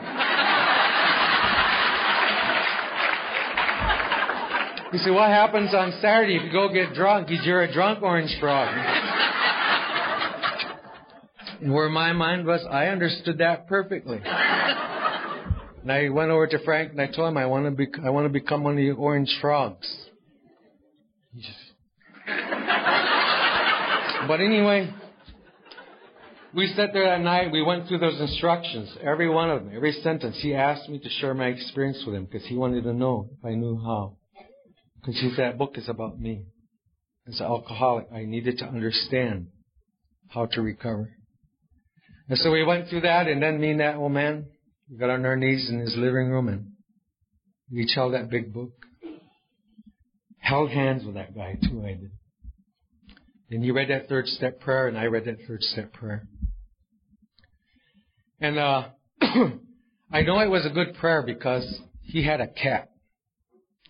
He 4.91 4.97
said, 4.97 5.11
what 5.11 5.29
happens 5.29 5.73
on 5.73 5.93
Saturday 6.01 6.35
if 6.35 6.43
you 6.43 6.51
go 6.51 6.67
get 6.73 6.93
drunk? 6.93 7.29
You're 7.29 7.61
a 7.61 7.71
drunk 7.71 8.03
orange 8.03 8.35
frog. 8.41 8.67
and 11.61 11.73
where 11.73 11.87
my 11.87 12.11
mind 12.11 12.45
was, 12.45 12.61
I 12.69 12.87
understood 12.87 13.37
that 13.37 13.67
perfectly. 13.67 14.19
And 15.81 15.91
I 15.91 16.09
went 16.09 16.29
over 16.31 16.45
to 16.45 16.59
Frank 16.65 16.91
and 16.91 17.01
I 17.01 17.07
told 17.07 17.29
him 17.29 17.37
I 17.37 17.45
want 17.45 17.65
to 17.65 17.71
be, 17.71 17.87
I 18.05 18.09
want 18.09 18.25
to 18.25 18.29
become 18.29 18.63
one 18.63 18.73
of 18.73 18.77
the 18.77 18.91
orange 18.91 19.33
frogs. 19.39 19.87
Just. 21.37 21.57
but 24.27 24.41
anyway, 24.41 24.93
we 26.53 26.67
sat 26.75 26.89
there 26.91 27.05
that 27.05 27.21
night. 27.21 27.49
We 27.53 27.63
went 27.63 27.87
through 27.87 27.99
those 27.99 28.19
instructions, 28.19 28.93
every 29.01 29.29
one 29.29 29.49
of 29.49 29.63
them, 29.63 29.71
every 29.73 29.93
sentence. 29.93 30.37
He 30.41 30.53
asked 30.53 30.89
me 30.89 30.99
to 30.99 31.09
share 31.21 31.33
my 31.33 31.47
experience 31.47 32.03
with 32.05 32.15
him 32.15 32.25
because 32.25 32.45
he 32.45 32.57
wanted 32.57 32.83
to 32.83 32.91
know 32.91 33.29
if 33.39 33.45
I 33.45 33.55
knew 33.55 33.77
how. 33.77 34.17
Because 35.03 35.35
that 35.37 35.57
book 35.57 35.77
is 35.77 35.89
about 35.89 36.19
me. 36.19 36.45
As 37.27 37.39
an 37.39 37.45
alcoholic, 37.45 38.07
I 38.13 38.25
needed 38.25 38.59
to 38.59 38.65
understand 38.65 39.47
how 40.29 40.47
to 40.47 40.61
recover. 40.61 41.09
And 42.29 42.37
so 42.37 42.51
we 42.51 42.63
went 42.63 42.87
through 42.87 43.01
that, 43.01 43.27
and 43.27 43.41
then 43.41 43.59
me 43.59 43.71
and 43.71 43.79
that 43.79 43.95
old 43.95 44.11
man, 44.11 44.45
we 44.89 44.97
got 44.97 45.09
on 45.09 45.25
our 45.25 45.35
knees 45.35 45.69
in 45.69 45.79
his 45.79 45.95
living 45.97 46.29
room, 46.29 46.47
and 46.47 46.71
we 47.71 47.89
held 47.93 48.13
that 48.13 48.29
big 48.29 48.53
book. 48.53 48.71
Held 50.39 50.69
hands 50.69 51.05
with 51.05 51.15
that 51.15 51.35
guy, 51.35 51.57
too, 51.61 51.83
I 51.85 51.93
did. 51.93 52.11
And 53.49 53.63
he 53.63 53.71
read 53.71 53.89
that 53.89 54.07
third 54.07 54.27
step 54.27 54.61
prayer, 54.61 54.87
and 54.87 54.97
I 54.97 55.05
read 55.05 55.25
that 55.25 55.39
third 55.47 55.61
step 55.61 55.93
prayer. 55.93 56.27
And 58.39 58.57
uh, 58.57 58.87
I 60.11 60.21
know 60.21 60.39
it 60.39 60.49
was 60.49 60.65
a 60.65 60.69
good 60.69 60.95
prayer 60.95 61.21
because 61.21 61.81
he 62.01 62.25
had 62.25 62.41
a 62.41 62.47
cat. 62.47 62.90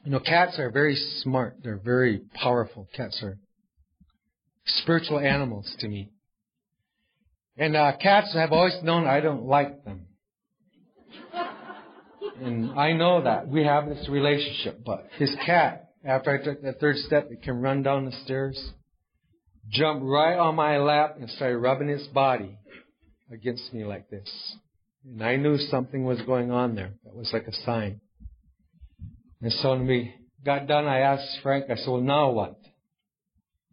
You 0.04 0.12
know, 0.12 0.20
cats 0.20 0.58
are 0.58 0.72
very 0.72 0.96
smart. 1.22 1.58
They're 1.64 1.78
very 1.84 2.22
powerful. 2.34 2.88
Cats 2.96 3.22
are 3.22 3.38
spiritual 4.66 5.20
animals 5.20 5.74
to 5.80 5.88
me. 5.88 6.10
And 7.58 7.76
uh, 7.76 7.94
cats 8.02 8.34
have 8.34 8.52
always 8.52 8.76
known 8.82 9.06
I 9.06 9.20
don't 9.20 9.44
like 9.44 9.84
them. 9.86 10.08
And 12.42 12.72
I 12.72 12.94
know 12.94 13.24
that. 13.24 13.48
We 13.48 13.64
have 13.64 13.88
this 13.88 14.10
relationship. 14.10 14.84
But 14.84 15.08
his 15.18 15.36
cat, 15.46 15.90
after 16.04 16.32
I 16.32 16.44
took 16.44 16.64
that 16.64 16.80
third 16.80 16.96
step, 16.98 17.28
it 17.30 17.44
can 17.44 17.62
run 17.62 17.84
down 17.84 18.06
the 18.06 18.12
stairs, 18.24 18.72
jump 19.70 20.02
right 20.04 20.38
on 20.38 20.56
my 20.56 20.80
lap, 20.80 21.18
and 21.20 21.30
start 21.30 21.60
rubbing 21.60 21.90
its 21.90 22.08
body 22.08 22.58
against 23.32 23.72
me 23.72 23.86
like 23.86 24.10
this. 24.10 24.56
And 25.06 25.24
I 25.24 25.36
knew 25.36 25.58
something 25.58 26.04
was 26.04 26.22
going 26.24 26.50
on 26.50 26.74
there. 26.74 26.94
That 27.04 27.16
was 27.16 27.30
like 27.32 27.48
a 27.48 27.54
sign. 27.66 28.01
And 29.42 29.52
so 29.54 29.72
when 29.72 29.88
we 29.88 30.14
got 30.46 30.68
done, 30.68 30.86
I 30.86 31.00
asked 31.00 31.40
Frank, 31.42 31.66
I 31.70 31.76
said, 31.76 31.88
well, 31.88 32.02
now 32.02 32.30
what? 32.30 32.60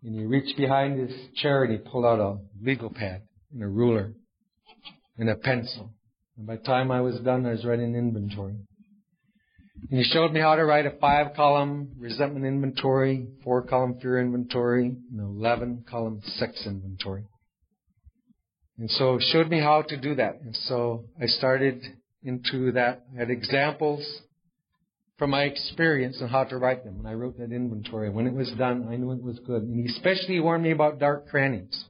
And 0.02 0.14
he 0.14 0.24
reached 0.24 0.56
behind 0.56 0.98
his 0.98 1.14
chair 1.36 1.64
and 1.64 1.72
he 1.72 1.78
pulled 1.78 2.04
out 2.04 2.20
a 2.20 2.38
legal 2.62 2.90
pad 2.90 3.22
and 3.52 3.62
a 3.62 3.66
ruler 3.66 4.12
and 5.18 5.28
a 5.28 5.34
pencil. 5.34 5.92
And 6.36 6.46
by 6.46 6.56
the 6.56 6.62
time 6.62 6.90
I 6.90 7.00
was 7.00 7.18
done, 7.20 7.44
I 7.44 7.50
was 7.50 7.64
writing 7.64 7.94
inventory. 7.94 8.54
And 9.90 9.98
he 10.00 10.04
showed 10.04 10.32
me 10.32 10.40
how 10.40 10.56
to 10.56 10.64
write 10.64 10.86
a 10.86 10.92
five 11.00 11.34
column 11.34 11.90
resentment 11.98 12.46
inventory, 12.46 13.28
four 13.44 13.62
column 13.62 13.98
fear 14.00 14.20
inventory, 14.20 14.96
and 15.10 15.20
11 15.20 15.84
column 15.88 16.20
sex 16.24 16.64
inventory. 16.66 17.24
And 18.78 18.90
so 18.90 19.18
showed 19.20 19.48
me 19.48 19.60
how 19.60 19.82
to 19.82 19.96
do 19.96 20.14
that. 20.14 20.40
And 20.40 20.54
so 20.54 21.04
I 21.20 21.26
started 21.26 21.82
into 22.22 22.72
that. 22.72 23.04
I 23.14 23.20
had 23.20 23.30
examples 23.30 24.22
from 25.18 25.30
my 25.30 25.42
experience 25.42 26.18
on 26.22 26.28
how 26.28 26.44
to 26.44 26.56
write 26.56 26.84
them. 26.84 26.98
And 26.98 27.08
I 27.08 27.14
wrote 27.14 27.38
that 27.38 27.52
inventory. 27.52 28.08
When 28.08 28.26
it 28.26 28.34
was 28.34 28.50
done, 28.56 28.86
I 28.88 28.96
knew 28.96 29.12
it 29.12 29.22
was 29.22 29.38
good. 29.44 29.62
And 29.62 29.74
he 29.80 29.92
especially 29.92 30.38
warned 30.38 30.62
me 30.62 30.70
about 30.70 31.00
dark 31.00 31.28
crannies. 31.28 31.84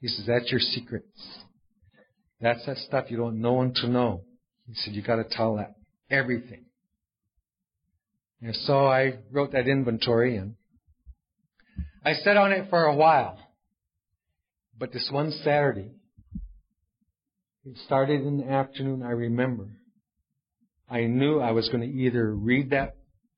He 0.00 0.08
says, 0.08 0.24
that's 0.26 0.50
your 0.50 0.60
secrets. 0.60 1.06
That's 2.40 2.64
that 2.66 2.78
stuff 2.78 3.10
you 3.10 3.16
don't 3.16 3.40
know 3.40 3.52
one 3.52 3.74
to 3.76 3.88
know. 3.88 4.22
He 4.66 4.74
said, 4.74 4.94
you 4.94 5.02
gotta 5.02 5.24
tell 5.30 5.56
that. 5.56 5.74
Everything. 6.10 6.64
And 8.40 8.54
so 8.54 8.86
I 8.86 9.18
wrote 9.30 9.52
that 9.52 9.68
inventory 9.68 10.36
and 10.36 10.54
I 12.04 12.14
sat 12.14 12.36
on 12.36 12.52
it 12.52 12.68
for 12.70 12.84
a 12.84 12.94
while. 12.94 13.38
But 14.78 14.92
this 14.92 15.08
one 15.10 15.30
Saturday, 15.30 15.92
it 17.64 17.78
started 17.86 18.22
in 18.22 18.38
the 18.38 18.48
afternoon, 18.50 19.02
I 19.02 19.10
remember. 19.10 19.68
I 20.94 21.06
knew 21.06 21.40
I 21.40 21.50
was 21.50 21.68
going 21.70 21.80
to 21.80 21.88
either 21.88 22.32
read 22.32 22.70
that 22.70 22.94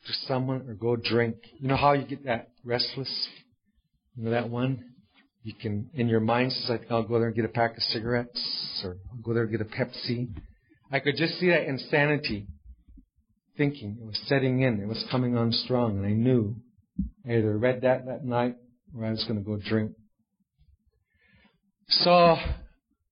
to 0.07 0.13
someone 0.29 0.69
or 0.69 0.75
go 0.75 0.95
drink. 0.95 1.37
You 1.59 1.69
know 1.69 1.77
how 1.77 1.95
you 1.95 2.05
get 2.05 2.27
that 2.27 2.51
restless? 2.63 3.29
You 4.15 4.25
know 4.25 4.31
that 4.33 4.51
one? 4.51 4.85
You 5.43 5.55
can, 5.59 5.89
in 5.95 6.09
your 6.09 6.21
mind, 6.21 6.53
says 6.53 6.69
like, 6.69 6.83
I'll 6.91 7.03
go 7.03 7.19
there 7.19 7.29
and 7.29 7.35
get 7.35 7.47
a 7.47 7.49
pack 7.49 7.79
of 7.79 7.83
cigarettes 7.85 8.83
or 8.85 8.99
I'll 9.11 9.23
go 9.23 9.33
there 9.33 9.45
and 9.45 9.51
get 9.51 9.63
a 9.63 9.65
Pepsi. 9.65 10.29
I 10.93 11.01
could 11.01 11.17
just 11.17 11.39
see 11.41 11.49
that 11.49 11.67
insanity 11.67 12.47
thinking. 13.57 13.97
It 14.03 14.05
was 14.05 14.21
setting 14.27 14.61
in. 14.61 14.79
It 14.79 14.87
was 14.87 15.03
coming 15.11 15.35
on 15.39 15.51
strong. 15.51 15.97
And 15.97 16.05
I 16.05 16.11
knew 16.11 16.57
I 17.27 17.39
either 17.39 17.57
read 17.57 17.81
that 17.81 18.05
that 18.05 18.23
night 18.23 18.57
or 18.95 19.07
I 19.07 19.13
was 19.13 19.25
going 19.25 19.39
to 19.39 19.43
go 19.43 19.57
drink. 19.57 19.93
So 21.89 22.37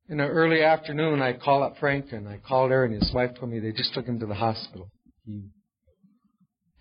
in 0.08 0.18
the 0.18 0.24
early 0.24 0.62
afternoon, 0.62 1.22
I 1.22 1.32
called 1.32 1.62
up 1.62 1.78
Frank 1.78 2.12
and 2.12 2.28
I 2.28 2.38
called 2.38 2.70
her, 2.70 2.84
and 2.84 2.94
his 2.94 3.10
wife 3.14 3.30
told 3.38 3.50
me 3.50 3.58
they 3.58 3.72
just 3.72 3.94
took 3.94 4.06
him 4.06 4.20
to 4.20 4.26
the 4.26 4.34
hospital. 4.34 4.90
He 5.24 5.44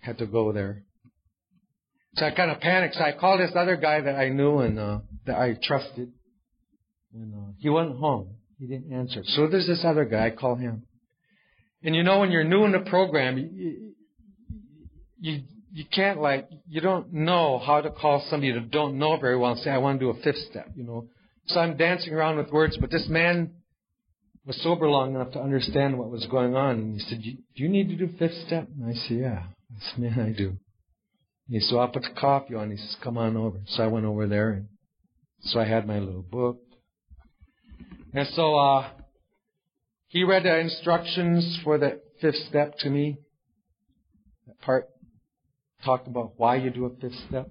had 0.00 0.18
to 0.18 0.26
go 0.26 0.52
there. 0.52 0.82
So 2.16 2.26
I 2.26 2.30
kind 2.30 2.50
of 2.50 2.60
panicked. 2.60 2.94
So 2.94 3.02
I 3.02 3.12
called 3.12 3.40
this 3.40 3.52
other 3.56 3.76
guy 3.76 4.00
that 4.00 4.14
I 4.14 4.28
knew 4.28 4.58
and 4.58 4.78
uh, 4.78 4.98
that 5.26 5.36
I 5.36 5.56
trusted, 5.62 6.12
and 7.12 7.34
uh, 7.34 7.52
he 7.58 7.68
wasn't 7.68 7.98
home. 7.98 8.36
He 8.58 8.66
didn't 8.66 8.92
answer. 8.92 9.22
So 9.24 9.48
there's 9.48 9.66
this 9.66 9.84
other 9.84 10.04
guy. 10.04 10.26
I 10.26 10.30
call 10.30 10.56
him. 10.56 10.84
And 11.82 11.94
you 11.94 12.02
know, 12.02 12.20
when 12.20 12.30
you're 12.30 12.44
new 12.44 12.64
in 12.64 12.72
the 12.72 12.80
program, 12.80 13.38
you, 13.38 13.94
you 15.18 15.42
you 15.72 15.84
can't 15.92 16.20
like 16.20 16.48
you 16.68 16.80
don't 16.80 17.12
know 17.12 17.58
how 17.58 17.80
to 17.80 17.90
call 17.90 18.24
somebody 18.30 18.52
that 18.52 18.70
don't 18.70 18.98
know 18.98 19.16
very 19.16 19.36
well 19.36 19.52
and 19.52 19.60
say 19.60 19.70
I 19.70 19.78
want 19.78 19.98
to 19.98 20.04
do 20.04 20.10
a 20.10 20.22
fifth 20.22 20.38
step. 20.50 20.68
You 20.76 20.84
know, 20.84 21.08
so 21.46 21.60
I'm 21.60 21.76
dancing 21.76 22.12
around 22.14 22.36
with 22.36 22.50
words, 22.50 22.76
but 22.80 22.90
this 22.90 23.06
man 23.08 23.52
was 24.46 24.60
sober 24.62 24.88
long 24.88 25.14
enough 25.14 25.32
to 25.32 25.40
understand 25.40 25.98
what 25.98 26.10
was 26.10 26.26
going 26.26 26.54
on. 26.54 26.76
And 26.76 26.94
he 26.94 27.00
said, 27.00 27.22
Do 27.22 27.62
you 27.62 27.68
need 27.68 27.88
to 27.88 27.96
do 27.96 28.08
fifth 28.18 28.46
step? 28.46 28.68
And 28.78 28.90
I 28.90 28.94
said, 28.94 29.18
Yeah. 29.18 29.42
I 29.70 30.00
Man, 30.00 30.20
I 30.20 30.36
do. 30.36 30.48
And 30.48 30.58
he 31.48 31.60
said, 31.60 31.76
I'll 31.76 31.88
put 31.88 32.02
the 32.02 32.20
coffee 32.20 32.54
on. 32.54 32.70
He 32.70 32.76
says, 32.76 32.96
Come 33.02 33.18
on 33.18 33.36
over. 33.36 33.60
So 33.66 33.82
I 33.82 33.86
went 33.86 34.06
over 34.06 34.26
there. 34.26 34.50
And 34.50 34.68
so 35.40 35.60
I 35.60 35.64
had 35.64 35.86
my 35.86 35.98
little 35.98 36.22
book. 36.22 36.58
And 38.12 38.28
so 38.28 38.54
uh, 38.54 38.90
he 40.08 40.24
read 40.24 40.44
the 40.44 40.58
instructions 40.58 41.58
for 41.64 41.78
the 41.78 42.00
fifth 42.20 42.36
step 42.48 42.74
to 42.78 42.90
me. 42.90 43.18
That 44.46 44.60
part 44.60 44.88
talked 45.84 46.06
about 46.06 46.34
why 46.36 46.56
you 46.56 46.70
do 46.70 46.86
a 46.86 46.90
fifth 47.00 47.18
step 47.28 47.50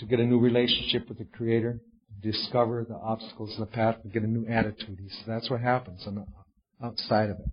to 0.00 0.06
get 0.06 0.18
a 0.18 0.24
new 0.24 0.38
relationship 0.38 1.08
with 1.08 1.18
the 1.18 1.24
Creator 1.24 1.80
discover 2.22 2.84
the 2.88 2.96
obstacles 2.96 3.54
in 3.54 3.60
the 3.60 3.66
path 3.66 3.96
and 4.02 4.12
get 4.12 4.22
a 4.22 4.26
new 4.26 4.46
attitude. 4.46 4.98
Said, 5.10 5.24
that's 5.26 5.50
what 5.50 5.60
happens 5.60 6.04
on 6.06 6.14
the 6.16 6.26
outside 6.84 7.30
of 7.30 7.38
it. 7.38 7.50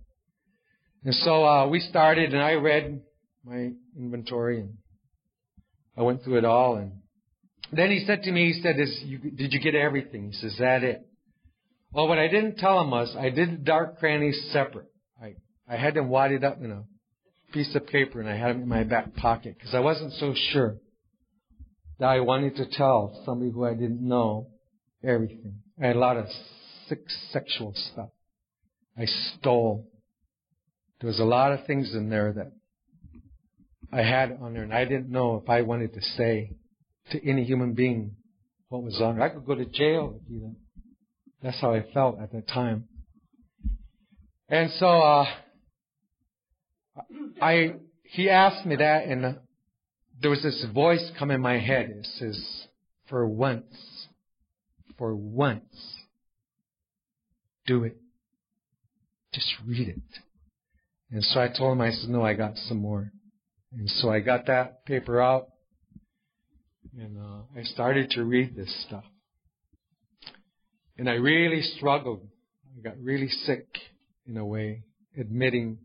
And 1.04 1.14
so 1.14 1.44
uh, 1.44 1.68
we 1.68 1.80
started, 1.80 2.34
and 2.34 2.42
I 2.42 2.54
read 2.54 3.00
my 3.44 3.70
inventory, 3.96 4.60
and 4.60 4.74
I 5.96 6.02
went 6.02 6.22
through 6.22 6.38
it 6.38 6.44
all. 6.44 6.76
And 6.76 6.92
then 7.72 7.90
he 7.90 8.04
said 8.06 8.22
to 8.22 8.32
me, 8.32 8.52
he 8.52 8.62
said, 8.62 8.76
you, 9.04 9.18
"Did 9.18 9.52
you 9.52 9.60
get 9.60 9.74
everything?" 9.74 10.26
He 10.26 10.32
says, 10.32 10.52
"Is 10.52 10.58
that 10.58 10.82
it?" 10.82 11.06
Well, 11.92 12.08
what 12.08 12.18
I 12.18 12.28
didn't 12.28 12.56
tell 12.56 12.80
him 12.80 12.90
was 12.90 13.14
I 13.16 13.30
did 13.30 13.52
the 13.52 13.56
dark 13.56 13.98
crannies 13.98 14.50
separate. 14.52 14.88
I 15.22 15.34
I 15.68 15.76
had 15.76 15.94
them 15.94 16.08
wadded 16.08 16.44
up 16.44 16.58
in 16.62 16.70
a 16.70 16.84
piece 17.52 17.74
of 17.74 17.86
paper, 17.86 18.20
and 18.20 18.28
I 18.28 18.36
had 18.36 18.50
them 18.50 18.62
in 18.62 18.68
my 18.68 18.84
back 18.84 19.14
pocket 19.14 19.54
because 19.56 19.74
I 19.74 19.80
wasn't 19.80 20.12
so 20.14 20.34
sure 20.52 20.76
that 21.98 22.06
I 22.06 22.20
wanted 22.20 22.56
to 22.56 22.66
tell 22.66 23.22
somebody 23.24 23.50
who 23.50 23.64
I 23.64 23.74
didn't 23.74 24.06
know 24.06 24.48
everything. 25.04 25.60
I 25.82 25.88
had 25.88 25.96
a 25.96 25.98
lot 25.98 26.16
of 26.16 26.26
sick 26.88 27.00
sexual 27.30 27.72
stuff. 27.74 28.10
I 28.96 29.04
stole. 29.04 29.86
There 31.00 31.08
was 31.08 31.20
a 31.20 31.24
lot 31.24 31.52
of 31.52 31.66
things 31.66 31.94
in 31.94 32.08
there 32.08 32.32
that 32.32 32.52
I 33.92 34.02
had 34.02 34.38
on 34.40 34.54
there, 34.54 34.64
and 34.64 34.74
I 34.74 34.84
didn't 34.84 35.10
know 35.10 35.40
if 35.42 35.48
I 35.48 35.62
wanted 35.62 35.94
to 35.94 36.00
say 36.00 36.52
to 37.10 37.28
any 37.28 37.44
human 37.44 37.74
being 37.74 38.16
what 38.68 38.82
was 38.82 39.00
on 39.00 39.16
there. 39.16 39.24
I 39.24 39.28
could 39.30 39.46
go 39.46 39.54
to 39.54 39.64
jail 39.64 40.20
if 40.20 40.30
you 40.30 40.56
That's 41.42 41.60
how 41.60 41.72
I 41.72 41.84
felt 41.94 42.20
at 42.20 42.32
that 42.32 42.48
time. 42.48 42.84
And 44.48 44.70
so, 44.72 44.86
uh, 44.86 45.26
I, 47.40 47.74
he 48.02 48.28
asked 48.28 48.66
me 48.66 48.76
that 48.76 49.06
and 49.06 49.38
there 50.20 50.30
was 50.30 50.42
this 50.42 50.64
voice 50.74 51.10
come 51.18 51.30
in 51.30 51.40
my 51.40 51.58
head. 51.58 51.90
It 51.90 52.06
says, 52.18 52.66
for 53.08 53.26
once, 53.26 53.97
for 54.98 55.14
once, 55.14 55.96
do 57.66 57.84
it. 57.84 57.96
Just 59.32 59.48
read 59.66 59.88
it. 59.88 60.02
And 61.10 61.24
so 61.24 61.40
I 61.40 61.48
told 61.48 61.72
him, 61.72 61.80
I 61.80 61.92
said, 61.92 62.10
no, 62.10 62.22
I 62.22 62.34
got 62.34 62.56
some 62.56 62.78
more. 62.78 63.12
And 63.72 63.88
so 63.88 64.10
I 64.10 64.20
got 64.20 64.46
that 64.46 64.84
paper 64.84 65.20
out 65.20 65.48
and 66.98 67.16
uh, 67.18 67.42
I 67.56 67.62
started 67.62 68.10
to 68.12 68.24
read 68.24 68.56
this 68.56 68.84
stuff. 68.86 69.04
And 70.96 71.08
I 71.08 71.14
really 71.14 71.62
struggled. 71.62 72.26
I 72.76 72.80
got 72.82 72.98
really 72.98 73.28
sick 73.28 73.66
in 74.26 74.36
a 74.36 74.44
way, 74.44 74.82
admitting 75.18 75.78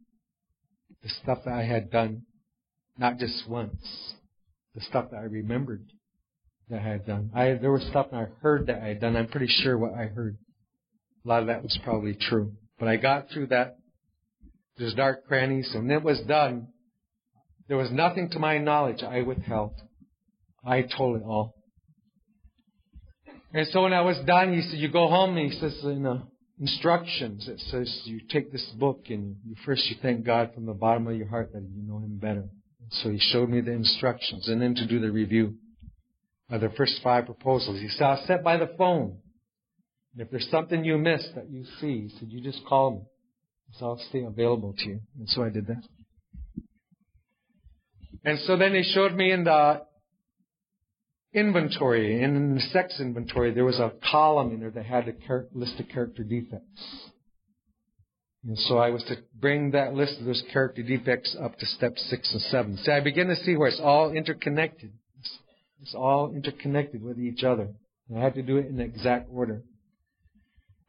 the 1.04 1.10
stuff 1.22 1.40
that 1.46 1.54
I 1.54 1.64
had 1.64 1.92
done, 1.92 2.24
not 2.98 3.20
just 3.20 3.48
once, 3.48 4.14
the 4.74 4.82
stuff 4.82 5.12
that 5.12 5.18
I 5.18 5.24
remembered 5.24 5.86
that 6.70 6.80
I 6.80 6.84
had 6.84 7.06
done. 7.06 7.32
I 7.34 7.54
there 7.54 7.72
was 7.72 7.84
stuff 7.90 8.08
I 8.14 8.26
heard 8.42 8.68
that 8.68 8.82
I 8.82 8.88
had 8.90 9.02
done. 9.02 9.16
I'm 9.16 9.28
pretty 9.28 9.48
sure 9.48 9.78
what 9.78 9.94
I 9.94 10.06
heard. 10.06 10.38
A 11.26 11.28
lot 11.28 11.42
of 11.42 11.48
that 11.48 11.64
was 11.64 11.78
probably 11.84 12.16
true. 12.20 12.54
But 12.80 12.88
I 12.88 12.98
got 12.98 13.30
through 13.30 13.48
that 13.48 13.78
those 14.78 14.94
dark 14.96 15.26
crannies, 15.28 15.72
and 15.74 15.92
it 15.92 16.04
was 16.04 16.20
done, 16.28 16.68
there 17.68 17.78
was 17.78 17.92
nothing 17.92 18.30
to 18.32 18.40
my 18.40 18.58
knowledge 18.58 19.04
I 19.04 19.22
withheld. 19.22 19.74
I 20.66 20.82
told 20.82 21.18
it 21.18 21.24
all. 21.24 21.54
And 23.54 23.68
so 23.68 23.84
when 23.84 23.94
I 23.94 24.02
was 24.02 24.18
done, 24.26 24.52
he 24.52 24.62
said, 24.62 24.80
you 24.80 24.90
go 24.90 25.08
home, 25.08 25.38
and 25.38 25.52
he 25.52 25.60
says 25.60 25.80
in 25.84 26.04
the 26.04 26.24
instructions, 26.60 27.48
it 27.48 27.60
says 27.60 28.02
you 28.06 28.22
take 28.30 28.52
this 28.52 28.66
book 28.80 29.06
and 29.10 29.36
you 29.46 29.56
first 29.66 29.86
you 29.90 29.96
thank 30.02 30.26
God 30.26 30.54
from 30.54 30.66
the 30.66 30.74
bottom 30.74 31.08
of 31.08 31.16
your 31.16 31.28
heart 31.28 31.52
that 31.54 31.62
you 31.62 31.84
know 31.84 32.00
Him 32.00 32.18
better. 32.18 32.46
So 32.90 33.10
he 33.10 33.20
showed 33.20 33.50
me 33.50 33.62
the 33.62 33.72
instructions 33.72 34.48
and 34.48 34.62
then 34.62 34.76
to 34.76 34.88
do 34.88 35.00
the 35.00 35.12
review 35.12 35.56
of 36.54 36.62
the 36.62 36.70
first 36.78 37.02
five 37.04 37.26
proposals. 37.26 37.82
He 37.82 37.90
said, 37.90 38.04
I'll 38.04 38.26
sit 38.28 38.44
by 38.44 38.58
the 38.58 38.70
phone. 38.78 39.18
And 40.14 40.22
if 40.22 40.30
there's 40.30 40.48
something 40.52 40.86
you 40.86 41.00
missed 41.00 41.34
that 41.34 41.50
you 41.50 41.66
see, 41.82 42.08
he 42.08 42.10
said, 42.20 42.30
you 42.30 42.42
just 42.42 42.64
call 42.68 42.92
me. 42.92 43.02
So 43.80 43.86
I'll 43.88 44.02
stay 44.10 44.24
available 44.24 44.76
to 44.78 44.86
you. 44.86 45.00
And 45.18 45.28
so 45.28 45.44
I 45.44 45.50
did 45.50 45.66
that. 45.66 45.82
And 48.24 48.38
so 48.42 48.56
then 48.56 48.76
he 48.76 48.84
showed 48.84 49.16
me 49.16 49.32
in 49.32 49.46
the 49.46 49.82
inventory, 51.34 52.22
in 52.22 52.54
the 52.54 52.62
sex 52.62 53.00
inventory, 53.00 53.52
there 53.52 53.66
was 53.66 53.80
a 53.80 53.92
column 54.12 54.52
in 54.52 54.60
there 54.60 54.70
that 54.70 54.86
had 54.86 55.08
a 55.08 55.14
list 55.58 55.80
of 55.80 55.90
character 55.90 56.24
defects. 56.24 57.10
And 58.48 58.60
so 58.60 58.78
I 58.78 58.92
was 58.92 59.04
to 59.06 59.16
bring 59.40 59.72
that 59.72 59.96
list 59.96 60.20
of 60.20 60.26
those 60.26 60.44
character 60.54 60.84
defects 60.84 61.36
up 61.42 61.58
to 61.58 61.66
step 61.66 61.98
six 61.98 62.32
and 62.32 62.42
seven. 62.44 62.78
See, 62.78 62.92
I 62.92 63.00
begin 63.00 63.30
to 63.30 63.36
see 63.38 63.56
where 63.56 63.70
it's 63.70 63.82
all 63.82 64.12
interconnected. 64.12 64.94
It's, 65.84 65.94
all 65.94 66.34
interconnected 66.34 67.04
with 67.04 67.20
each 67.20 67.44
other. 67.44 67.68
And 68.10 68.18
I 68.18 68.24
had 68.24 68.36
to 68.36 68.42
do 68.42 68.58
it 68.58 68.68
in 68.68 68.80
exact 68.80 69.30
order. 69.32 69.64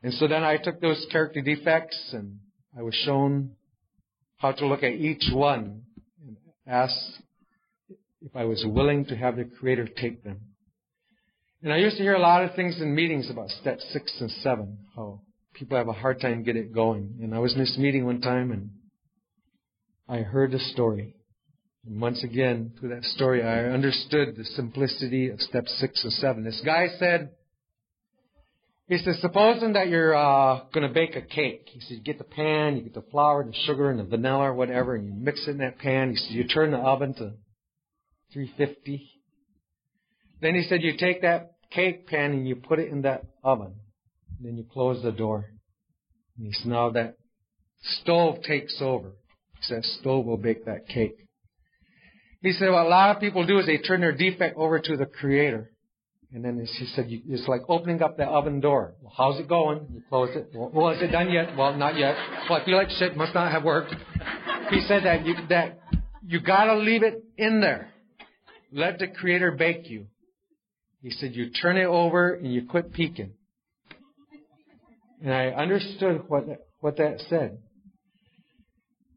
And 0.03 0.12
so 0.14 0.28
then 0.28 0.45
I 0.45 0.57
took 0.57 0.80
those 0.80 1.05
character 1.11 1.40
defects 1.40 2.11
and 2.12 2.38
I 2.78 2.82
was 2.82 2.95
shown 3.05 3.53
how 4.36 4.53
to 4.53 4.66
look 4.66 4.82
at 4.82 4.92
each 4.92 5.24
one 5.32 5.82
and 6.26 6.36
asked 6.66 7.18
if 8.20 8.34
I 8.34 8.45
was 8.45 8.64
willing 8.66 9.07
to 9.07 9.16
have 9.16 9.36
the 9.36 9.45
Creator 9.45 9.88
take 9.97 10.22
them. 10.22 10.40
And 11.62 11.72
I 11.72 11.78
used 11.78 11.97
to 11.97 12.03
hear 12.03 12.14
a 12.14 12.20
lot 12.20 12.45
of 12.45 12.55
things 12.55 12.80
in 12.80 12.95
meetings 12.95 13.30
about 13.30 13.49
step 13.49 13.80
six 13.90 14.14
and 14.20 14.30
seven, 14.42 14.78
how 14.95 15.22
people 15.55 15.76
have 15.78 15.88
a 15.88 15.92
hard 15.92 16.20
time 16.20 16.42
get 16.42 16.57
it 16.57 16.74
going. 16.74 17.18
And 17.22 17.34
I 17.34 17.38
was 17.38 17.55
in 17.55 17.59
this 17.59 17.76
meeting 17.78 18.05
one 18.05 18.20
time 18.20 18.53
and 18.53 18.70
I 20.09 20.18
heard 20.18 20.53
a 20.55 20.59
story. 20.59 21.14
And 21.87 22.01
once 22.01 22.24
again, 22.24 22.72
through 22.78 22.91
that 22.91 23.05
story, 23.05 23.43
I 23.43 23.64
understood 23.64 24.37
the 24.37 24.45
simplicity 24.45 25.28
of 25.28 25.41
step 25.41 25.66
six 25.66 26.03
and 26.03 26.12
seven. 26.14 26.45
This 26.45 26.62
guy 26.64 26.89
said, 26.99 27.30
he 28.89 28.99
said, 28.99 29.14
supposing 29.20 29.74
that 29.74 29.89
you're 29.89 30.14
uh, 30.14 30.61
going 30.72 30.87
to 30.87 30.93
bake 30.93 31.16
a 31.16 31.22
cake. 31.22 31.68
He 31.72 31.80
said, 31.80 31.99
you 31.99 32.03
get 32.03 32.18
the 32.18 32.24
pan, 32.24 32.76
you 32.76 32.82
get 32.82 32.95
the 32.95 33.05
flour, 33.11 33.45
the 33.45 33.55
sugar, 33.66 33.91
and 33.91 33.99
the 33.99 34.05
vanilla 34.05 34.51
or 34.51 34.55
whatever, 34.55 34.95
and 34.95 35.07
you 35.07 35.14
mix 35.14 35.47
it 35.47 35.53
in 35.53 35.59
that 35.59 35.78
pan. 35.78 36.11
He 36.11 36.16
said, 36.16 36.32
you 36.32 36.45
turn 36.47 36.70
the 36.70 36.78
oven 36.78 37.14
to 37.14 37.32
350. 38.32 39.11
Then 40.41 40.55
he 40.55 40.62
said, 40.64 40.82
you 40.82 40.97
take 40.99 41.22
that 41.22 41.53
cake 41.70 42.07
pan 42.07 42.32
and 42.32 42.49
you 42.49 42.57
put 42.57 42.78
it 42.78 42.89
in 42.89 43.03
that 43.03 43.24
oven. 43.43 43.74
And 44.39 44.47
Then 44.47 44.57
you 44.57 44.64
close 44.70 45.03
the 45.03 45.12
door. 45.12 45.47
And 46.37 46.47
he 46.47 46.53
said, 46.53 46.66
now 46.66 46.91
that 46.91 47.16
stove 48.01 48.43
takes 48.43 48.76
over. 48.80 49.12
He 49.57 49.62
said, 49.62 49.85
stove 49.85 50.26
will 50.26 50.37
bake 50.37 50.66
that 50.66 50.89
cake. 50.89 51.24
He 52.45 52.53
said, 52.53 52.68
what 52.70 52.84
a 52.84 52.88
lot 52.90 53.16
of 53.16 53.22
people 53.22 53.47
do 53.47 53.59
is 53.59 53.64
they 53.64 53.78
turn 53.78 54.03
their 54.03 54.12
defect 54.12 54.59
over 54.59 54.78
to 54.78 54.97
the 54.99 55.07
Creator. 55.07 55.70
And 56.30 56.45
then 56.45 56.59
he 56.59 56.86
said, 56.95 57.07
it's 57.09 57.49
like 57.49 57.62
opening 57.70 58.03
up 58.03 58.18
the 58.18 58.24
oven 58.24 58.61
door. 58.61 58.92
Well, 59.01 59.14
how's 59.16 59.40
it 59.40 59.49
going? 59.49 59.86
You 59.90 60.03
close 60.11 60.28
it. 60.36 60.51
Well, 60.53 60.90
is 60.90 61.01
it 61.01 61.07
done 61.07 61.30
yet? 61.30 61.57
Well, 61.57 61.74
not 61.74 61.97
yet. 61.97 62.14
Well, 62.51 62.61
I 62.61 62.64
feel 62.66 62.76
like 62.76 62.90
shit 62.90 63.16
must 63.16 63.32
not 63.34 63.51
have 63.51 63.64
worked. 63.64 63.95
He 64.68 64.84
said 64.86 65.05
that 65.05 65.24
you, 65.24 65.34
that 65.49 65.78
you 66.26 66.38
gotta 66.38 66.74
leave 66.74 67.03
it 67.03 67.24
in 67.38 67.62
there. 67.62 67.88
Let 68.70 68.99
the 68.99 69.09
Creator 69.09 69.53
bake 69.53 69.88
you. 69.88 70.09
He 71.01 71.12
said, 71.12 71.34
you 71.34 71.49
turn 71.51 71.78
it 71.78 71.86
over 71.86 72.34
and 72.34 72.53
you 72.53 72.66
quit 72.66 72.92
peeking. 72.92 73.32
And 75.22 75.32
I 75.32 75.47
understood 75.47 76.24
what 76.28 76.45
what 76.80 76.99
that 76.99 77.20
said. 77.30 77.57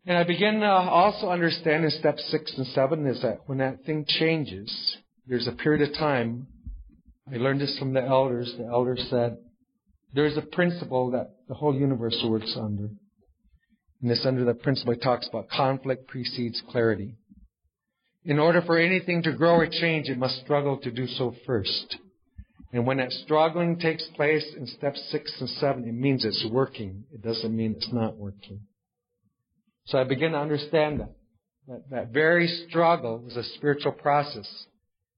And 0.08 0.18
I 0.18 0.24
begin 0.24 0.62
to 0.62 0.66
also 0.66 1.30
understand 1.30 1.84
in 1.84 1.92
step 1.92 2.18
six 2.18 2.54
and 2.58 2.66
seven 2.68 3.06
is 3.06 3.22
that 3.22 3.42
when 3.46 3.58
that 3.58 3.84
thing 3.84 4.06
changes, 4.08 4.98
there's 5.28 5.48
a 5.48 5.52
period 5.52 5.88
of 5.88 5.94
time 5.96 6.48
I 7.32 7.36
learned 7.36 7.60
this 7.60 7.78
from 7.78 7.94
the 7.94 8.02
elders. 8.02 8.54
The 8.58 8.66
elders 8.66 9.06
said, 9.10 9.38
there's 10.14 10.38
a 10.38 10.42
principle 10.42 11.12
that 11.12 11.32
the 11.50 11.56
whole 11.56 11.76
universe 11.76 12.18
works 12.26 12.56
under. 12.58 12.90
And 14.02 14.10
this 14.10 14.26
under 14.26 14.46
the 14.46 14.54
principle 14.54 14.94
it 14.94 15.02
talks 15.02 15.28
about 15.28 15.50
conflict 15.50 16.08
precedes 16.08 16.64
clarity. 16.70 17.16
In 18.24 18.40
order 18.40 18.62
for 18.62 18.78
anything 18.78 19.24
to 19.24 19.34
grow 19.34 19.56
or 19.56 19.68
change, 19.68 20.08
it 20.08 20.18
must 20.18 20.40
struggle 20.40 20.78
to 20.78 20.92
do 20.92 21.06
so 21.08 21.36
first. 21.46 21.98
And 22.72 22.88
when 22.88 22.98
that 22.98 23.12
struggling 23.12 23.78
takes 23.78 24.06
place 24.16 24.46
in 24.58 24.68
steps 24.68 25.06
six 25.12 25.36
and 25.42 25.50
seven, 25.50 25.84
it 25.86 25.94
means 25.94 26.24
it's 26.24 26.46
working. 26.50 27.04
It 27.12 27.22
doesn't 27.22 27.56
mean 27.56 27.76
it's 27.76 27.92
not 27.92 28.16
working. 28.16 28.62
So 29.88 29.98
I 29.98 30.04
begin 30.04 30.34
to 30.34 30.38
understand 30.38 31.00
that. 31.02 31.12
That, 31.68 31.90
that 31.90 32.08
very 32.14 32.48
struggle 32.70 33.20
was 33.20 33.36
a 33.36 33.44
spiritual 33.56 33.92
process. 33.92 34.48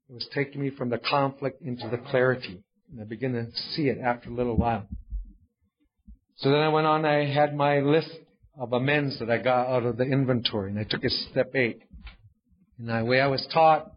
It 0.09 0.13
was 0.13 0.27
taking 0.33 0.61
me 0.61 0.71
from 0.71 0.89
the 0.89 0.97
conflict 0.97 1.61
into 1.61 1.87
the 1.89 1.97
clarity. 1.97 2.63
And 2.91 2.99
I 2.99 3.03
began 3.03 3.33
to 3.33 3.45
see 3.73 3.83
it 3.83 3.99
after 4.03 4.29
a 4.29 4.33
little 4.33 4.57
while. 4.57 4.87
So 6.37 6.49
then 6.49 6.59
I 6.59 6.69
went 6.69 6.87
on, 6.87 7.05
I 7.05 7.31
had 7.31 7.55
my 7.55 7.81
list 7.81 8.09
of 8.59 8.73
amends 8.73 9.19
that 9.19 9.29
I 9.29 9.37
got 9.37 9.67
out 9.67 9.85
of 9.85 9.97
the 9.97 10.05
inventory, 10.05 10.71
and 10.71 10.79
I 10.79 10.85
took 10.85 11.03
it 11.03 11.11
step 11.31 11.53
eight. 11.53 11.81
And 12.79 12.89
the 12.89 13.05
way 13.05 13.21
I 13.21 13.27
was 13.27 13.47
taught 13.53 13.91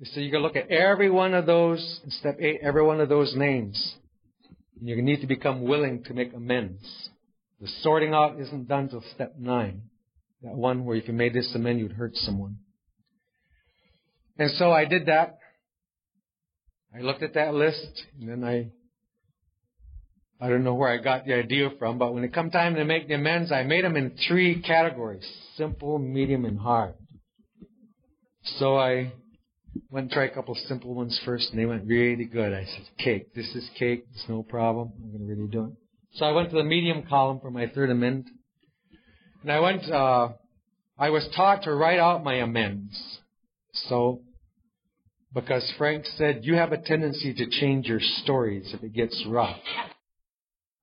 is 0.00 0.12
so 0.12 0.20
you 0.20 0.30
can 0.30 0.42
look 0.42 0.56
at 0.56 0.70
every 0.70 1.08
one 1.08 1.32
of 1.32 1.46
those, 1.46 2.00
in 2.04 2.10
step 2.10 2.36
eight, 2.40 2.60
every 2.62 2.82
one 2.84 3.00
of 3.00 3.08
those 3.08 3.34
names. 3.34 3.94
And 4.78 4.88
you 4.88 5.00
need 5.00 5.22
to 5.22 5.26
become 5.26 5.62
willing 5.62 6.04
to 6.04 6.12
make 6.12 6.34
amends. 6.34 6.82
The 7.60 7.68
sorting 7.82 8.12
out 8.12 8.38
isn't 8.38 8.68
done 8.68 8.90
till 8.90 9.02
step 9.14 9.36
nine. 9.38 9.82
That 10.44 10.56
one 10.56 10.84
where 10.84 10.96
if 10.96 11.08
you 11.08 11.14
made 11.14 11.32
this 11.32 11.50
amend, 11.54 11.80
you'd 11.80 11.92
hurt 11.92 12.14
someone. 12.16 12.58
And 14.38 14.50
so 14.52 14.70
I 14.70 14.84
did 14.84 15.06
that. 15.06 15.38
I 16.94 17.00
looked 17.00 17.22
at 17.22 17.34
that 17.34 17.54
list 17.54 18.04
and 18.20 18.28
then 18.28 18.44
I, 18.44 18.70
I 20.44 20.48
don't 20.50 20.62
know 20.62 20.74
where 20.74 20.90
I 20.90 20.98
got 20.98 21.24
the 21.24 21.32
idea 21.34 21.70
from, 21.78 21.98
but 21.98 22.12
when 22.12 22.24
it 22.24 22.34
come 22.34 22.50
time 22.50 22.74
to 22.74 22.84
make 22.84 23.08
the 23.08 23.14
amends, 23.14 23.50
I 23.50 23.62
made 23.62 23.84
them 23.84 23.96
in 23.96 24.16
three 24.28 24.60
categories. 24.60 25.26
Simple, 25.56 25.98
medium, 25.98 26.44
and 26.44 26.58
hard. 26.58 26.94
So 28.58 28.76
I 28.76 29.12
went 29.90 30.04
and 30.04 30.10
tried 30.10 30.30
a 30.30 30.34
couple 30.34 30.54
simple 30.66 30.94
ones 30.94 31.18
first 31.24 31.50
and 31.50 31.58
they 31.58 31.64
went 31.64 31.86
really 31.86 32.26
good. 32.26 32.52
I 32.52 32.64
said, 32.64 32.84
cake. 32.98 33.34
This 33.34 33.48
is 33.54 33.68
cake. 33.78 34.04
It's 34.12 34.28
no 34.28 34.42
problem. 34.42 34.92
I'm 35.02 35.10
going 35.10 35.26
to 35.26 35.34
really 35.34 35.50
do 35.50 35.64
it. 35.64 35.72
So 36.18 36.26
I 36.26 36.32
went 36.32 36.50
to 36.50 36.56
the 36.56 36.64
medium 36.64 37.04
column 37.08 37.40
for 37.40 37.50
my 37.50 37.66
third 37.66 37.88
amend. 37.88 38.26
And 39.44 39.52
I 39.52 39.60
went, 39.60 39.84
uh, 39.90 40.28
I 40.98 41.10
was 41.10 41.28
taught 41.36 41.64
to 41.64 41.74
write 41.74 41.98
out 41.98 42.24
my 42.24 42.36
amends. 42.36 43.18
So 43.74 44.22
because 45.34 45.70
Frank 45.76 46.06
said 46.16 46.40
you 46.44 46.54
have 46.54 46.72
a 46.72 46.80
tendency 46.80 47.34
to 47.34 47.50
change 47.60 47.86
your 47.86 48.00
stories 48.22 48.72
if 48.72 48.82
it 48.82 48.94
gets 48.94 49.22
rough. 49.28 49.60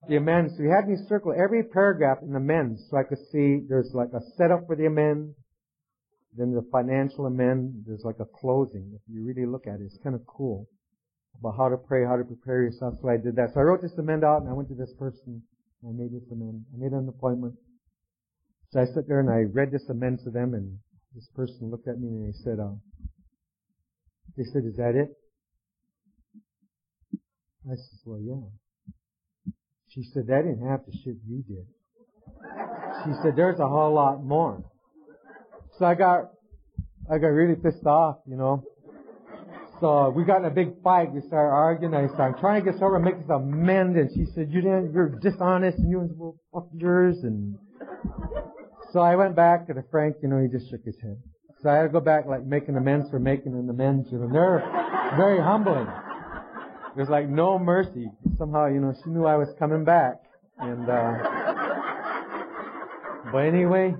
The 0.07 0.18
amends, 0.18 0.53
he 0.59 0.66
had 0.66 0.88
me 0.88 0.95
circle 1.09 1.34
every 1.34 1.64
paragraph 1.64 2.20
in 2.22 2.34
the 2.34 2.38
amends 2.38 2.84
so 2.91 2.97
I 2.97 3.03
could 3.03 3.18
see 3.32 3.62
there's 3.68 3.89
like 3.95 4.09
a 4.14 4.22
setup 4.38 4.68
for 4.68 4.76
the 4.76 4.86
amend, 4.86 5.34
then 6.38 6.53
the 6.53 6.64
financial 6.72 7.26
amend, 7.26 7.86
there's 7.88 8.03
like 8.03 8.20
a 8.20 8.26
closing. 8.26 8.91
If 8.93 9.01
you 9.07 9.26
really 9.26 9.47
look 9.47 9.66
at 9.66 9.80
it, 9.82 9.86
it's 9.86 9.97
kind 10.03 10.14
of 10.14 10.22
cool. 10.28 10.68
about 11.39 11.57
how 11.57 11.68
to 11.68 11.78
pray, 11.78 12.05
how 12.05 12.16
to 12.16 12.24
prepare 12.24 12.62
yourself. 12.62 12.93
So 13.01 13.09
I 13.09 13.18
did 13.18 13.38
that. 13.38 13.55
So 13.55 13.59
I 13.59 13.64
wrote 13.64 13.82
this 13.82 13.97
amend 13.97 14.24
out 14.24 14.41
and 14.41 14.49
I 14.51 14.53
went 14.53 14.70
to 14.70 14.76
this 14.76 14.93
person 14.99 15.41
and 15.82 15.89
I 15.89 15.97
made 15.97 16.14
this 16.14 16.30
amend. 16.32 16.66
I 16.76 16.78
made 16.78 16.91
an 16.91 17.09
appointment. 17.09 17.55
So 18.72 18.80
I 18.80 18.86
sat 18.86 19.07
there 19.07 19.19
and 19.19 19.30
I 19.30 19.43
read 19.51 19.72
this 19.72 19.89
amend 19.89 20.19
to 20.24 20.30
them 20.30 20.53
and 20.53 20.78
this 21.13 21.28
person 21.36 21.69
looked 21.69 21.89
at 21.89 21.99
me 21.99 22.07
and 22.07 22.28
they 22.28 22.38
said, 22.43 22.57
uh, 22.59 22.72
they 24.38 24.43
said, 24.45 24.63
is 24.65 24.78
that 24.78 24.95
it? 24.95 25.09
I 27.69 27.76
said, 27.76 27.99
well, 28.05 28.22
yeah. 28.22 29.53
She 29.89 30.03
said, 30.13 30.28
that 30.28 30.43
didn't 30.43 30.65
have 30.65 30.86
the 30.88 30.93
shit 31.03 31.15
you 31.28 31.43
did. 31.43 31.65
She 33.03 33.11
said, 33.22 33.36
there's 33.36 33.59
a 33.59 33.67
whole 33.67 33.93
lot 33.93 34.24
more. 34.24 34.63
So 35.78 35.86
I 35.86 35.95
got, 35.95 36.32
I 37.11 37.17
got 37.17 37.28
really 37.28 37.55
pissed 37.55 37.86
off, 37.86 38.19
you 38.26 38.38
know. 38.38 38.63
So 39.82 40.11
we 40.11 40.24
got 40.24 40.38
in 40.38 40.45
a 40.45 40.49
big 40.49 40.82
fight. 40.82 41.11
We 41.11 41.19
started 41.28 41.51
arguing. 41.51 41.93
I 41.93 42.07
started 42.13 42.39
trying 42.39 42.63
to 42.63 42.72
get 42.72 42.80
sober 42.80 42.95
and 42.95 43.03
make 43.03 43.19
this 43.19 43.30
amend. 43.30 43.97
And 43.97 44.09
she 44.15 44.32
said, 44.34 44.49
you 44.49 44.61
didn't, 44.61 44.93
you're 44.93 45.09
dishonest 45.09 45.78
and 45.80 45.89
you, 45.89 46.09
well, 46.15 46.38
fuck 46.53 46.69
yours. 46.74 47.17
And 47.24 47.57
so 48.91 48.99
I 48.99 49.15
went 49.15 49.35
back 49.35 49.67
to 49.67 49.73
the 49.73 49.83
Frank, 49.89 50.17
you 50.21 50.29
know, 50.29 50.41
he 50.41 50.47
just 50.47 50.69
shook 50.69 50.83
his 50.83 50.99
head. 51.01 51.17
So 51.61 51.69
I 51.69 51.75
had 51.75 51.83
to 51.83 51.89
go 51.89 51.99
back 51.99 52.25
like 52.25 52.43
making 52.43 52.75
amends 52.75 53.09
for 53.09 53.19
making 53.19 53.53
an 53.53 53.69
amends, 53.69 54.11
know. 54.11 54.23
And 54.23 54.33
they're 54.33 54.63
very 55.15 55.39
humbling. 55.39 55.87
There's 56.95 57.09
like 57.09 57.29
no 57.29 57.59
mercy. 57.59 58.09
Somehow, 58.37 58.65
you 58.67 58.79
know, 58.79 58.93
she 59.03 59.09
knew 59.11 59.25
I 59.25 59.37
was 59.37 59.49
coming 59.59 59.85
back. 59.85 60.15
And, 60.57 60.89
uh, 60.89 61.17
but 63.31 63.45
anyway, 63.45 63.95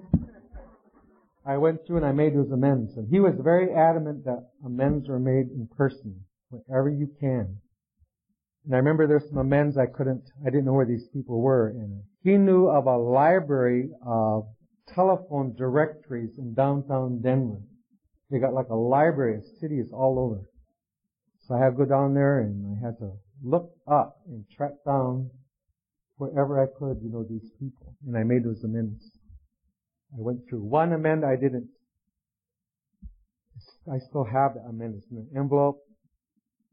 I 1.45 1.57
went 1.57 1.85
through 1.85 1.97
and 1.97 2.05
I 2.05 2.11
made 2.11 2.35
those 2.35 2.51
amends. 2.51 2.97
And 2.97 3.07
he 3.09 3.19
was 3.19 3.33
very 3.39 3.73
adamant 3.73 4.25
that 4.25 4.49
amends 4.65 5.07
were 5.07 5.19
made 5.19 5.51
in 5.51 5.69
person, 5.77 6.21
wherever 6.49 6.89
you 6.89 7.09
can. 7.19 7.57
And 8.65 8.75
I 8.75 8.77
remember 8.77 9.07
there's 9.07 9.27
some 9.29 9.37
amends 9.37 9.77
I 9.77 9.85
couldn't, 9.85 10.23
I 10.45 10.49
didn't 10.49 10.65
know 10.65 10.73
where 10.73 10.85
these 10.85 11.07
people 11.13 11.41
were. 11.41 11.69
And 11.69 12.01
he 12.23 12.37
knew 12.37 12.67
of 12.67 12.85
a 12.85 12.97
library 12.97 13.89
of 14.05 14.47
telephone 14.95 15.55
directories 15.55 16.31
in 16.37 16.53
downtown 16.53 17.21
Denver. 17.21 17.61
They 18.29 18.39
got 18.39 18.53
like 18.53 18.69
a 18.69 18.75
library 18.75 19.37
of 19.37 19.43
cities 19.59 19.89
all 19.93 20.19
over. 20.19 20.41
So 21.47 21.55
I 21.55 21.59
had 21.59 21.71
to 21.71 21.77
go 21.77 21.85
down 21.85 22.13
there 22.13 22.39
and 22.39 22.77
I 22.77 22.85
had 22.85 22.97
to 22.99 23.11
look 23.43 23.71
up 23.87 24.17
and 24.27 24.45
track 24.55 24.71
down 24.85 25.29
wherever 26.17 26.61
I 26.61 26.67
could, 26.67 26.99
you 27.01 27.11
know, 27.11 27.25
these 27.27 27.49
people. 27.59 27.95
And 28.05 28.15
I 28.15 28.23
made 28.23 28.43
those 28.43 28.63
amends. 28.63 29.03
I 30.13 30.21
went 30.21 30.41
through 30.49 30.63
one 30.63 30.93
amend 30.93 31.25
I 31.25 31.35
didn't. 31.35 31.69
I 33.91 33.97
still 34.09 34.23
have 34.23 34.53
the 34.53 34.61
amend. 34.61 34.95
It's 34.97 35.11
in 35.11 35.17
an 35.17 35.29
envelope. 35.35 35.79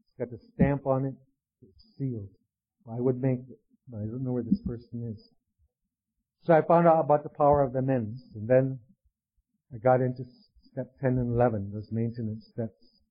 It's 0.07 0.19
got 0.19 0.29
the 0.29 0.39
stamp 0.53 0.85
on 0.85 1.05
it. 1.05 1.15
It's 1.61 1.83
sealed. 1.97 2.29
I 2.87 2.99
would 2.99 3.21
make 3.21 3.39
it, 3.39 3.59
but 3.89 3.97
I 3.97 4.05
don't 4.05 4.23
know 4.23 4.31
where 4.33 4.43
this 4.43 4.61
person 4.65 5.13
is. 5.13 5.29
So 6.43 6.53
I 6.53 6.61
found 6.61 6.87
out 6.87 7.01
about 7.01 7.23
the 7.23 7.29
power 7.29 7.61
of 7.61 7.73
the 7.73 7.79
amends, 7.79 8.23
and 8.33 8.47
then 8.47 8.79
I 9.73 9.77
got 9.77 10.01
into 10.01 10.23
step 10.71 10.87
10 11.01 11.17
and 11.17 11.33
11, 11.35 11.71
those 11.73 11.89
maintenance 11.91 12.47
steps. 12.51 13.01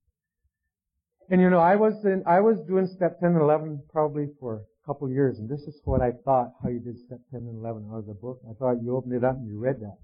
And 1.31 1.41
you 1.41 1.51
know, 1.51 1.61
I 1.61 1.77
was 1.77 2.05
in, 2.05 2.23
I 2.27 2.41
was 2.41 2.59
doing 2.67 2.87
step 2.87 3.21
10 3.21 3.33
and 3.33 3.41
11 3.41 3.83
probably 3.91 4.29
for 4.41 4.55
a 4.57 4.87
couple 4.87 5.07
of 5.07 5.13
years, 5.13 5.39
and 5.39 5.49
this 5.49 5.61
is 5.61 5.79
what 5.85 6.01
I 6.01 6.13
thought 6.25 6.53
how 6.63 6.71
you 6.71 6.81
did 6.81 6.99
step 6.99 7.21
10 7.31 7.41
and 7.41 7.59
11 7.59 7.89
out 7.93 7.99
of 7.99 8.07
the 8.07 8.15
book. 8.15 8.41
I 8.49 8.55
thought 8.55 8.83
you 8.83 8.97
opened 8.97 9.15
it 9.15 9.25
up 9.25 9.37
and 9.37 9.47
you 9.47 9.59
read 9.59 9.81
that. 9.81 9.99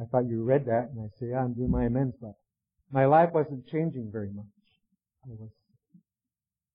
I 0.00 0.04
thought 0.04 0.28
you 0.28 0.44
read 0.44 0.66
that, 0.66 0.90
and 0.92 1.00
I 1.00 1.08
say, 1.18 1.30
yeah, 1.30 1.42
I'm 1.42 1.54
doing 1.54 1.70
my 1.70 1.86
amends, 1.86 2.14
but 2.20 2.34
my 2.92 3.06
life 3.06 3.30
wasn't 3.32 3.66
changing 3.66 4.10
very 4.12 4.30
much. 4.32 4.46
I 5.24 5.30
was 5.30 5.50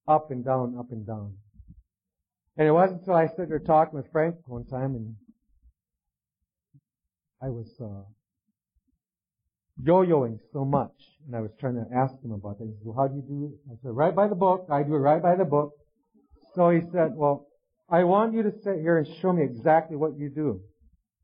up 0.07 0.31
and 0.31 0.43
down, 0.43 0.75
up 0.77 0.91
and 0.91 1.05
down. 1.07 1.37
And 2.57 2.67
it 2.67 2.71
wasn't 2.71 2.99
until 2.99 3.15
I 3.15 3.27
stood 3.27 3.49
there 3.49 3.59
talking 3.59 3.97
with 3.97 4.11
Frank 4.11 4.35
one 4.45 4.65
time, 4.65 4.95
and 4.95 5.15
I 7.41 7.49
was 7.49 7.67
uh, 7.81 8.03
yo-yoing 9.81 10.37
so 10.51 10.63
much, 10.63 10.93
and 11.25 11.35
I 11.35 11.41
was 11.41 11.51
trying 11.59 11.75
to 11.75 11.85
ask 11.95 12.13
him 12.23 12.31
about 12.31 12.57
it. 12.61 12.65
He 12.65 12.73
said, 12.77 12.85
well, 12.85 12.95
how 12.95 13.07
do 13.07 13.15
you 13.15 13.23
do 13.23 13.45
it? 13.45 13.71
I 13.71 13.75
said, 13.81 13.95
right 13.95 14.15
by 14.15 14.27
the 14.27 14.35
book. 14.35 14.67
I 14.71 14.83
do 14.83 14.93
it 14.93 14.99
right 14.99 15.21
by 15.21 15.35
the 15.35 15.45
book. 15.45 15.71
So 16.55 16.69
he 16.69 16.81
said, 16.91 17.13
well, 17.15 17.47
I 17.89 18.03
want 18.03 18.33
you 18.33 18.43
to 18.43 18.51
sit 18.63 18.75
here 18.81 18.97
and 18.97 19.07
show 19.21 19.33
me 19.33 19.43
exactly 19.43 19.97
what 19.97 20.17
you 20.17 20.29
do. 20.29 20.61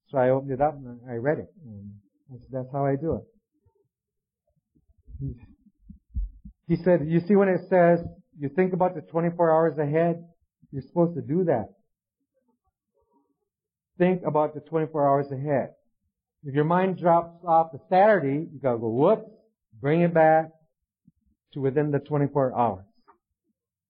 So 0.09 0.17
I 0.17 0.30
opened 0.30 0.51
it 0.51 0.61
up 0.61 0.73
and 0.75 0.99
I 1.09 1.15
read 1.15 1.38
it. 1.38 1.49
And 1.63 1.91
I 2.32 2.38
said, 2.38 2.47
that's 2.51 2.71
how 2.73 2.86
I 2.86 2.95
do 2.95 3.15
it. 3.15 3.23
He 6.67 6.75
said, 6.84 7.01
you 7.05 7.19
see 7.27 7.36
when 7.36 7.49
it 7.49 7.61
says, 7.69 7.99
you 8.39 8.49
think 8.49 8.73
about 8.73 8.95
the 8.95 9.01
24 9.01 9.51
hours 9.51 9.77
ahead, 9.77 10.23
you're 10.72 10.82
supposed 10.82 11.15
to 11.15 11.22
do 11.22 11.43
that. 11.45 11.70
Think 13.97 14.22
about 14.26 14.53
the 14.53 14.61
24 14.61 15.07
hours 15.07 15.32
ahead. 15.32 15.72
If 16.43 16.55
your 16.55 16.63
mind 16.63 16.97
drops 16.97 17.43
off 17.45 17.72
to 17.72 17.80
Saturday, 17.89 18.47
you 18.51 18.59
gotta 18.61 18.78
go, 18.78 18.89
whoops, 18.89 19.30
bring 19.82 20.01
it 20.01 20.13
back 20.13 20.51
to 21.53 21.61
within 21.61 21.91
the 21.91 21.99
24 21.99 22.57
hours. 22.57 22.86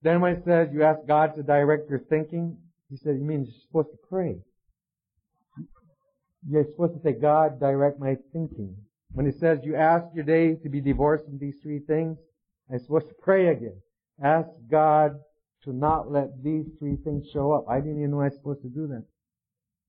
Then 0.02 0.20
when 0.20 0.36
it 0.36 0.44
says 0.44 0.68
you 0.72 0.82
ask 0.82 1.00
God 1.06 1.36
to 1.36 1.42
direct 1.42 1.88
your 1.88 2.00
thinking, 2.00 2.56
he 2.88 2.96
said, 2.96 3.16
you 3.16 3.24
mean 3.24 3.44
you're 3.44 3.62
supposed 3.68 3.90
to 3.92 4.08
pray. 4.08 4.40
You're 6.48 6.64
supposed 6.64 6.94
to 6.94 7.00
say, 7.02 7.12
God, 7.12 7.60
direct 7.60 8.00
my 8.00 8.16
thinking. 8.32 8.76
When 9.12 9.26
it 9.26 9.38
says 9.38 9.60
you 9.62 9.76
ask 9.76 10.06
your 10.14 10.24
day 10.24 10.54
to 10.54 10.68
be 10.68 10.80
divorced 10.80 11.26
from 11.26 11.38
these 11.38 11.56
three 11.62 11.80
things, 11.80 12.18
I'm 12.72 12.78
supposed 12.78 13.08
to 13.08 13.14
pray 13.20 13.48
again. 13.48 13.80
Ask 14.22 14.48
God 14.70 15.18
to 15.64 15.72
not 15.72 16.10
let 16.10 16.42
these 16.42 16.66
three 16.78 16.96
things 16.96 17.26
show 17.32 17.52
up. 17.52 17.66
I 17.68 17.80
didn't 17.80 17.98
even 17.98 18.12
know 18.12 18.20
I 18.20 18.24
was 18.24 18.34
supposed 18.34 18.62
to 18.62 18.68
do 18.68 18.86
that. 18.88 19.04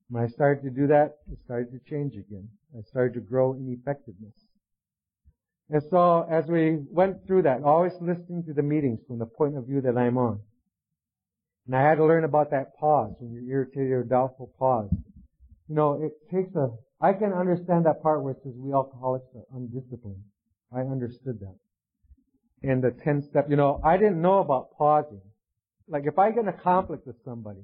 When 0.09 0.23
I 0.23 0.27
started 0.27 0.63
to 0.63 0.69
do 0.69 0.87
that, 0.87 1.17
it 1.31 1.39
started 1.45 1.71
to 1.71 1.89
change 1.89 2.13
again. 2.13 2.49
I 2.77 2.81
started 2.89 3.13
to 3.13 3.21
grow 3.21 3.53
in 3.53 3.71
effectiveness. 3.79 4.35
And 5.69 5.81
so 5.89 6.27
as 6.29 6.45
we 6.47 6.79
went 6.89 7.25
through 7.25 7.43
that, 7.43 7.63
always 7.63 7.93
listening 8.01 8.43
to 8.47 8.53
the 8.53 8.61
meetings 8.63 8.99
from 9.07 9.19
the 9.19 9.25
point 9.25 9.57
of 9.57 9.65
view 9.67 9.79
that 9.81 9.97
I'm 9.97 10.17
on. 10.17 10.41
And 11.65 11.75
I 11.75 11.81
had 11.81 11.95
to 11.95 12.05
learn 12.05 12.25
about 12.25 12.51
that 12.51 12.75
pause, 12.77 13.13
when 13.19 13.31
you're 13.31 13.59
irritated 13.59 13.91
or 13.91 14.03
doubtful 14.03 14.51
pause 14.59 14.89
you 15.71 15.77
know, 15.77 16.03
it 16.03 16.11
takes 16.29 16.53
a, 16.57 16.67
I 16.99 17.13
can 17.13 17.31
understand 17.31 17.85
that 17.85 18.03
part 18.03 18.21
where 18.21 18.33
it 18.33 18.39
says 18.43 18.51
we 18.57 18.73
alcoholics 18.73 19.27
are 19.33 19.45
undisciplined. 19.55 20.21
I 20.69 20.81
understood 20.81 21.39
that. 21.39 21.55
And 22.61 22.83
the 22.83 22.91
10 22.91 23.21
step, 23.29 23.49
you 23.49 23.55
know, 23.55 23.79
I 23.81 23.95
didn't 23.95 24.21
know 24.21 24.39
about 24.39 24.71
pausing. 24.77 25.21
Like 25.91 26.03
if 26.05 26.17
I 26.17 26.31
get 26.31 26.43
in 26.43 26.47
a 26.47 26.53
conflict 26.53 27.05
with 27.05 27.17
somebody, 27.25 27.59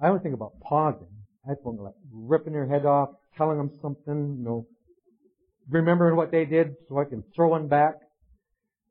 I 0.00 0.06
don't 0.06 0.22
think 0.22 0.34
about 0.34 0.58
pausing. 0.60 1.08
I 1.44 1.54
think 1.54 1.80
like 1.80 1.94
ripping 2.12 2.54
their 2.54 2.66
head 2.66 2.86
off, 2.86 3.10
telling 3.36 3.58
them 3.58 3.70
something, 3.82 4.36
you 4.38 4.44
know, 4.44 4.66
remembering 5.70 6.16
what 6.16 6.30
they 6.30 6.46
did 6.46 6.74
so 6.88 6.98
I 6.98 7.04
can 7.04 7.22
throw 7.34 7.54
them 7.54 7.68
back. 7.68 7.94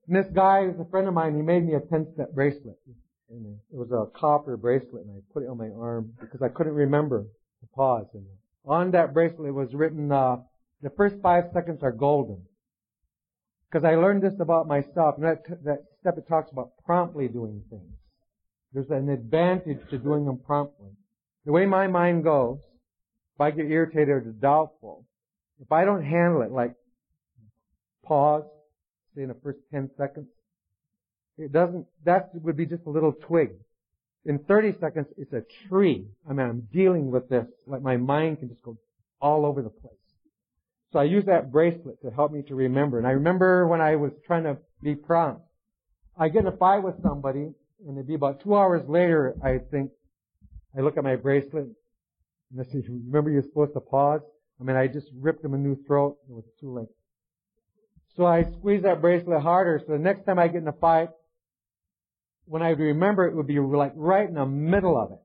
And 0.07 0.15
this 0.15 0.27
guy 0.33 0.65
is 0.65 0.79
a 0.79 0.85
friend 0.85 1.07
of 1.07 1.13
mine, 1.13 1.35
he 1.35 1.41
made 1.41 1.65
me 1.65 1.73
a 1.73 1.79
10 1.79 2.07
step 2.13 2.33
bracelet. 2.33 2.77
And 3.29 3.57
it 3.71 3.75
was 3.75 3.91
a 3.91 4.05
copper 4.17 4.55
bracelet 4.57 5.05
and 5.05 5.17
I 5.17 5.33
put 5.33 5.43
it 5.43 5.49
on 5.49 5.57
my 5.57 5.69
arm 5.69 6.13
because 6.21 6.41
I 6.41 6.49
couldn't 6.49 6.73
remember 6.73 7.23
to 7.23 7.67
pause. 7.75 8.05
And 8.13 8.25
on 8.65 8.91
that 8.91 9.13
bracelet 9.13 9.53
was 9.53 9.73
written, 9.73 10.11
uh, 10.11 10.37
the 10.81 10.91
first 10.91 11.15
five 11.21 11.45
seconds 11.51 11.79
are 11.81 11.91
golden. 11.91 12.43
Because 13.69 13.83
I 13.83 13.95
learned 13.95 14.21
this 14.21 14.39
about 14.39 14.67
myself. 14.67 15.15
And 15.17 15.25
that, 15.25 15.43
that 15.63 15.79
step 16.07 16.17
it 16.17 16.27
talks 16.27 16.51
about 16.51 16.71
promptly 16.85 17.27
doing 17.27 17.63
things. 17.69 17.93
There's 18.73 18.89
an 18.89 19.09
advantage 19.09 19.79
to 19.89 19.97
doing 19.97 20.25
them 20.25 20.39
promptly. 20.45 20.89
The 21.45 21.51
way 21.51 21.65
my 21.65 21.87
mind 21.87 22.23
goes, 22.23 22.59
if 23.35 23.41
I 23.41 23.51
get 23.51 23.65
irritated 23.65 24.09
or 24.09 24.21
doubtful, 24.21 25.05
if 25.61 25.71
I 25.71 25.85
don't 25.85 26.03
handle 26.03 26.41
it 26.41 26.51
like 26.51 26.73
pause, 28.03 28.43
say 29.15 29.23
in 29.23 29.29
the 29.29 29.35
first 29.43 29.59
10 29.71 29.89
seconds, 29.97 30.27
it 31.37 31.51
doesn't, 31.51 31.85
that 32.05 32.29
would 32.33 32.57
be 32.57 32.65
just 32.65 32.83
a 32.85 32.89
little 32.89 33.11
twig 33.11 33.51
in 34.27 34.39
30 34.39 34.73
seconds, 34.79 35.07
it's 35.17 35.31
a 35.31 35.41
tree. 35.67 36.05
I 36.29 36.33
mean, 36.33 36.47
I'm 36.47 36.67
dealing 36.73 37.09
with 37.09 37.29
this. 37.29 37.45
Like 37.65 37.81
my 37.81 37.95
mind 37.95 38.39
can 38.39 38.49
just 38.49 38.61
go 38.61 38.77
all 39.21 39.45
over 39.45 39.61
the 39.61 39.69
place. 39.69 39.93
So 40.91 40.99
I 40.99 41.05
use 41.05 41.25
that 41.25 41.51
bracelet 41.51 42.01
to 42.01 42.11
help 42.11 42.31
me 42.31 42.43
to 42.43 42.55
remember. 42.55 42.97
And 42.97 43.07
I 43.07 43.11
remember 43.11 43.67
when 43.67 43.81
I 43.81 43.95
was 43.95 44.11
trying 44.25 44.43
to 44.43 44.57
be 44.81 44.95
prompt. 44.95 45.41
I 46.19 46.29
get 46.29 46.41
in 46.41 46.47
a 46.47 46.57
fight 46.57 46.79
with 46.79 47.01
somebody, 47.01 47.53
and 47.85 47.97
it'd 47.97 48.07
be 48.07 48.15
about 48.15 48.41
two 48.41 48.55
hours 48.55 48.87
later, 48.87 49.35
I 49.43 49.59
think, 49.71 49.91
I 50.77 50.81
look 50.81 50.97
at 50.97 51.03
my 51.03 51.15
bracelet, 51.15 51.67
and 52.51 52.61
I 52.61 52.63
say, 52.63 52.83
remember 52.87 53.29
you're 53.29 53.43
supposed 53.43 53.73
to 53.73 53.79
pause? 53.79 54.21
I 54.59 54.63
mean, 54.63 54.75
I 54.75 54.87
just 54.87 55.07
ripped 55.19 55.43
him 55.43 55.53
a 55.53 55.57
new 55.57 55.77
throat. 55.85 56.17
It 56.29 56.33
was 56.33 56.45
too 56.59 56.73
late. 56.73 56.87
So 58.15 58.25
I 58.25 58.43
squeeze 58.57 58.81
that 58.83 59.01
bracelet 59.01 59.41
harder, 59.41 59.81
so 59.85 59.93
the 59.93 59.99
next 59.99 60.25
time 60.25 60.39
I 60.39 60.47
get 60.47 60.61
in 60.61 60.67
a 60.67 60.73
fight, 60.73 61.09
when 62.47 62.61
I 62.61 62.69
remember 62.69 63.27
it 63.27 63.35
would 63.35 63.45
be 63.45 63.59
like 63.59 63.91
right 63.95 64.27
in 64.27 64.35
the 64.35 64.45
middle 64.45 64.97
of 64.97 65.11
it. 65.11 65.19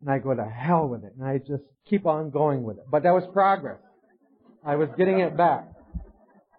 And 0.00 0.10
I 0.10 0.18
go 0.18 0.34
to 0.34 0.44
hell 0.44 0.88
with 0.88 1.04
it. 1.04 1.12
And 1.18 1.28
I 1.28 1.38
just 1.38 1.62
keep 1.88 2.06
on 2.06 2.30
going 2.30 2.62
with 2.62 2.78
it. 2.78 2.84
But 2.90 3.02
that 3.02 3.12
was 3.12 3.24
progress. 3.32 3.78
I 4.64 4.76
was 4.76 4.88
getting 4.96 5.20
it 5.20 5.36
back. 5.36 5.68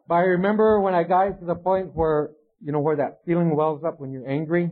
But 0.08 0.16
I 0.16 0.22
remember 0.22 0.80
when 0.80 0.94
I 0.94 1.04
got 1.04 1.40
to 1.40 1.46
the 1.46 1.56
point 1.56 1.96
where 1.96 2.30
you 2.62 2.72
know 2.72 2.80
where 2.80 2.98
that 2.98 3.20
feeling 3.26 3.56
wells 3.56 3.84
up 3.84 4.00
when 4.00 4.12
you're 4.12 4.30
angry? 4.30 4.70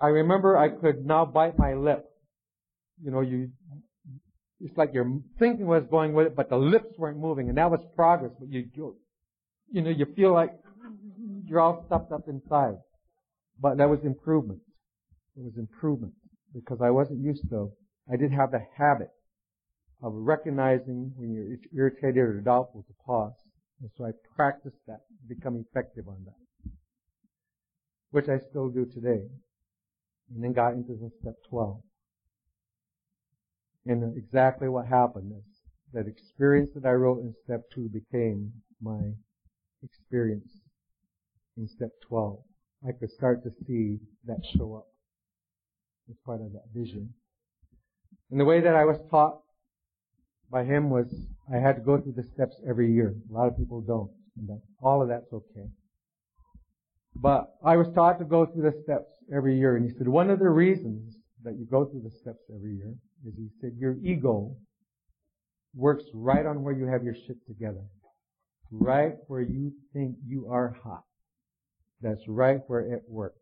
I 0.00 0.08
remember 0.08 0.56
I 0.56 0.68
could 0.68 1.04
now 1.04 1.24
bite 1.24 1.58
my 1.58 1.74
lip. 1.74 2.04
You 3.02 3.10
know, 3.10 3.20
you, 3.20 3.50
it's 4.60 4.76
like 4.76 4.94
your 4.94 5.20
thinking 5.38 5.66
was 5.66 5.84
going 5.90 6.12
with 6.12 6.28
it, 6.28 6.36
but 6.36 6.48
the 6.48 6.56
lips 6.56 6.94
weren't 6.98 7.18
moving, 7.18 7.48
and 7.48 7.58
that 7.58 7.70
was 7.70 7.80
progress. 7.94 8.32
But 8.38 8.48
you, 8.48 8.64
you 9.70 9.82
know, 9.82 9.90
you 9.90 10.06
feel 10.16 10.32
like 10.32 10.50
you're 11.46 11.60
all 11.60 11.84
stuffed 11.86 12.12
up 12.12 12.28
inside. 12.28 12.76
But 13.60 13.78
that 13.78 13.88
was 13.88 14.00
improvement. 14.04 14.60
It 15.36 15.42
was 15.42 15.54
improvement 15.56 16.14
because 16.54 16.78
I 16.82 16.90
wasn't 16.90 17.20
used 17.20 17.48
to. 17.50 17.70
I 18.12 18.16
did 18.16 18.32
have 18.32 18.50
the 18.50 18.64
habit 18.76 19.08
of 20.02 20.12
recognizing 20.14 21.12
when 21.16 21.32
you're 21.32 21.58
irritated 21.74 22.18
or 22.18 22.40
doubtful 22.40 22.82
to 22.82 22.94
pause. 23.06 23.32
And 23.82 23.90
so 23.98 24.04
I 24.04 24.12
practiced 24.36 24.78
that, 24.86 25.00
become 25.28 25.56
effective 25.56 26.06
on 26.08 26.24
that. 26.24 26.70
Which 28.12 28.28
I 28.28 28.38
still 28.38 28.68
do 28.68 28.86
today. 28.86 29.26
And 30.32 30.42
then 30.42 30.52
got 30.52 30.74
into 30.74 30.96
step 31.20 31.34
12. 31.50 31.82
And 33.86 34.16
exactly 34.16 34.68
what 34.68 34.86
happened 34.86 35.32
is 35.36 35.44
that 35.92 36.06
experience 36.06 36.70
that 36.74 36.88
I 36.88 36.92
wrote 36.92 37.22
in 37.22 37.34
step 37.44 37.62
2 37.74 37.90
became 37.92 38.52
my 38.80 39.00
experience 39.82 40.48
in 41.56 41.68
step 41.68 41.90
12. 42.08 42.38
I 42.86 42.92
could 42.92 43.10
start 43.10 43.42
to 43.42 43.50
see 43.66 43.98
that 44.26 44.40
show 44.56 44.76
up 44.76 44.86
as 46.08 46.16
part 46.24 46.40
of 46.40 46.52
that 46.52 46.68
vision. 46.72 47.14
And 48.30 48.40
the 48.40 48.44
way 48.44 48.60
that 48.60 48.76
I 48.76 48.84
was 48.84 48.98
taught 49.10 49.41
by 50.52 50.64
him 50.64 50.90
was 50.90 51.06
I 51.52 51.56
had 51.56 51.76
to 51.76 51.82
go 51.82 51.98
through 51.98 52.12
the 52.12 52.28
steps 52.34 52.56
every 52.68 52.92
year. 52.92 53.14
A 53.30 53.32
lot 53.32 53.48
of 53.48 53.56
people 53.56 53.80
don't. 53.80 54.10
All 54.82 55.02
of 55.02 55.08
that's 55.08 55.32
okay. 55.32 55.68
But 57.16 57.46
I 57.64 57.76
was 57.76 57.88
taught 57.94 58.18
to 58.18 58.24
go 58.24 58.46
through 58.46 58.70
the 58.70 58.82
steps 58.84 59.10
every 59.34 59.58
year. 59.58 59.76
And 59.76 59.90
he 59.90 59.96
said, 59.96 60.08
one 60.08 60.30
of 60.30 60.38
the 60.38 60.48
reasons 60.48 61.16
that 61.42 61.54
you 61.58 61.66
go 61.70 61.86
through 61.86 62.02
the 62.02 62.10
steps 62.10 62.42
every 62.54 62.76
year 62.76 62.94
is 63.26 63.34
he 63.36 63.48
said, 63.60 63.72
your 63.78 63.96
ego 64.02 64.54
works 65.74 66.04
right 66.14 66.44
on 66.44 66.62
where 66.62 66.74
you 66.74 66.86
have 66.86 67.02
your 67.02 67.14
shit 67.14 67.36
together. 67.46 67.84
Right 68.70 69.14
where 69.28 69.42
you 69.42 69.72
think 69.92 70.16
you 70.26 70.48
are 70.50 70.76
hot. 70.84 71.04
That's 72.00 72.26
right 72.28 72.60
where 72.66 72.80
it 72.80 73.02
works. 73.08 73.38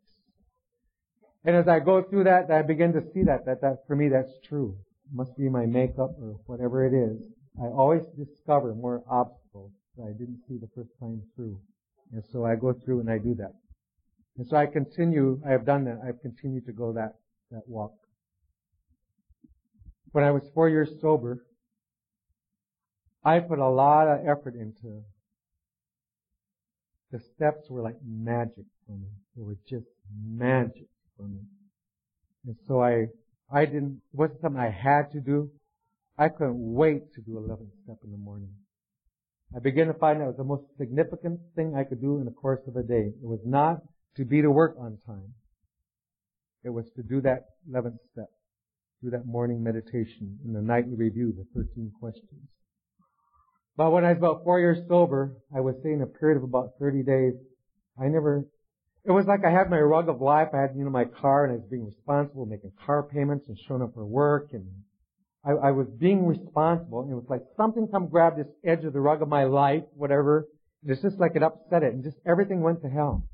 And 1.45 1.57
as 1.57 1.67
I 1.69 1.81
go 1.81 2.03
through 2.03 2.25
that, 2.25 2.51
I 2.51 2.63
begin 2.63 2.93
to 2.93 3.03
see 3.13 3.25
that, 3.25 3.47
that, 3.47 3.63
that 3.63 3.79
for 3.87 3.97
me 3.97 4.09
that's 4.09 4.33
true 4.49 4.77
must 5.13 5.37
be 5.37 5.49
my 5.49 5.67
makeup 5.67 6.11
or 6.21 6.41
whatever 6.47 6.87
it 6.87 6.95
is, 6.95 7.23
I 7.61 7.67
always 7.67 8.03
discover 8.17 8.75
more 8.75 9.03
obstacles 9.09 9.73
that 9.97 10.05
I 10.05 10.13
didn't 10.13 10.41
see 10.49 10.57
the 10.59 10.69
first 10.75 10.91
time 11.01 11.23
through. 11.35 11.59
And 12.13 12.23
so 12.33 12.45
I 12.45 12.57
go 12.57 12.73
through 12.73 13.01
and 13.01 13.11
I 13.11 13.19
do 13.19 13.35
that. 13.37 13.53
And 14.39 14.47
so 14.49 14.57
I 14.57 14.67
continue, 14.67 15.41
I 15.47 15.51
have 15.51 15.67
done 15.67 15.85
that, 15.85 16.01
I've 16.07 16.21
continued 16.23 16.67
to 16.67 16.73
go 16.73 16.93
that, 16.93 17.15
that 17.51 17.63
walk. 17.67 17.93
When 20.13 20.25
I 20.25 20.31
was 20.31 20.43
four 20.55 20.69
years 20.69 20.91
sober, 21.01 21.45
I 23.25 23.41
put 23.41 23.59
a 23.59 23.69
lot 23.69 24.09
of 24.09 24.27
effort 24.27 24.55
into 24.55 25.03
the 27.13 27.21
steps 27.35 27.69
were 27.69 27.83
like 27.83 27.97
magic 28.07 28.65
for 28.87 28.93
me. 28.93 29.09
They 29.37 29.43
were 29.43 29.59
just 29.69 29.87
magic 30.25 30.87
for 31.17 31.25
me. 31.25 31.41
And 32.47 32.57
so 32.67 32.83
I 32.83 33.07
I 33.53 33.65
didn't, 33.65 34.01
it 34.13 34.17
wasn't 34.19 34.41
something 34.41 34.61
I 34.61 34.71
had 34.71 35.11
to 35.13 35.21
do. 35.21 35.51
I 36.17 36.29
couldn't 36.29 36.75
wait 36.75 37.13
to 37.15 37.21
do 37.21 37.33
11th 37.33 37.73
step 37.85 37.99
in 38.05 38.13
the 38.13 38.19
morning. 38.19 38.51
I 39.55 39.59
began 39.59 39.89
to 39.89 39.95
find 39.95 40.21
that 40.21 40.27
was 40.27 40.37
the 40.37 40.45
most 40.45 40.65
significant 40.79 41.41
thing 41.57 41.75
I 41.75 41.83
could 41.83 42.01
do 42.01 42.19
in 42.19 42.25
the 42.25 42.31
course 42.31 42.61
of 42.69 42.77
a 42.77 42.83
day. 42.83 43.13
It 43.21 43.27
was 43.27 43.41
not 43.45 43.83
to 44.17 44.25
be 44.25 44.43
to 44.43 44.51
work 44.51 44.77
on 44.79 44.99
time. 45.07 45.35
It 46.63 46.71
was 46.71 46.85
to 46.97 47.03
do 47.03 47.21
that 47.23 47.47
11th 47.69 47.99
step, 48.13 48.29
do 49.03 49.11
that 49.11 49.27
morning 49.27 49.63
meditation 49.63 50.39
and 50.45 50.55
the 50.55 50.61
nightly 50.61 50.95
review, 50.95 51.31
of 51.31 51.37
the 51.37 51.47
13 51.55 51.91
questions. 51.99 52.49
But 53.77 53.91
when 53.91 54.05
I 54.05 54.11
was 54.11 54.19
about 54.19 54.45
four 54.45 54.61
years 54.61 54.87
sober, 54.89 55.37
I 55.57 55.61
was 55.61 55.75
saying 55.83 56.03
a 56.03 56.07
period 56.07 56.37
of 56.37 56.45
about 56.45 56.73
30 56.79 57.03
days, 57.03 57.33
I 57.99 58.09
never 58.09 58.45
it 59.05 59.11
was 59.11 59.27
like 59.27 59.45
I 59.45 59.51
had 59.51 59.71
my 59.71 59.79
rug 59.79 60.09
of 60.09 60.21
life. 60.21 60.49
I 60.53 60.61
had, 60.61 60.73
you 60.77 60.85
know, 60.85 60.91
my 60.91 61.05
car 61.05 61.45
and 61.45 61.53
I 61.53 61.57
was 61.57 61.65
being 61.71 61.87
responsible, 61.87 62.45
making 62.47 62.73
car 62.85 63.03
payments 63.03 63.47
and 63.49 63.59
showing 63.67 63.83
up 63.83 63.95
for 63.95 64.05
work 64.05 64.51
and 64.53 64.67
I, 65.45 65.53
I 65.53 65.71
was 65.71 65.87
being 65.89 66.27
responsible 66.27 67.01
and 67.01 67.11
it 67.11 67.15
was 67.15 67.25
like 67.29 67.43
something 67.57 67.89
come 67.89 68.09
grab 68.09 68.37
this 68.37 68.47
edge 68.65 68.85
of 68.85 68.93
the 68.93 69.01
rug 69.01 69.23
of 69.23 69.29
my 69.29 69.45
life, 69.45 69.85
whatever. 69.95 70.47
And 70.83 70.93
it's 70.93 71.03
just 71.03 71.19
like 71.19 71.33
it 71.35 71.43
upset 71.43 71.83
it 71.83 71.95
and 71.95 72.05
just 72.05 72.19
everything 72.27 72.61
went 72.61 72.83
to 72.83 72.89
hell. 72.89 73.27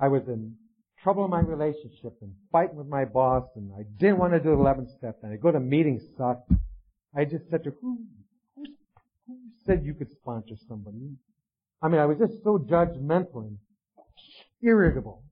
I 0.00 0.08
was 0.08 0.22
in 0.28 0.54
trouble 1.02 1.24
in 1.24 1.30
my 1.30 1.40
relationship 1.40 2.14
and 2.20 2.32
fighting 2.52 2.76
with 2.76 2.86
my 2.86 3.04
boss 3.04 3.44
and 3.56 3.72
I 3.76 3.82
didn't 3.98 4.18
want 4.18 4.32
to 4.34 4.38
do 4.38 4.50
the 4.50 4.56
11th 4.56 4.96
step 4.96 5.18
and 5.22 5.32
I 5.32 5.36
go 5.36 5.50
to 5.50 5.58
meetings 5.58 6.02
sucked. 6.16 6.52
I 7.16 7.24
just 7.24 7.50
said 7.50 7.64
to 7.64 7.70
who, 7.80 7.98
who, 8.54 8.64
who 9.26 9.36
said 9.64 9.84
you 9.84 9.94
could 9.94 10.12
sponsor 10.12 10.54
somebody? 10.68 11.16
I 11.82 11.88
mean, 11.88 12.00
I 12.00 12.06
was 12.06 12.18
just 12.18 12.44
so 12.44 12.58
judgmental 12.58 13.46
and 13.46 13.58
irritable. 14.62 15.22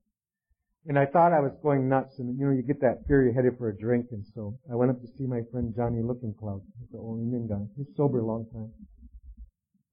And 0.87 0.99
I 0.99 1.05
thought 1.07 1.33
I 1.33 1.39
was 1.39 1.51
going 1.63 1.89
nuts, 1.89 2.13
and 2.19 2.37
you 2.37 2.45
know, 2.45 2.51
you 2.51 2.61
get 2.61 2.81
that 2.81 3.07
fear 3.07 3.23
you're 3.23 3.33
headed 3.33 3.57
for 3.57 3.69
a 3.69 3.77
drink, 3.77 4.07
and 4.11 4.23
so 4.35 4.57
I 4.71 4.75
went 4.75 4.91
up 4.91 5.01
to 5.01 5.07
see 5.17 5.25
my 5.25 5.41
friend 5.51 5.73
Johnny 5.75 6.01
Looking 6.03 6.35
Cloud, 6.39 6.61
the 6.91 6.99
old 6.99 7.19
Indian 7.19 7.47
guy. 7.47 7.65
He's 7.75 7.87
sober 7.97 8.19
a 8.19 8.25
long 8.25 8.45
time. 8.53 8.71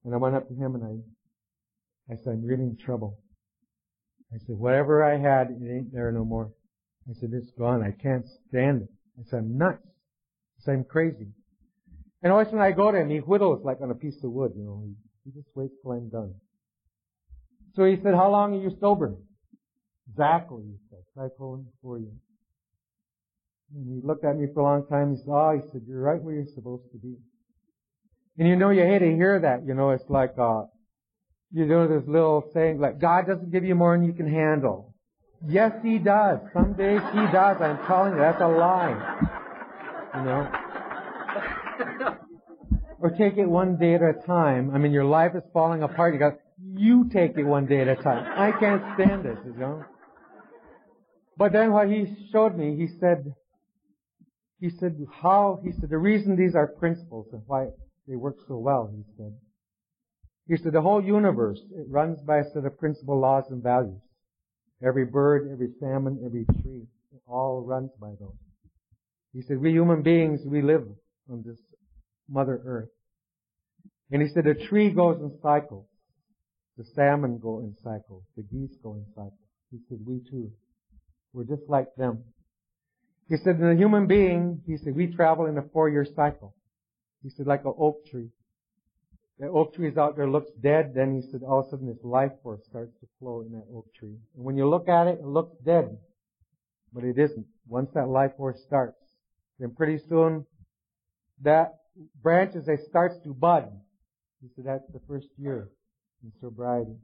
And 0.05 0.15
I 0.15 0.19
went 0.19 0.35
up 0.35 0.49
to 0.49 0.55
him 0.55 0.75
and 0.75 0.85
I, 0.85 2.13
I 2.13 2.17
said, 2.17 2.33
I'm 2.33 2.45
really 2.45 2.65
in 2.65 2.77
trouble. 2.77 3.19
I 4.33 4.39
said, 4.39 4.57
whatever 4.57 5.05
I 5.05 5.19
had, 5.19 5.51
it 5.51 5.71
ain't 5.71 5.93
there 5.93 6.11
no 6.11 6.25
more. 6.25 6.51
I 7.09 7.13
said, 7.21 7.31
it's 7.33 7.51
gone. 7.59 7.83
I 7.83 7.93
can't 8.03 8.25
stand 8.49 8.83
it. 8.83 8.89
I 9.19 9.23
said, 9.29 9.41
I'm 9.41 9.59
nuts. 9.59 9.83
I 9.85 10.65
said, 10.65 10.73
I'm 10.73 10.85
crazy. 10.85 11.29
And 12.23 12.33
always 12.33 12.49
when 12.49 12.63
I 12.63 12.73
go 12.73 12.91
to 12.91 12.99
him, 12.99 13.11
he 13.11 13.19
whittles 13.19 13.65
like 13.65 13.81
on 13.81 13.91
a 13.91 13.95
piece 13.95 14.23
of 14.23 14.31
wood, 14.31 14.53
you 14.57 14.65
know. 14.65 14.85
He, 14.85 14.95
he 15.25 15.41
just 15.41 15.49
waits 15.55 15.75
till 15.83 15.93
I'm 15.93 16.09
done. 16.09 16.35
So 17.75 17.85
he 17.85 17.97
said, 18.03 18.15
how 18.15 18.31
long 18.31 18.55
are 18.55 18.63
you 18.63 18.77
sober? 18.81 19.15
Exactly, 20.11 20.63
he 20.65 20.77
said. 20.91 20.99
Him 21.17 21.67
for 21.83 21.99
you. 21.99 22.13
And 23.75 23.87
he 23.89 24.07
looked 24.07 24.25
at 24.25 24.37
me 24.37 24.47
for 24.53 24.61
a 24.61 24.65
long 24.65 24.87
time. 24.87 25.13
He 25.13 25.17
said, 25.19 25.31
oh, 25.31 25.53
he 25.55 25.71
said, 25.71 25.83
you're 25.87 26.01
right 26.01 26.23
where 26.23 26.35
you're 26.35 26.53
supposed 26.55 26.91
to 26.93 26.99
be. 26.99 27.17
And 28.39 28.49
you 28.49 28.57
know, 28.57 28.71
you 28.71 28.83
hate 28.83 29.01
to 29.01 29.15
hear 29.15 29.41
that. 29.41 29.67
You 29.67 29.75
know, 29.75 29.91
it's 29.91 30.09
like, 30.09 30.35
uh, 30.39 30.63
you 31.53 31.67
know, 31.67 31.87
this 31.87 32.07
little 32.09 32.51
saying 32.55 32.81
like, 32.81 32.99
God 33.01 33.27
doesn't 33.27 33.51
give 33.51 33.65
you 33.65 33.75
more 33.75 33.97
than 33.97 34.07
you 34.07 34.13
can 34.13 34.31
handle. 34.31 34.95
Yes, 35.47 35.73
He 35.83 35.99
does. 35.99 36.39
Some 36.53 36.75
days 36.75 37.01
He 37.13 37.21
does. 37.33 37.57
I'm 37.61 37.79
telling 37.87 38.13
you, 38.13 38.19
that's 38.19 38.41
a 38.41 38.49
lie. 38.49 39.21
You 40.15 40.25
know? 40.25 40.51
or 43.01 43.11
take 43.11 43.37
it 43.37 43.47
one 43.47 43.77
day 43.77 43.95
at 43.95 44.03
a 44.03 44.15
time. 44.27 44.71
I 44.73 44.79
mean, 44.79 44.93
your 44.93 45.05
life 45.05 45.33
is 45.35 45.43
falling 45.53 45.83
apart. 45.83 46.15
You 46.15 46.21
got, 46.21 46.35
you 46.65 47.09
take 47.13 47.37
it 47.37 47.45
one 47.45 47.67
day 47.67 47.81
at 47.81 47.89
a 47.89 47.97
time. 47.97 48.27
I 48.37 48.53
can't 48.59 48.83
stand 48.95 49.25
this, 49.25 49.39
you 49.45 49.59
know. 49.59 49.85
But 51.37 51.53
then 51.53 51.73
what 51.73 51.89
he 51.89 52.29
showed 52.31 52.57
me, 52.57 52.77
he 52.77 52.89
said, 53.01 53.35
he 54.61 54.71
said 54.71 54.97
how, 55.23 55.61
he 55.65 55.73
said 55.73 55.91
the 55.91 55.99
reason 55.99 56.37
these 56.37 56.55
are 56.55 56.67
principles 56.67 57.27
and 57.33 57.43
why 57.47 57.67
they 58.07 58.17
work 58.17 58.37
so 58.47 58.59
well, 58.59 58.93
he 58.95 59.03
said. 59.17 59.33
He 60.47 60.57
said 60.57 60.73
the 60.73 60.83
whole 60.83 61.03
universe, 61.03 61.61
it 61.75 61.87
runs 61.89 62.21
by 62.21 62.39
a 62.39 62.45
set 62.53 62.65
of 62.65 62.79
principal 62.79 63.19
laws 63.19 63.45
and 63.51 63.63
values. 63.63 64.01
Every 64.85 65.05
bird, 65.05 65.49
every 65.53 65.69
salmon, 65.81 66.21
every 66.25 66.45
tree, 66.63 66.87
it 67.13 67.23
all 67.27 67.65
runs 67.65 67.91
by 68.01 68.11
those. 68.21 68.37
He 69.33 69.43
said 69.43 69.59
we 69.59 69.71
human 69.71 70.03
beings, 70.03 70.41
we 70.45 70.63
live 70.63 70.85
on 71.31 71.43
this 71.47 71.59
Mother 72.29 72.61
Earth. 72.65 72.89
And 74.11 74.21
he 74.21 74.29
said 74.29 74.47
a 74.47 74.55
tree 74.55 74.91
goes 74.91 75.21
in 75.21 75.39
cycles. 75.43 75.87
The 76.79 76.85
salmon 76.85 77.39
go 77.39 77.61
in 77.61 77.75
cycles. 77.83 78.25
The 78.37 78.43
geese 78.43 78.77
go 78.83 78.95
in 78.95 79.05
cycles. 79.15 79.35
He 79.71 79.79
said, 79.89 79.99
we 80.07 80.21
too. 80.31 80.51
We're 81.33 81.45
just 81.45 81.69
like 81.69 81.95
them. 81.97 82.25
He 83.29 83.37
said, 83.37 83.57
in 83.57 83.71
a 83.71 83.75
human 83.75 84.07
being, 84.07 84.63
he 84.67 84.77
said, 84.77 84.95
we 84.95 85.07
travel 85.07 85.47
in 85.47 85.57
a 85.59 85.63
four-year 85.73 86.07
cycle. 86.17 86.55
He 87.23 87.31
said, 87.31 87.47
like 87.47 87.65
an 87.65 87.75
oak 87.79 88.05
tree. 88.07 88.29
The 89.39 89.49
oak 89.49 89.75
tree 89.75 89.89
is 89.89 89.97
out 89.97 90.17
there, 90.17 90.29
looks 90.29 90.51
dead, 90.63 90.93
then 90.95 91.15
he 91.15 91.31
said, 91.31 91.43
all 91.43 91.61
of 91.61 91.67
a 91.67 91.71
sudden 91.71 91.89
this 91.89 92.05
life 92.05 92.33
force 92.43 92.61
starts 92.69 92.93
to 93.01 93.07
flow 93.19 93.41
in 93.41 93.53
that 93.53 93.65
oak 93.75 93.87
tree. 93.95 94.17
And 94.37 94.45
when 94.45 94.57
you 94.57 94.69
look 94.69 94.89
at 94.89 95.07
it, 95.07 95.21
it 95.21 95.27
looks 95.27 95.57
dead. 95.65 95.97
But 96.93 97.05
it 97.05 97.19
isn't. 97.19 97.47
Once 97.67 97.91
that 97.95 98.09
life 98.09 98.33
force 98.37 98.61
starts, 98.67 98.99
then 99.59 99.75
pretty 99.75 99.99
soon, 100.09 100.47
that 101.43 101.75
branch 102.23 102.55
as 102.55 102.69
it 102.69 102.81
starts 102.89 103.17
to 103.25 103.35
bud. 103.35 103.69
He 104.41 104.49
said, 104.55 104.67
that's 104.67 104.87
the 104.93 105.01
first 105.09 105.29
year 105.39 105.69
in 106.23 106.33
sobriety. 106.41 106.97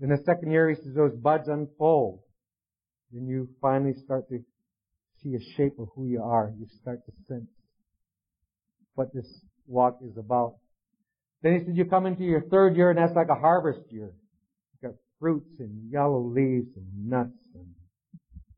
Then 0.00 0.10
the 0.10 0.22
second 0.24 0.50
year, 0.50 0.68
he 0.68 0.76
says, 0.76 0.94
those 0.94 1.14
buds 1.14 1.48
unfold. 1.48 2.20
Then 3.12 3.26
you 3.26 3.48
finally 3.60 3.94
start 4.04 4.28
to 4.30 4.40
see 5.22 5.34
a 5.34 5.56
shape 5.56 5.78
of 5.78 5.88
who 5.94 6.06
you 6.06 6.22
are. 6.22 6.52
You 6.58 6.66
start 6.80 7.00
to 7.06 7.12
sense 7.28 7.48
what 8.94 9.12
this 9.14 9.26
walk 9.66 9.98
is 10.04 10.16
about. 10.16 10.54
Then 11.42 11.58
he 11.58 11.64
said, 11.64 11.76
you 11.76 11.84
come 11.84 12.06
into 12.06 12.24
your 12.24 12.42
third 12.42 12.76
year 12.76 12.90
and 12.90 12.98
that's 12.98 13.14
like 13.14 13.28
a 13.28 13.34
harvest 13.34 13.90
year. 13.90 14.12
You 14.74 14.88
got 14.88 14.96
fruits 15.20 15.50
and 15.58 15.90
yellow 15.90 16.20
leaves 16.20 16.68
and 16.76 17.08
nuts. 17.08 17.30
And 17.54 17.68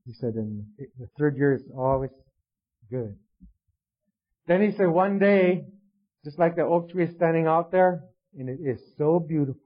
he 0.06 0.12
said, 0.14 0.34
and 0.34 0.64
the 0.78 1.08
third 1.18 1.36
year 1.36 1.54
is 1.54 1.62
always 1.76 2.10
good. 2.90 3.16
Then 4.46 4.62
he 4.62 4.76
said, 4.76 4.88
one 4.88 5.18
day, 5.18 5.64
just 6.24 6.38
like 6.38 6.56
the 6.56 6.62
oak 6.62 6.90
tree 6.90 7.04
is 7.04 7.14
standing 7.16 7.46
out 7.46 7.70
there, 7.72 8.04
and 8.38 8.48
it 8.48 8.58
is 8.62 8.78
so 8.98 9.18
beautiful, 9.18 9.62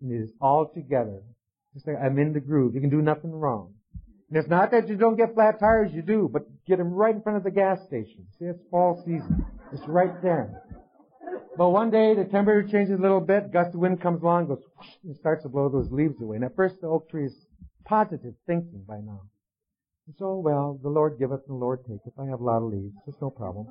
and 0.00 0.12
it 0.12 0.24
is 0.24 0.30
all 0.40 0.66
together. 0.66 1.22
It's 1.74 1.86
like 1.86 1.96
I'm 2.02 2.18
in 2.18 2.32
the 2.32 2.40
groove. 2.40 2.74
You 2.74 2.80
can 2.80 2.90
do 2.90 3.02
nothing 3.02 3.32
wrong. 3.32 3.74
And 4.28 4.38
it's 4.38 4.48
not 4.48 4.70
that 4.72 4.88
you 4.88 4.96
don't 4.96 5.16
get 5.16 5.34
flat 5.34 5.58
tires, 5.58 5.90
you 5.92 6.02
do, 6.02 6.28
but 6.30 6.42
get 6.66 6.78
them 6.78 6.92
right 6.92 7.14
in 7.14 7.22
front 7.22 7.38
of 7.38 7.44
the 7.44 7.50
gas 7.50 7.78
station. 7.86 8.26
See, 8.38 8.44
it's 8.44 8.60
fall 8.70 9.02
season. 9.04 9.46
It's 9.72 9.86
right 9.86 10.20
there. 10.22 10.62
But 11.56 11.70
one 11.70 11.90
day 11.90 12.14
the 12.14 12.24
temperature 12.24 12.68
changes 12.68 12.98
a 12.98 13.02
little 13.02 13.20
bit, 13.20 13.52
gust 13.52 13.74
of 13.74 13.80
wind 13.80 14.00
comes 14.00 14.22
along, 14.22 14.48
goes 14.48 14.62
whoosh, 14.76 14.88
and 15.04 15.16
starts 15.16 15.42
to 15.42 15.48
blow 15.48 15.68
those 15.68 15.90
leaves 15.90 16.20
away. 16.20 16.36
And 16.36 16.44
at 16.44 16.54
first 16.54 16.80
the 16.80 16.86
oak 16.86 17.10
tree 17.10 17.26
is 17.26 17.34
positive 17.84 18.34
thinking 18.46 18.84
by 18.86 18.98
now. 19.00 19.22
And 20.06 20.14
so, 20.18 20.36
well, 20.36 20.78
the 20.82 20.88
Lord 20.88 21.18
giveth 21.18 21.40
and 21.48 21.56
the 21.56 21.64
Lord 21.64 21.84
taketh. 21.84 22.12
I 22.18 22.26
have 22.26 22.40
a 22.40 22.44
lot 22.44 22.58
of 22.58 22.70
leaves. 22.70 22.94
It's 23.06 23.20
no 23.20 23.30
problem. 23.30 23.66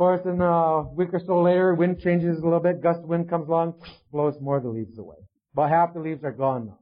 Course, 0.00 0.24
in 0.24 0.40
a 0.40 0.84
week 0.94 1.10
or 1.12 1.20
so 1.20 1.42
later, 1.42 1.74
wind 1.74 2.00
changes 2.00 2.38
a 2.38 2.42
little 2.42 2.58
bit, 2.58 2.82
gust 2.82 3.02
wind 3.02 3.28
comes 3.28 3.48
along, 3.48 3.74
blows 4.10 4.34
more 4.40 4.56
of 4.56 4.62
the 4.62 4.70
leaves 4.70 4.98
away. 4.98 5.18
About 5.52 5.68
half 5.68 5.92
the 5.92 6.00
leaves 6.00 6.24
are 6.24 6.32
gone 6.32 6.68
now. 6.68 6.78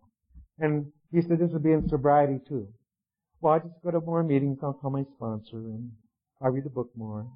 And 0.60 0.92
he 1.10 1.22
said 1.22 1.40
this 1.40 1.50
would 1.50 1.64
be 1.64 1.72
in 1.72 1.88
sobriety 1.88 2.38
too. 2.48 2.68
Well, 3.40 3.54
I 3.54 3.58
just 3.58 3.74
go 3.82 3.90
to 3.90 4.00
more 4.00 4.22
meetings, 4.22 4.58
I'll 4.62 4.72
call 4.72 4.92
my 4.92 5.02
sponsor, 5.16 5.56
and 5.56 5.90
I 6.40 6.46
read 6.46 6.62
the 6.62 6.70
book 6.70 6.90
more. 6.96 7.26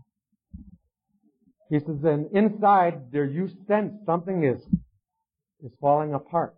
He 1.68 1.80
says, 1.80 2.04
and 2.04 2.28
inside 2.32 3.10
there 3.10 3.24
you 3.24 3.50
sense 3.66 3.92
something 4.06 4.44
is, 4.44 4.62
is 5.64 5.72
falling 5.80 6.14
apart. 6.14 6.54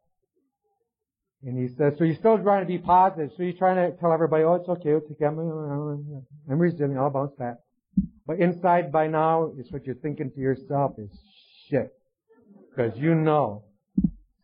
And 1.43 1.59
he 1.59 1.75
says, 1.75 1.95
so 1.97 2.05
you're 2.05 2.17
still 2.17 2.37
trying 2.37 2.61
to 2.61 2.69
be 2.69 2.77
positive, 2.77 3.31
so 3.35 3.43
you're 3.43 3.55
trying 3.55 3.91
to 3.91 3.97
tell 3.97 4.13
everybody, 4.13 4.45
oh, 4.45 4.57
it's 4.57 4.69
okay, 4.69 4.91
it's 4.91 5.11
okay, 5.13 5.25
I'm, 5.25 5.39
I'm 6.51 6.59
resisting, 6.59 6.99
I'll 6.99 7.09
bounce 7.09 7.33
back. 7.39 7.55
But 8.27 8.39
inside 8.41 8.91
by 8.91 9.07
now 9.07 9.53
is 9.59 9.71
what 9.71 9.85
you're 9.85 9.95
thinking 9.97 10.31
to 10.31 10.41
yourself 10.41 10.93
is 10.99 11.11
shit. 11.69 11.93
Because 12.71 12.99
you 12.99 13.15
know 13.15 13.65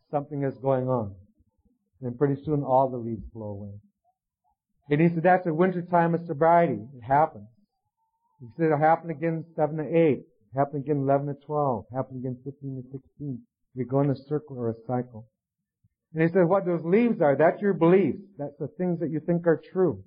something 0.09 0.43
is 0.43 0.57
going 0.61 0.87
on. 0.87 1.15
And 2.01 2.17
pretty 2.17 2.41
soon 2.43 2.63
all 2.63 2.89
the 2.89 2.97
leaves 2.97 3.23
blow 3.33 3.47
away. 3.47 3.73
And 4.89 5.01
he 5.01 5.09
said 5.09 5.23
that's 5.23 5.47
a 5.47 5.53
winter 5.53 5.81
time 5.81 6.13
of 6.13 6.21
sobriety. 6.27 6.79
It 6.95 7.03
happens. 7.03 7.47
He 8.39 8.47
said 8.57 8.67
it'll 8.67 8.77
happen 8.77 9.09
again 9.09 9.45
7 9.55 9.77
to 9.77 9.83
8. 9.83 10.23
Happen 10.55 10.81
again 10.81 10.97
11 10.97 11.27
to 11.27 11.33
12. 11.45 11.85
Happen 11.95 12.17
again 12.17 12.37
15 12.43 12.83
to 12.83 12.91
16. 12.91 13.39
We 13.75 13.85
go 13.85 14.01
in 14.01 14.09
a 14.09 14.15
circle 14.15 14.57
or 14.57 14.69
a 14.69 14.75
cycle. 14.87 15.27
And 16.13 16.23
he 16.23 16.29
said 16.29 16.45
what 16.45 16.65
those 16.65 16.83
leaves 16.83 17.21
are, 17.21 17.37
that's 17.37 17.61
your 17.61 17.73
beliefs. 17.73 18.19
That's 18.37 18.57
the 18.59 18.67
things 18.77 18.99
that 18.99 19.09
you 19.11 19.21
think 19.25 19.47
are 19.47 19.61
true. 19.71 20.03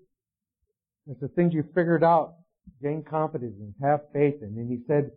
That's 1.07 1.21
the 1.21 1.29
things 1.29 1.55
you 1.55 1.65
figured 1.75 2.05
out, 2.05 2.35
gain 2.83 3.03
confidence 3.03 3.55
in, 3.59 3.75
have 3.83 4.01
faith 4.13 4.37
in. 4.43 4.55
And 4.57 4.71
he 4.71 4.85
said, 4.87 5.11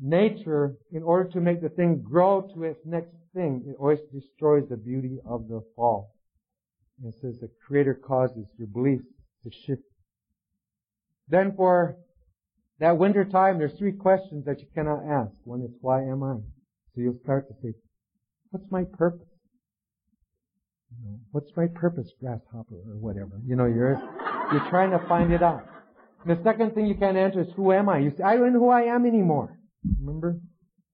nature, 0.00 0.76
in 0.92 1.02
order 1.02 1.28
to 1.30 1.40
make 1.40 1.62
the 1.62 1.68
thing 1.68 2.02
grow 2.02 2.42
to 2.54 2.64
its 2.64 2.80
next 2.84 3.14
thing, 3.34 3.64
it 3.66 3.76
always 3.78 4.00
destroys 4.12 4.68
the 4.68 4.76
beauty 4.76 5.18
of 5.28 5.48
the 5.48 5.62
fall. 5.74 6.14
And 6.98 7.12
it 7.12 7.20
says 7.20 7.38
the 7.40 7.50
Creator 7.66 8.00
causes 8.06 8.46
your 8.58 8.68
beliefs 8.68 9.04
to 9.44 9.50
shift. 9.66 9.82
Then 11.28 11.54
for 11.56 11.96
that 12.78 12.98
winter 12.98 13.24
time, 13.24 13.58
there's 13.58 13.76
three 13.78 13.92
questions 13.92 14.44
that 14.44 14.60
you 14.60 14.66
cannot 14.74 15.04
ask. 15.04 15.32
One 15.44 15.62
is, 15.62 15.70
why 15.80 16.02
am 16.02 16.22
I? 16.22 16.36
So 16.94 17.00
you'll 17.00 17.18
start 17.22 17.48
to 17.48 17.54
say, 17.62 17.74
what's 18.50 18.70
my 18.70 18.84
purpose? 18.84 19.26
You 20.90 21.10
know, 21.10 21.18
what's 21.32 21.50
my 21.56 21.66
purpose, 21.66 22.10
grasshopper, 22.20 22.74
or 22.74 22.96
whatever? 22.98 23.40
You 23.44 23.56
know, 23.56 23.66
you're, 23.66 24.00
you're 24.52 24.68
trying 24.70 24.92
to 24.92 25.00
find 25.08 25.32
it 25.32 25.42
out. 25.42 25.66
The 26.26 26.40
second 26.42 26.74
thing 26.74 26.86
you 26.86 26.96
can't 26.96 27.16
answer 27.16 27.42
is, 27.42 27.48
who 27.54 27.72
am 27.72 27.88
I? 27.88 27.98
You 27.98 28.10
say, 28.16 28.24
I 28.24 28.36
don't 28.36 28.52
know 28.52 28.58
who 28.58 28.68
I 28.68 28.82
am 28.82 29.06
anymore. 29.06 29.56
Remember? 30.00 30.40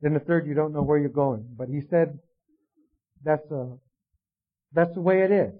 Then 0.02 0.12
the 0.12 0.20
third, 0.20 0.46
you 0.46 0.52
don't 0.54 0.74
know 0.74 0.82
where 0.82 0.98
you're 0.98 1.08
going. 1.08 1.46
But 1.56 1.68
he 1.68 1.80
said, 1.88 2.18
that's 3.24 3.50
a, 3.50 3.78
that's 4.74 4.92
the 4.94 5.00
way 5.00 5.22
it 5.22 5.32
is. 5.32 5.52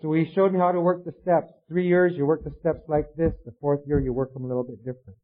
So 0.00 0.12
he 0.12 0.32
showed 0.34 0.52
me 0.52 0.58
how 0.58 0.72
to 0.72 0.80
work 0.80 1.04
the 1.04 1.12
steps. 1.22 1.52
Three 1.68 1.86
years, 1.86 2.14
you 2.16 2.26
work 2.26 2.42
the 2.42 2.52
steps 2.58 2.80
like 2.88 3.14
this. 3.16 3.32
The 3.44 3.52
fourth 3.60 3.80
year, 3.86 4.00
you 4.00 4.12
work 4.12 4.34
them 4.34 4.44
a 4.44 4.48
little 4.48 4.64
bit 4.64 4.78
different. 4.78 5.16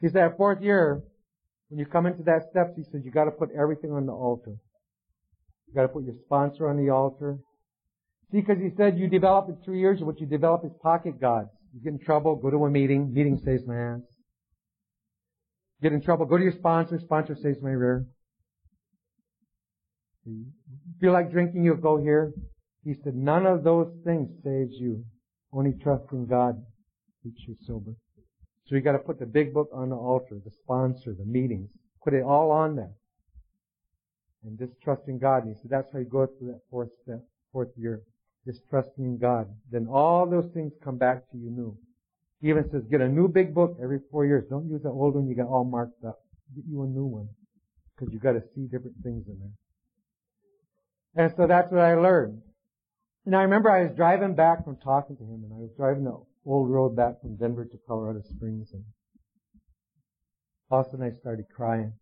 He 0.00 0.08
said, 0.08 0.34
fourth 0.38 0.62
year, 0.62 1.02
when 1.68 1.78
you 1.78 1.84
come 1.84 2.06
into 2.06 2.22
that 2.22 2.48
steps, 2.50 2.70
he 2.76 2.84
said, 2.90 3.02
you 3.04 3.10
gotta 3.10 3.30
put 3.30 3.50
everything 3.58 3.92
on 3.92 4.06
the 4.06 4.12
altar. 4.12 4.54
You 5.66 5.74
gotta 5.74 5.88
put 5.88 6.04
your 6.04 6.14
sponsor 6.24 6.70
on 6.70 6.82
the 6.82 6.90
altar. 6.90 7.38
See, 8.32 8.40
because 8.40 8.62
he 8.62 8.70
said 8.76 8.98
you 8.98 9.08
develop 9.08 9.50
in 9.50 9.56
three 9.62 9.80
years, 9.80 10.00
what 10.00 10.20
you 10.20 10.26
develop 10.26 10.64
is 10.64 10.72
pocket 10.82 11.20
gods. 11.20 11.50
You 11.74 11.80
get 11.82 11.92
in 11.92 11.98
trouble, 11.98 12.36
go 12.36 12.50
to 12.50 12.64
a 12.64 12.70
meeting, 12.70 13.12
meeting 13.12 13.40
says 13.44 13.66
mass. 13.66 14.00
Get 15.82 15.92
in 15.92 16.00
trouble, 16.00 16.24
go 16.24 16.36
to 16.36 16.42
your 16.42 16.52
sponsor, 16.52 17.00
sponsor 17.00 17.34
says 17.34 17.56
my 17.60 17.70
rear. 17.70 18.06
Feel 21.00 21.12
like 21.12 21.32
drinking, 21.32 21.64
you'll 21.64 21.76
go 21.76 22.00
here. 22.00 22.32
He 22.84 22.94
said, 23.02 23.14
none 23.16 23.44
of 23.44 23.64
those 23.64 23.92
things 24.04 24.30
saves 24.44 24.74
you. 24.78 25.04
Only 25.52 25.72
trust 25.82 26.04
in 26.12 26.26
God 26.26 26.54
keeps 27.22 27.40
you 27.48 27.56
sober. 27.66 27.92
So 28.66 28.76
you 28.76 28.80
gotta 28.80 28.98
put 28.98 29.18
the 29.18 29.26
big 29.26 29.52
book 29.52 29.68
on 29.74 29.90
the 29.90 29.96
altar, 29.96 30.38
the 30.44 30.52
sponsor, 30.62 31.14
the 31.18 31.26
meetings. 31.26 31.70
Put 32.02 32.14
it 32.14 32.22
all 32.22 32.50
on 32.52 32.76
there. 32.76 32.92
And 34.44 34.58
just 34.58 34.72
trust 34.82 35.02
in 35.08 35.18
God. 35.18 35.44
And 35.44 35.56
he 35.56 35.60
said, 35.60 35.70
that's 35.70 35.92
how 35.92 35.98
you 35.98 36.04
go 36.04 36.26
through 36.26 36.52
that 36.52 36.60
fourth 36.70 36.90
step, 37.02 37.20
fourth 37.52 37.70
year. 37.76 38.02
Just 38.46 38.60
trusting 38.68 39.04
in 39.04 39.18
God. 39.18 39.48
Then 39.70 39.86
all 39.90 40.28
those 40.28 40.50
things 40.52 40.72
come 40.82 40.98
back 40.98 41.30
to 41.30 41.36
you 41.38 41.50
new. 41.50 41.78
He 42.40 42.50
even 42.50 42.68
says, 42.70 42.82
get 42.90 43.00
a 43.00 43.08
new 43.08 43.28
big 43.28 43.54
book 43.54 43.78
every 43.82 44.00
four 44.10 44.26
years. 44.26 44.44
Don't 44.50 44.68
use 44.68 44.82
the 44.82 44.90
old 44.90 45.14
one 45.14 45.26
you 45.26 45.34
got 45.34 45.46
all 45.46 45.64
marked 45.64 46.04
up. 46.04 46.18
Get 46.54 46.64
you 46.68 46.82
a 46.82 46.86
new 46.86 47.06
one. 47.06 47.28
Because 47.96 48.12
you 48.12 48.20
gotta 48.20 48.42
see 48.54 48.64
different 48.64 48.96
things 49.02 49.24
in 49.28 49.38
there. 49.40 51.24
And 51.24 51.34
so 51.36 51.46
that's 51.46 51.70
what 51.72 51.80
I 51.80 51.94
learned. 51.94 52.42
And 53.24 53.34
I 53.34 53.42
remember 53.42 53.70
I 53.70 53.84
was 53.84 53.96
driving 53.96 54.34
back 54.34 54.64
from 54.64 54.76
talking 54.76 55.16
to 55.16 55.22
him 55.22 55.44
and 55.44 55.52
I 55.54 55.56
was 55.56 55.70
driving 55.76 56.04
the 56.04 56.20
old 56.44 56.70
road 56.70 56.94
back 56.94 57.22
from 57.22 57.36
Denver 57.36 57.64
to 57.64 57.78
Colorado 57.88 58.20
Springs 58.28 58.68
and 58.72 58.84
all 60.70 60.80
of 60.80 60.86
a 60.86 60.90
sudden 60.90 61.06
I 61.06 61.18
started 61.18 61.46
crying. 61.54 61.94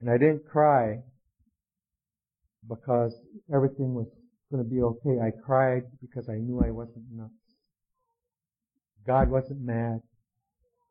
And 0.00 0.10
I 0.10 0.18
didn't 0.18 0.46
cry 0.46 1.00
because 2.68 3.14
everything 3.52 3.94
was 3.94 4.06
going 4.50 4.62
to 4.62 4.70
be 4.70 4.82
okay. 4.82 5.20
I 5.20 5.30
cried 5.44 5.84
because 6.00 6.28
I 6.28 6.36
knew 6.36 6.62
I 6.64 6.70
wasn't 6.70 7.04
nuts. 7.12 7.32
God 9.06 9.30
wasn't 9.30 9.60
mad. 9.60 10.00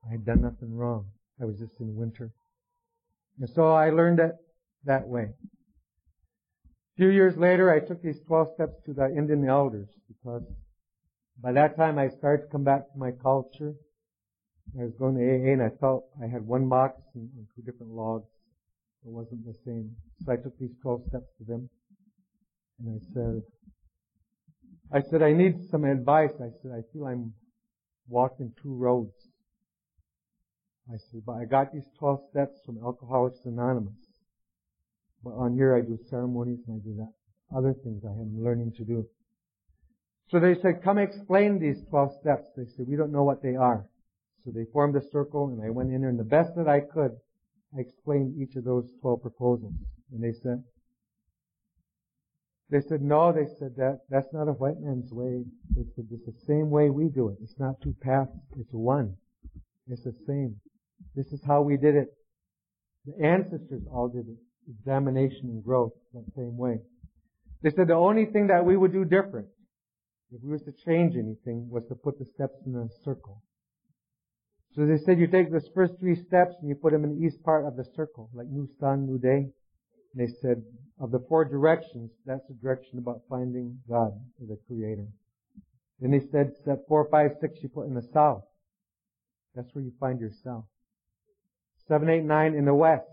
I 0.08 0.12
had 0.12 0.26
done 0.26 0.41
nothing 0.41 0.76
wrong. 0.76 1.06
I 1.41 1.45
was 1.45 1.60
just 1.60 1.74
in 1.80 1.95
winter. 1.95 2.32
And 3.39 3.49
so 3.49 3.74
I 3.74 3.89
learned 3.89 4.20
it 4.20 4.36
that 4.86 5.08
way. 5.08 5.30
A 6.64 6.95
few 6.97 7.10
years 7.10 7.36
later, 7.36 7.72
I 7.72 7.80
took 7.80 8.01
these 8.01 8.22
12 8.28 8.53
steps 8.56 8.76
to 8.86 8.93
the 8.93 9.08
Indian 9.08 9.47
elders 9.49 9.89
because 10.08 10.43
by 11.41 11.51
that 11.51 11.76
time 11.76 11.99
I 11.99 12.08
started 12.08 12.43
to 12.43 12.51
come 12.51 12.64
back 12.64 12.91
to 12.91 12.97
my 12.97 13.12
culture. 13.12 13.74
I 14.80 14.84
was 14.84 14.93
going 14.97 15.16
to 15.16 15.22
AA 15.22 15.53
and 15.53 15.62
I 15.62 15.70
felt 15.80 16.06
I 16.24 16.28
had 16.28 16.45
one 16.45 16.70
box 16.70 17.01
and, 17.14 17.30
and 17.36 17.47
two 17.56 17.62
different 17.62 17.91
logs. 17.91 18.30
It 19.06 19.12
wasn't 19.12 19.45
the 19.45 19.53
same. 19.66 19.91
So 20.26 20.32
I 20.32 20.38
took 20.38 20.58
these 20.58 20.76
12 20.82 21.01
steps 21.10 21.28
to 21.38 21.43
them 21.43 21.70
and 22.80 23.00
I 23.00 23.14
said, 23.14 23.42
I 24.94 25.02
said, 25.10 25.22
I 25.22 25.34
need 25.34 25.70
some 25.70 25.84
advice. 25.84 26.34
I 26.40 26.50
said, 26.62 26.72
I 26.72 26.82
feel 26.94 27.06
I'm 27.06 27.34
walking 28.08 28.54
two 28.62 28.76
roads. 28.76 29.16
I 30.90 30.98
said, 31.12 31.22
but 31.26 31.34
I 31.34 31.46
got 31.46 31.74
these 31.74 31.88
12 31.98 32.20
steps 32.30 32.60
from 32.66 32.78
Alcoholics 32.84 33.40
Anonymous. 33.46 33.98
But 35.24 35.32
on 35.32 35.56
here 35.56 35.76
I 35.76 35.82
do 35.82 35.98
ceremonies 36.10 36.60
and 36.68 36.80
I 36.80 36.84
do 36.84 36.96
that 36.98 37.14
other 37.54 37.74
things 37.84 38.04
I 38.06 38.12
am 38.12 38.44
learning 38.44 38.74
to 38.78 38.84
do. 38.84 39.06
So 40.30 40.40
they 40.40 40.56
said, 40.56 40.84
come 40.84 40.98
explain 40.98 41.60
these 41.60 41.84
12 41.90 42.20
steps. 42.22 42.48
They 42.58 42.66
said, 42.76 42.88
we 42.88 42.96
don't 42.96 43.12
know 43.12 43.24
what 43.24 43.44
they 43.44 43.56
are. 43.56 43.86
So 44.44 44.52
they 44.52 44.66
formed 44.74 44.96
a 44.96 45.10
circle 45.12 45.50
and 45.50 45.62
I 45.64 45.70
went 45.70 45.92
in 45.92 46.02
there 46.02 46.10
and 46.10 46.20
the 46.20 46.24
best 46.24 46.56
that 46.56 46.68
I 46.68 46.80
could, 46.80 47.12
I 47.76 47.82
explained 47.82 48.36
each 48.42 48.56
of 48.56 48.64
those 48.64 48.90
12 49.02 49.22
proposals. 49.22 49.74
And 50.12 50.24
they 50.24 50.34
said, 50.42 50.64
they 52.70 52.82
said, 52.82 53.01
no, 53.01 53.32
they 53.32 53.45
said 53.59 53.76
that, 53.78 53.99
that's 54.09 54.34
not 54.34 54.47
a 54.47 54.53
white 54.53 54.80
man's 54.80 55.11
way. 55.11 55.43
They 55.76 55.84
said, 55.95 56.05
it's 56.11 56.26
the 56.26 56.45
same 56.47 56.70
way 56.70 56.89
we 56.89 57.09
do 57.09 57.30
it. 57.30 57.38
It's 57.41 57.59
not 57.59 57.82
two 57.82 57.95
paths, 58.01 58.32
it's 58.57 58.72
one. 58.72 59.16
It's 59.88 60.03
the 60.03 60.16
same. 60.26 60.55
This 61.16 61.28
is 61.28 61.41
how 61.45 61.61
we 61.61 61.78
did 61.78 61.95
it. 61.95 62.07
The 63.05 63.24
ancestors 63.24 63.84
all 63.91 64.07
did 64.07 64.28
it. 64.28 64.38
Examination 64.68 65.41
and 65.43 65.63
growth, 65.63 65.93
that 66.13 66.26
same 66.36 66.57
way. 66.57 66.80
They 67.61 67.70
said 67.70 67.88
the 67.88 67.93
only 67.93 68.26
thing 68.26 68.47
that 68.47 68.66
we 68.66 68.76
would 68.76 68.91
do 68.91 69.05
different, 69.05 69.47
if 70.32 70.41
we 70.43 70.51
was 70.51 70.63
to 70.63 70.74
change 70.86 71.16
anything, 71.16 71.70
was 71.70 71.84
to 71.89 71.95
put 71.95 72.18
the 72.18 72.26
steps 72.26 72.55
in 72.66 72.76
a 72.76 72.88
circle. 73.03 73.43
So 74.76 74.86
they 74.86 74.97
said 74.97 75.20
you 75.20 75.28
take 75.28 75.51
those 75.51 75.70
first 75.74 75.93
three 75.99 76.16
steps 76.16 76.55
and 76.59 76.68
you 76.68 76.76
put 76.76 76.93
them 76.93 77.03
in 77.03 77.16
the 77.16 77.26
east 77.26 77.43
part 77.43 77.66
of 77.66 77.78
the 77.78 77.86
circle, 77.95 78.30
like 78.34 78.47
new 78.47 78.68
sun, 78.80 79.05
new 79.05 79.20
day. 79.20 79.51
And 80.16 80.28
they 80.28 80.34
said, 80.41 80.63
of 80.99 81.11
the 81.11 81.24
four 81.28 81.43
directions, 81.43 82.11
that's 82.26 82.47
the 82.47 82.53
direction 82.55 82.99
about 82.99 83.22
finding 83.30 83.80
God, 83.89 84.13
the 84.39 84.57
Creator. 84.68 85.07
Then 85.99 86.11
they 86.11 86.22
said, 86.32 86.53
step 86.61 86.88
four, 86.88 87.07
five, 87.09 87.32
six, 87.41 87.59
you 87.61 87.70
put 87.70 87.88
in 87.88 87.93
the 87.93 88.07
south. 88.13 88.43
That's 89.55 89.74
where 89.74 89.84
you 89.84 89.91
find 89.99 90.20
yourself. 90.20 90.66
Seven, 91.88 92.09
eight, 92.09 92.24
nine 92.24 92.55
in 92.55 92.66
the 92.66 92.74
west. 92.74 93.05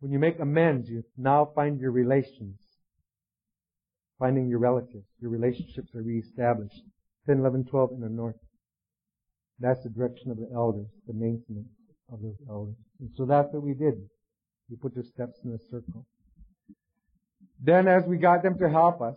When 0.00 0.12
you 0.12 0.18
make 0.18 0.38
amends, 0.40 0.88
you 0.88 1.04
now 1.16 1.50
find 1.54 1.80
your 1.80 1.90
relations. 1.90 2.58
Finding 4.18 4.48
your 4.48 4.58
relatives. 4.58 5.06
Your 5.20 5.30
relationships 5.30 5.94
are 5.94 6.02
reestablished. 6.02 6.82
10, 7.26 7.38
11, 7.38 7.64
12 7.64 7.92
in 7.92 8.00
the 8.00 8.08
north. 8.08 8.36
That's 9.58 9.82
the 9.82 9.90
direction 9.90 10.30
of 10.30 10.38
the 10.38 10.48
elders, 10.54 10.88
the 11.06 11.12
maintenance 11.12 11.68
of 12.12 12.22
those 12.22 12.38
elders. 12.48 12.76
And 12.98 13.10
so 13.16 13.26
that's 13.26 13.52
what 13.52 13.62
we 13.62 13.74
did. 13.74 14.08
We 14.70 14.76
put 14.76 14.94
the 14.94 15.02
steps 15.02 15.38
in 15.44 15.52
a 15.52 15.58
circle. 15.70 16.06
Then 17.62 17.88
as 17.88 18.04
we 18.06 18.16
got 18.16 18.42
them 18.42 18.56
to 18.58 18.70
help 18.70 19.00
us, 19.02 19.16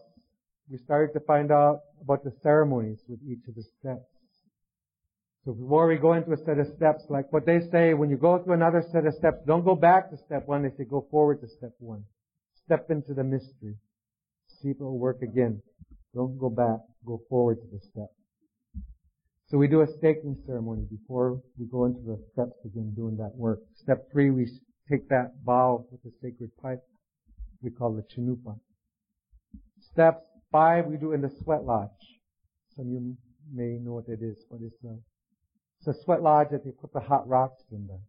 we 0.70 0.78
started 0.80 1.14
to 1.14 1.20
find 1.20 1.52
out 1.52 1.82
about 2.02 2.24
the 2.24 2.34
ceremonies 2.42 3.00
with 3.08 3.20
each 3.26 3.48
of 3.48 3.56
the 3.56 3.64
steps. 3.80 4.08
So 5.46 5.54
before 5.54 5.88
we 5.88 5.98
go 5.98 6.14
into 6.14 6.32
a 6.32 6.38
set 6.38 6.58
of 6.58 6.68
steps, 6.76 7.04
like 7.10 7.32
what 7.32 7.46
they 7.46 7.60
say, 7.72 7.94
when 7.94 8.10
you 8.10 8.18
go 8.18 8.38
to 8.38 8.52
another 8.52 8.84
set 8.92 9.06
of 9.06 9.14
steps, 9.14 9.40
don't 9.46 9.66
go 9.66 9.76
back 9.76 10.10
to 10.10 10.18
step 10.18 10.48
one. 10.48 10.64
They 10.64 10.70
say 10.70 10.86
go 10.90 11.06
forward 11.12 11.42
to 11.42 11.48
step 11.48 11.74
one. 11.80 12.04
Step 12.66 12.90
into 12.90 13.14
the 13.14 13.24
mystery. 13.24 13.76
See 14.48 14.70
if 14.70 14.78
it 14.78 14.84
will 14.84 14.98
work 14.98 15.22
again. 15.22 15.62
Don't 16.16 16.38
go 16.38 16.50
back. 16.50 16.80
Go 17.06 17.22
forward 17.30 17.58
to 17.62 17.68
the 17.72 17.80
step. 17.80 18.10
So 19.48 19.58
we 19.58 19.68
do 19.68 19.82
a 19.82 19.88
staking 20.00 20.38
ceremony 20.48 20.88
before 20.90 21.42
we 21.60 21.66
go 21.70 21.86
into 21.86 22.02
the 22.02 22.18
steps 22.32 22.54
begin 22.64 22.94
doing 22.96 23.18
that 23.18 23.36
work. 23.36 23.60
Step 23.76 24.10
three, 24.12 24.30
we 24.32 24.48
take 24.90 25.10
that 25.10 25.34
vow 25.46 25.86
with 25.92 26.02
the 26.04 26.12
sacred 26.22 26.52
pipe. 26.62 26.84
We 27.62 27.70
call 27.72 27.98
it 27.98 28.12
chanupa. 28.16 28.60
Step 29.92 30.24
five, 30.52 30.86
we 30.86 30.98
do 30.98 31.14
in 31.14 31.22
the 31.22 31.32
sweat 31.44 31.64
lodge. 31.64 31.90
Some 32.76 32.86
of 32.88 32.92
you 32.92 33.18
may 33.54 33.80
know 33.80 33.94
what 33.94 34.08
it 34.08 34.22
is, 34.22 34.38
but 34.50 34.60
it's 34.62 34.84
a 34.84 34.98
it's 35.80 35.98
a 36.00 36.04
sweat 36.04 36.22
lodge 36.22 36.50
that 36.52 36.64
they 36.64 36.72
put 36.72 36.94
the 36.94 37.00
hot 37.00 37.28
rocks 37.28 37.64
in 37.72 37.88
there. 37.88 38.00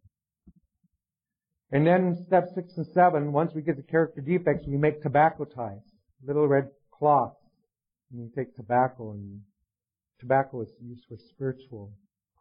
And 1.71 1.85
then 1.85 2.23
step 2.27 2.45
six 2.53 2.77
and 2.77 2.87
seven, 2.93 3.33
once 3.33 3.53
we 3.53 3.61
get 3.61 3.75
the 3.75 3.83
character 3.83 4.21
defects, 4.21 4.65
we 4.67 4.77
make 4.77 5.01
tobacco 5.01 5.45
ties, 5.45 5.81
little 6.25 6.47
red 6.47 6.69
cloths. 6.91 7.35
And 8.11 8.21
you 8.21 8.31
take 8.35 8.55
tobacco 8.55 9.11
and 9.11 9.41
tobacco 10.19 10.61
is 10.61 10.69
used 10.81 11.05
for 11.09 11.17
spiritual 11.31 11.91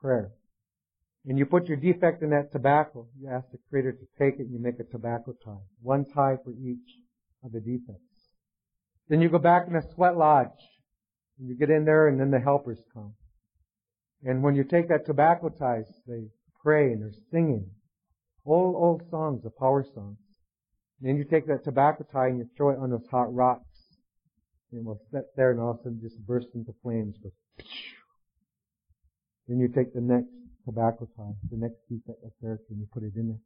prayer. 0.00 0.30
And 1.26 1.38
you 1.38 1.46
put 1.46 1.68
your 1.68 1.78
defect 1.78 2.22
in 2.22 2.30
that 2.30 2.52
tobacco. 2.52 3.06
You 3.18 3.30
ask 3.30 3.50
the 3.50 3.58
Creator 3.70 3.92
to 3.92 4.06
take 4.18 4.38
it 4.38 4.42
and 4.42 4.52
you 4.52 4.58
make 4.60 4.78
a 4.78 4.84
tobacco 4.84 5.34
tie. 5.44 5.64
One 5.80 6.04
tie 6.04 6.36
for 6.44 6.50
each 6.50 6.98
of 7.42 7.52
the 7.52 7.60
defects. 7.60 8.28
Then 9.08 9.22
you 9.22 9.30
go 9.30 9.38
back 9.38 9.66
in 9.66 9.76
a 9.76 9.82
sweat 9.94 10.16
lodge. 10.16 10.48
And 11.38 11.48
you 11.48 11.56
get 11.56 11.70
in 11.70 11.84
there 11.84 12.08
and 12.08 12.20
then 12.20 12.30
the 12.30 12.40
helpers 12.40 12.78
come. 12.92 13.14
And 14.22 14.42
when 14.42 14.54
you 14.54 14.64
take 14.64 14.88
that 14.88 15.06
tobacco 15.06 15.48
ties, 15.48 15.86
they 16.06 16.28
pray 16.62 16.92
and 16.92 17.02
they're 17.02 17.20
singing. 17.30 17.70
Old, 18.46 18.76
old 18.76 19.02
songs, 19.10 19.42
the 19.42 19.50
power 19.50 19.84
songs. 19.94 20.18
And 21.00 21.08
then 21.08 21.16
you 21.16 21.24
take 21.24 21.46
that 21.46 21.64
tobacco 21.64 22.04
tie 22.12 22.28
and 22.28 22.38
you 22.38 22.48
throw 22.56 22.70
it 22.70 22.78
on 22.78 22.90
those 22.90 23.06
hot 23.10 23.34
rocks. 23.34 23.78
And 24.70 24.80
it 24.80 24.84
will 24.84 25.00
sit 25.10 25.24
there 25.36 25.50
and 25.50 25.60
all 25.60 25.72
of 25.72 25.80
a 25.80 25.82
sudden 25.84 26.00
just 26.02 26.18
burst 26.26 26.48
into 26.54 26.74
flames. 26.82 27.16
Then 29.48 29.58
you 29.58 29.68
take 29.68 29.92
the 29.92 30.00
next 30.00 30.43
tobacco 30.64 31.08
tie, 31.16 31.34
the 31.50 31.56
next 31.56 31.78
defect 31.88 32.24
of 32.24 32.32
character, 32.40 32.66
and 32.70 32.80
you 32.80 32.86
put 32.92 33.02
it 33.02 33.12
in 33.16 33.28
there. 33.28 33.38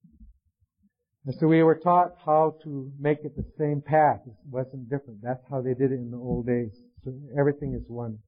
And 1.26 1.34
so 1.38 1.46
we 1.46 1.62
were 1.62 1.74
taught 1.74 2.14
how 2.24 2.56
to 2.62 2.90
make 2.98 3.18
it 3.24 3.36
the 3.36 3.44
same 3.58 3.82
path. 3.84 4.20
It 4.26 4.32
wasn't 4.50 4.88
different. 4.88 5.20
That's 5.22 5.42
how 5.50 5.60
they 5.60 5.74
did 5.74 5.92
it 5.92 5.96
in 5.96 6.10
the 6.10 6.16
old 6.16 6.46
days. 6.46 6.72
So 7.04 7.12
everything 7.38 7.74
is 7.74 7.82
one 7.88 8.18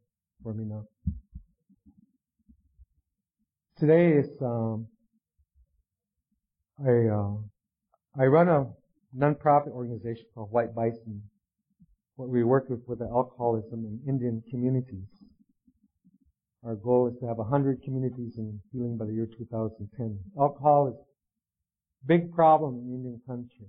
for 0.42 0.52
me 0.52 0.64
now. 0.64 0.84
Today 3.78 4.12
is 4.18 4.28
um, 4.42 4.88
I 6.78 7.08
uh, 7.08 8.22
I 8.22 8.26
run 8.26 8.48
a 8.48 8.66
nonprofit 9.16 9.70
organization 9.70 10.26
called 10.34 10.50
White 10.50 10.74
Bison. 10.74 11.22
What 12.16 12.28
we 12.28 12.44
work 12.44 12.68
with 12.68 12.80
with 12.86 13.00
alcoholism 13.00 13.86
in 13.86 14.00
Indian 14.06 14.42
communities. 14.50 15.08
Our 16.64 16.74
goal 16.74 17.08
is 17.08 17.18
to 17.20 17.26
have 17.26 17.38
100 17.38 17.82
communities 17.82 18.34
in 18.36 18.60
healing 18.70 18.98
by 18.98 19.06
the 19.06 19.14
year 19.14 19.26
2010. 19.26 20.18
Alcohol 20.38 20.88
is 20.88 20.94
a 20.94 22.06
big 22.06 22.32
problem 22.32 22.74
in 22.74 22.94
Indian 22.94 23.20
country. 23.26 23.66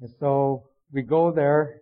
And 0.00 0.10
so 0.20 0.68
we 0.92 1.02
go 1.02 1.32
there 1.32 1.80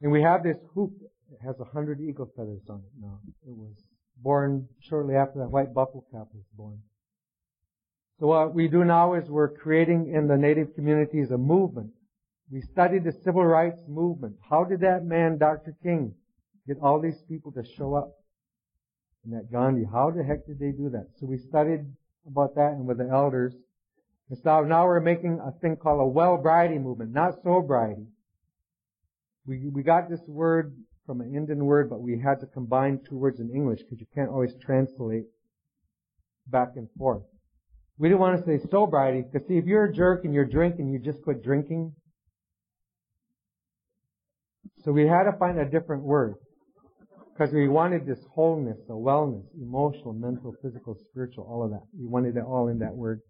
and 0.00 0.12
we 0.12 0.22
have 0.22 0.44
this 0.44 0.58
hoop 0.74 0.92
that 1.30 1.40
has 1.44 1.56
100 1.58 2.00
eagle 2.00 2.30
feathers 2.36 2.62
on 2.68 2.78
it 2.78 2.92
now. 3.00 3.18
It 3.46 3.56
was 3.56 3.74
born 4.22 4.68
shortly 4.80 5.16
after 5.16 5.40
that 5.40 5.50
white 5.50 5.74
buffalo 5.74 6.04
calf 6.12 6.28
was 6.32 6.44
born. 6.56 6.78
So 8.20 8.28
what 8.28 8.54
we 8.54 8.68
do 8.68 8.84
now 8.84 9.14
is 9.14 9.28
we're 9.28 9.48
creating 9.48 10.12
in 10.14 10.28
the 10.28 10.36
native 10.36 10.74
communities 10.76 11.32
a 11.32 11.38
movement. 11.38 11.90
We 12.50 12.60
studied 12.60 13.02
the 13.02 13.12
civil 13.24 13.44
rights 13.44 13.80
movement. 13.88 14.36
How 14.48 14.62
did 14.62 14.80
that 14.80 15.04
man, 15.04 15.38
Dr. 15.38 15.74
King, 15.82 16.14
get 16.66 16.78
all 16.82 17.00
these 17.00 17.22
people 17.28 17.52
to 17.52 17.64
show 17.76 17.94
up? 17.94 18.12
And 19.24 19.32
that 19.34 19.50
Gandhi, 19.50 19.84
how 19.90 20.10
the 20.10 20.22
heck 20.22 20.46
did 20.46 20.58
they 20.58 20.70
do 20.70 20.90
that? 20.90 21.08
So 21.18 21.26
we 21.26 21.38
studied 21.38 21.86
about 22.26 22.54
that 22.56 22.72
and 22.72 22.86
with 22.86 22.98
the 22.98 23.08
elders. 23.08 23.54
And 24.28 24.38
so 24.42 24.62
now 24.62 24.86
we're 24.86 25.00
making 25.00 25.40
a 25.40 25.52
thing 25.60 25.76
called 25.76 26.00
a 26.00 26.06
well-briety 26.06 26.78
movement, 26.78 27.12
not 27.12 27.42
sobriety. 27.42 28.06
We, 29.46 29.68
we 29.72 29.82
got 29.82 30.08
this 30.08 30.20
word 30.26 30.74
from 31.06 31.20
an 31.20 31.34
Indian 31.34 31.64
word, 31.64 31.90
but 31.90 32.00
we 32.00 32.18
had 32.18 32.40
to 32.40 32.46
combine 32.46 33.00
two 33.06 33.16
words 33.16 33.40
in 33.40 33.50
English 33.50 33.80
because 33.80 34.00
you 34.00 34.06
can't 34.14 34.30
always 34.30 34.54
translate 34.62 35.24
back 36.46 36.72
and 36.76 36.88
forth. 36.96 37.22
We 37.98 38.08
didn't 38.08 38.20
want 38.20 38.38
to 38.38 38.44
say 38.44 38.66
sobriety 38.70 39.22
because 39.22 39.46
see, 39.46 39.56
if 39.56 39.66
you're 39.66 39.84
a 39.84 39.92
jerk 39.92 40.24
and 40.24 40.34
you're 40.34 40.44
drinking, 40.44 40.90
you 40.90 40.98
just 40.98 41.22
quit 41.22 41.42
drinking. 41.42 41.92
So 44.84 44.92
we 44.92 45.06
had 45.06 45.24
to 45.24 45.32
find 45.38 45.58
a 45.58 45.64
different 45.64 46.02
word 46.02 46.34
because 47.36 47.52
we 47.52 47.68
wanted 47.68 48.06
this 48.06 48.20
wholeness, 48.32 48.78
a 48.88 48.92
wellness, 48.92 49.44
emotional, 49.60 50.12
mental, 50.12 50.54
physical, 50.62 50.96
spiritual, 51.10 51.44
all 51.44 51.64
of 51.64 51.70
that. 51.70 51.82
We 51.98 52.06
wanted 52.06 52.36
it 52.36 52.44
all 52.44 52.68
in 52.68 52.78
that 52.78 52.94
word. 52.94 53.20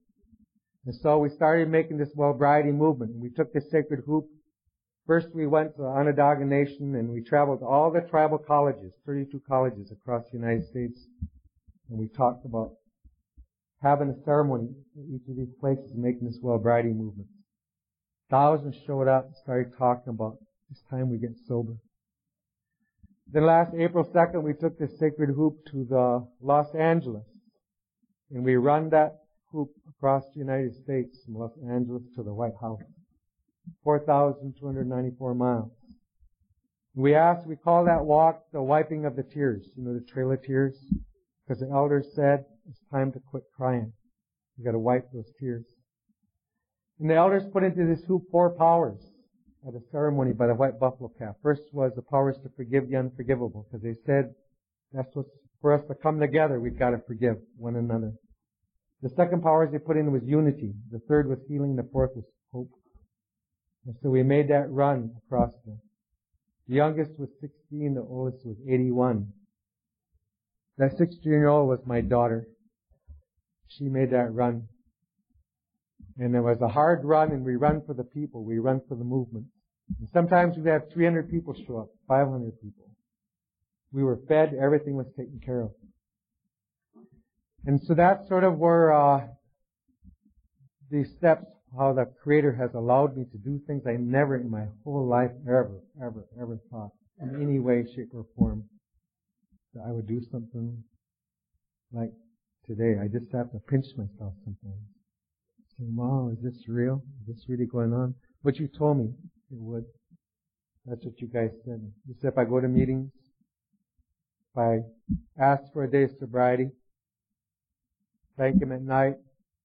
And 0.86 0.94
so 0.94 1.18
we 1.18 1.30
started 1.30 1.68
making 1.68 1.96
this 1.96 2.10
well-briety 2.14 2.70
movement. 2.70 3.12
We 3.16 3.30
took 3.30 3.52
the 3.52 3.62
sacred 3.70 4.02
hoop 4.06 4.26
First, 5.06 5.28
we 5.34 5.46
went 5.46 5.76
to 5.76 5.82
the 5.82 5.88
Onondaga 5.88 6.46
Nation 6.46 6.94
and 6.94 7.10
we 7.10 7.20
traveled 7.22 7.60
to 7.60 7.66
all 7.66 7.90
the 7.90 8.00
tribal 8.00 8.38
colleges, 8.38 8.92
32 9.04 9.42
colleges 9.46 9.92
across 9.92 10.24
the 10.30 10.38
United 10.38 10.66
States, 10.68 10.98
and 11.90 11.98
we 11.98 12.08
talked 12.08 12.46
about 12.46 12.72
having 13.82 14.08
a 14.08 14.24
ceremony 14.24 14.70
at 14.96 15.04
each 15.14 15.28
of 15.28 15.36
these 15.36 15.52
places 15.60 15.92
making 15.94 16.26
this 16.26 16.38
well-briety 16.40 16.94
movement. 16.96 17.28
Thousands 18.30 18.76
showed 18.86 19.06
up 19.06 19.26
and 19.26 19.36
started 19.36 19.76
talking 19.76 20.08
about 20.08 20.38
it's 20.70 20.80
time 20.88 21.10
we 21.10 21.18
get 21.18 21.36
sober. 21.46 21.74
Then 23.26 23.46
last 23.46 23.74
April 23.74 24.04
2nd, 24.04 24.42
we 24.42 24.52
took 24.54 24.78
this 24.78 24.98
sacred 24.98 25.30
hoop 25.30 25.64
to 25.72 25.84
the 25.84 26.26
Los 26.40 26.74
Angeles, 26.74 27.24
and 28.30 28.44
we 28.44 28.56
run 28.56 28.90
that 28.90 29.20
hoop 29.50 29.70
across 29.88 30.24
the 30.32 30.40
United 30.40 30.74
States 30.82 31.18
from 31.24 31.36
Los 31.36 31.56
Angeles 31.68 32.02
to 32.16 32.22
the 32.22 32.34
White 32.34 32.56
House. 32.60 32.82
4,294 33.82 35.34
miles. 35.34 35.70
We 36.94 37.14
asked, 37.14 37.46
we 37.46 37.56
call 37.56 37.86
that 37.86 38.04
walk 38.04 38.42
the 38.52 38.62
wiping 38.62 39.04
of 39.04 39.16
the 39.16 39.22
tears, 39.22 39.66
you 39.74 39.84
know, 39.84 39.94
the 39.94 40.04
trail 40.04 40.30
of 40.30 40.42
tears, 40.42 40.76
because 41.46 41.60
the 41.60 41.70
elders 41.70 42.06
said 42.14 42.44
it's 42.68 42.80
time 42.92 43.10
to 43.12 43.20
quit 43.20 43.44
crying. 43.56 43.92
You 44.56 44.64
gotta 44.64 44.78
wipe 44.78 45.10
those 45.12 45.32
tears. 45.40 45.64
And 47.00 47.10
the 47.10 47.14
elders 47.14 47.42
put 47.52 47.64
into 47.64 47.86
this 47.86 48.04
hoop 48.04 48.22
four 48.30 48.50
powers 48.50 49.00
at 49.66 49.74
a 49.74 49.80
ceremony 49.90 50.32
by 50.32 50.46
the 50.46 50.54
white 50.54 50.78
buffalo 50.78 51.10
calf. 51.18 51.36
First 51.42 51.62
was 51.72 51.92
the 51.96 52.02
powers 52.02 52.36
to 52.42 52.50
forgive 52.56 52.88
the 52.88 52.96
unforgivable, 52.96 53.66
because 53.70 53.82
they 53.82 53.94
said 54.06 54.34
that's 54.92 55.08
what's 55.14 55.30
for 55.64 55.72
us 55.72 55.80
to 55.88 55.94
come 55.94 56.20
together, 56.20 56.60
we've 56.60 56.78
got 56.78 56.90
to 56.90 56.98
forgive 57.06 57.36
one 57.56 57.74
another. 57.76 58.12
The 59.00 59.08
second 59.16 59.42
powers 59.42 59.70
they 59.72 59.78
put 59.78 59.96
in 59.96 60.12
was 60.12 60.20
unity. 60.22 60.74
The 60.90 61.00
third 61.08 61.26
was 61.26 61.38
healing. 61.48 61.74
The 61.74 61.88
fourth 61.90 62.10
was 62.14 62.26
hope. 62.52 62.68
And 63.86 63.94
so 64.02 64.10
we 64.10 64.22
made 64.22 64.48
that 64.48 64.70
run 64.70 65.12
across 65.24 65.52
them. 65.64 65.78
The 66.68 66.74
youngest 66.74 67.12
was 67.18 67.30
16, 67.40 67.94
the 67.94 68.02
oldest 68.02 68.44
was 68.44 68.58
81. 68.68 69.28
That 70.76 70.98
16 70.98 71.18
year 71.24 71.48
old 71.48 71.70
was 71.70 71.80
my 71.86 72.02
daughter. 72.02 72.46
She 73.68 73.84
made 73.84 74.10
that 74.10 74.34
run. 74.34 74.68
And 76.18 76.36
it 76.36 76.40
was 76.42 76.60
a 76.60 76.68
hard 76.68 77.06
run 77.06 77.32
and 77.32 77.42
we 77.42 77.56
run 77.56 77.80
for 77.86 77.94
the 77.94 78.04
people. 78.04 78.44
We 78.44 78.58
run 78.58 78.82
for 78.86 78.96
the 78.96 79.04
movement. 79.04 79.46
And 80.00 80.08
sometimes 80.12 80.56
we'd 80.56 80.70
have 80.70 80.82
300 80.92 81.30
people 81.30 81.54
show 81.66 81.78
up, 81.78 81.88
500 82.08 82.60
people. 82.60 82.90
We 83.92 84.02
were 84.02 84.18
fed, 84.28 84.54
everything 84.60 84.96
was 84.96 85.06
taken 85.16 85.40
care 85.44 85.62
of. 85.62 85.70
And 87.66 87.80
so 87.86 87.94
that's 87.94 88.28
sort 88.28 88.44
of 88.44 88.58
where, 88.58 88.92
uh, 88.92 89.26
steps 91.16 91.46
how 91.76 91.92
the 91.92 92.06
Creator 92.22 92.54
has 92.54 92.70
allowed 92.74 93.16
me 93.16 93.24
to 93.32 93.38
do 93.38 93.60
things 93.66 93.82
I 93.86 93.96
never 93.98 94.36
in 94.36 94.50
my 94.50 94.66
whole 94.84 95.06
life 95.08 95.32
ever, 95.46 95.80
ever, 96.00 96.24
ever 96.40 96.60
thought 96.70 96.90
in 97.20 97.42
any 97.42 97.58
way, 97.58 97.84
shape, 97.94 98.10
or 98.12 98.26
form 98.36 98.64
that 99.74 99.82
I 99.86 99.90
would 99.90 100.06
do 100.06 100.20
something 100.30 100.84
like 101.92 102.12
today. 102.66 102.96
I 103.02 103.08
just 103.08 103.32
have 103.32 103.50
to 103.52 103.58
pinch 103.68 103.86
myself 103.96 104.34
sometimes. 104.44 104.86
Saying, 105.78 105.96
wow, 105.96 106.30
is 106.32 106.42
this 106.42 106.68
real? 106.68 107.02
Is 107.22 107.34
this 107.34 107.44
really 107.48 107.66
going 107.66 107.92
on? 107.92 108.14
What 108.42 108.56
you 108.56 108.68
told 108.68 108.98
me 108.98 109.10
it 109.54 109.60
would. 109.60 109.84
That's 110.86 111.04
what 111.04 111.20
you 111.20 111.28
guys 111.28 111.50
said. 111.64 111.80
You 112.06 112.14
said 112.20 112.32
if 112.32 112.38
I 112.38 112.44
go 112.44 112.60
to 112.60 112.68
meetings, 112.68 113.10
if 114.52 114.58
I 114.58 114.80
ask 115.40 115.62
for 115.72 115.84
a 115.84 115.90
day 115.90 116.02
of 116.04 116.10
sobriety, 116.18 116.70
thank 118.36 118.60
Him 118.60 118.72
at 118.72 118.82
night, 118.82 119.14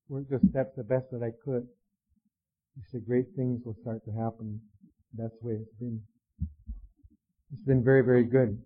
work 0.07 0.25
the 0.29 0.39
steps 0.49 0.75
the 0.77 0.83
best 0.83 1.05
that 1.11 1.23
I 1.23 1.31
could. 1.43 1.67
You 2.75 2.83
said 2.91 3.05
great 3.05 3.25
things 3.35 3.61
will 3.65 3.75
start 3.81 4.05
to 4.05 4.11
happen. 4.11 4.61
That's 5.17 5.33
the 5.41 5.47
way 5.47 5.53
it's 5.55 5.73
been. 5.79 6.01
It's 7.51 7.65
been 7.65 7.83
very, 7.83 8.03
very 8.03 8.23
good. 8.23 8.57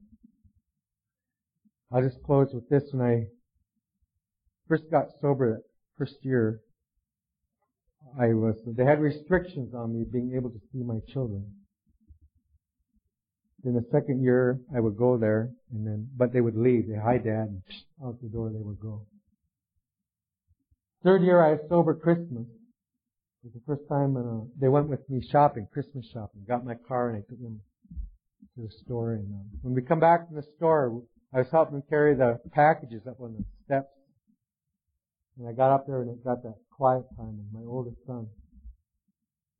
I'll 1.91 2.03
just 2.03 2.21
close 2.23 2.53
with 2.53 2.67
this. 2.69 2.83
When 2.91 3.05
I 3.05 3.27
first 4.67 4.83
got 4.91 5.07
sober 5.21 5.55
that 5.55 5.63
first 5.97 6.17
year, 6.21 6.59
I 8.19 8.27
was, 8.27 8.55
they 8.65 8.85
had 8.85 9.01
restrictions 9.01 9.73
on 9.73 9.97
me 9.97 10.05
being 10.11 10.33
able 10.35 10.49
to 10.49 10.59
see 10.71 10.83
my 10.83 10.99
children. 11.11 11.45
Then 13.63 13.73
the 13.73 13.85
second 13.91 14.21
year, 14.21 14.59
I 14.75 14.79
would 14.79 14.97
go 14.97 15.17
there, 15.17 15.51
and 15.71 15.87
then, 15.87 16.09
but 16.17 16.33
they 16.33 16.41
would 16.41 16.57
leave. 16.57 16.87
They, 16.87 16.97
hi 16.97 17.17
dad, 17.17 17.47
and 17.47 17.61
out 18.03 18.21
the 18.21 18.27
door 18.27 18.49
they 18.49 18.61
would 18.61 18.79
go. 18.79 19.05
Third 21.03 21.23
year, 21.23 21.43
I 21.43 21.51
was 21.51 21.59
sober 21.69 21.93
Christmas. 21.93 22.45
It 23.43 23.51
was 23.51 23.53
the 23.53 23.61
first 23.65 23.89
time 23.89 24.15
uh, 24.15 24.45
they 24.59 24.69
went 24.69 24.87
with 24.87 25.09
me 25.09 25.21
shopping, 25.31 25.67
Christmas 25.73 26.05
shopping. 26.13 26.43
Got 26.47 26.65
my 26.65 26.75
car 26.75 27.09
and 27.09 27.17
I 27.17 27.21
took 27.29 27.41
them 27.41 27.59
to 28.55 28.61
the 28.61 28.69
store. 28.85 29.13
And 29.13 29.25
um, 29.33 29.45
when 29.63 29.73
we 29.73 29.81
come 29.81 29.99
back 29.99 30.27
from 30.27 30.37
the 30.37 30.45
store, 30.55 31.01
I 31.33 31.39
was 31.39 31.47
helping 31.51 31.75
them 31.75 31.83
carry 31.89 32.15
the 32.15 32.39
packages 32.53 33.01
up 33.05 33.19
on 33.19 33.33
the 33.33 33.43
steps. 33.65 33.89
And 35.37 35.47
I 35.47 35.53
got 35.53 35.71
up 35.71 35.87
there 35.87 36.01
and 36.01 36.09
it 36.11 36.23
got 36.23 36.43
that 36.43 36.55
quiet 36.71 37.03
time. 37.17 37.39
And 37.39 37.53
my 37.53 37.65
oldest 37.67 37.97
son, 38.05 38.27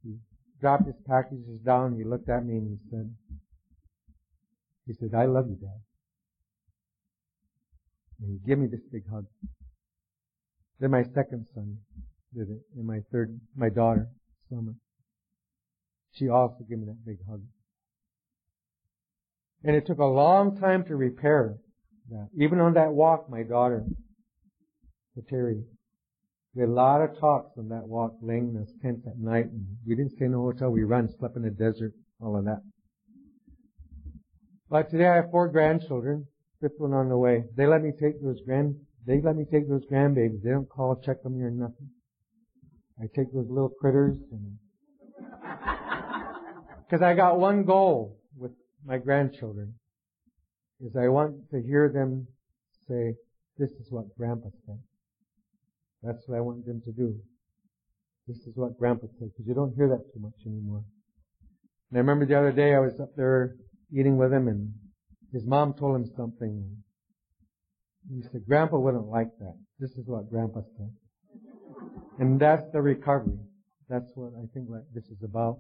he 0.04 0.16
dropped 0.62 0.86
his 0.86 0.96
packages 1.08 1.60
down. 1.66 1.96
He 1.96 2.04
looked 2.04 2.30
at 2.30 2.46
me 2.46 2.58
and 2.58 2.68
he 2.70 2.90
said, 2.90 3.14
he 4.86 4.94
said, 4.94 5.16
I 5.16 5.26
love 5.26 5.48
you, 5.50 5.56
Dad. 5.56 5.82
And 8.22 8.32
he 8.32 8.48
gave 8.48 8.58
me 8.58 8.68
this 8.68 8.84
big 8.92 9.04
hug. 9.10 9.26
Then 10.80 10.92
my 10.92 11.04
second 11.04 11.48
son 11.54 11.78
did 12.34 12.50
it, 12.50 12.62
and 12.76 12.86
my 12.86 13.00
third, 13.12 13.40
my 13.56 13.70
daughter, 13.70 14.10
Summer. 14.50 14.74
She 16.12 16.30
also 16.30 16.58
gave 16.70 16.80
me 16.80 16.86
that 16.86 17.06
big 17.06 17.18
hug. 17.30 17.42
And 19.64 19.76
it 19.76 19.86
took 19.88 20.00
a 20.00 20.06
long 20.06 20.58
time 20.60 20.84
to 20.86 20.96
repair 20.96 21.56
that. 22.10 22.30
Even 22.38 22.60
on 22.60 22.74
that 22.74 22.92
walk, 22.92 23.30
my 23.30 23.44
daughter, 23.44 23.86
Terry, 25.22 25.64
we 26.56 26.62
had 26.62 26.70
a 26.70 26.72
lot 26.72 27.02
of 27.02 27.20
talks 27.20 27.58
on 27.58 27.70
that 27.70 27.88
walk, 27.88 28.14
laying 28.22 28.50
in 28.50 28.54
those 28.56 28.74
tents 28.82 29.06
at 29.08 29.20
night, 29.20 29.46
and 29.46 29.66
we 29.86 29.96
didn't 29.96 30.14
stay 30.14 30.26
in 30.26 30.34
a 30.34 30.38
hotel. 30.38 30.72
We 30.72 30.84
ran, 30.84 31.10
slept 31.18 31.36
in 31.36 31.44
the 31.44 31.52
desert, 31.52 31.94
all 32.20 32.38
of 32.38 32.46
that. 32.46 32.62
But 34.70 34.90
today 34.90 35.08
I 35.08 35.16
have 35.18 35.32
four 35.32 35.50
grandchildren, 35.50 36.26
fifth 36.62 36.80
one 36.80 36.94
on 36.94 37.10
the 37.10 37.18
way. 37.18 37.44
They 37.56 37.68
let 37.68 37.84
me 37.84 37.92
take 37.92 38.24
those 38.24 38.40
grand, 38.46 38.76
they 39.06 39.22
let 39.22 39.36
me 39.36 39.46
take 39.52 39.70
those 39.70 39.86
grandbabies. 39.92 40.42
They 40.42 40.50
don't 40.50 40.70
call, 40.70 40.96
check 40.96 41.22
them 41.22 41.42
or 41.42 41.52
nothing. 41.52 41.90
I 43.00 43.06
take 43.16 43.32
those 43.34 43.50
little 43.50 43.70
critters 43.70 44.18
and, 44.32 44.58
cause 46.90 47.02
I 47.02 47.14
got 47.14 47.40
one 47.40 47.66
goal 47.66 48.18
with 48.36 48.52
my 48.86 48.98
grandchildren, 48.98 49.76
is 50.82 50.96
I 50.96 51.08
want 51.08 51.50
to 51.52 51.62
hear 51.62 51.90
them 51.90 52.28
say, 52.88 53.16
this 53.58 53.70
is 53.72 53.88
what 53.92 54.16
grandpa 54.18 54.50
said. 54.66 54.80
That's 56.04 56.22
what 56.28 56.38
I 56.38 56.42
want 56.42 56.66
them 56.66 56.82
to 56.86 56.92
do. 56.92 57.16
This 58.28 58.38
is 58.38 58.54
what 58.56 58.78
grandpa 58.78 59.08
said, 59.20 59.30
because 59.32 59.48
you 59.48 59.54
don't 59.54 59.74
hear 59.76 59.88
that 59.90 60.04
too 60.14 60.20
much 60.20 60.46
anymore. 60.46 60.84
And 61.90 61.98
I 61.98 62.00
remember 62.00 62.26
the 62.26 62.38
other 62.38 62.52
day 62.52 62.74
I 62.74 62.80
was 62.80 63.00
up 63.00 63.16
there 63.16 63.56
eating 63.92 64.18
with 64.18 64.34
him 64.34 64.48
and 64.48 64.74
his 65.32 65.46
mom 65.46 65.74
told 65.74 65.96
him 65.96 66.12
something. 66.16 66.78
He 68.10 68.22
said, 68.32 68.46
Grandpa 68.48 68.78
wouldn't 68.78 69.08
like 69.08 69.30
that. 69.40 69.58
This 69.80 69.92
is 69.92 70.06
what 70.06 70.30
Grandpa 70.30 70.62
said. 70.78 70.92
And 72.20 72.40
that's 72.40 72.70
the 72.72 72.82
recovery. 72.82 73.40
That's 73.90 74.12
what 74.16 74.34
I 74.38 74.46
think 74.54 74.70
like 74.70 74.84
this 74.94 75.06
is 75.06 75.24
about. 75.24 75.60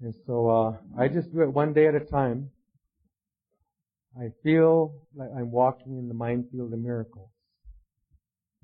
And 0.00 0.14
so, 0.26 0.48
uh, 0.48 1.00
I 1.00 1.08
just 1.08 1.32
do 1.32 1.42
it 1.42 1.52
one 1.52 1.72
day 1.72 1.86
at 1.86 1.94
a 1.94 2.00
time. 2.00 2.50
I 4.18 4.28
feel 4.42 5.02
like 5.14 5.30
I'm 5.36 5.50
walking 5.50 5.98
in 5.98 6.08
the 6.08 6.14
minefield 6.14 6.72
of 6.72 6.78
miracles. 6.78 7.30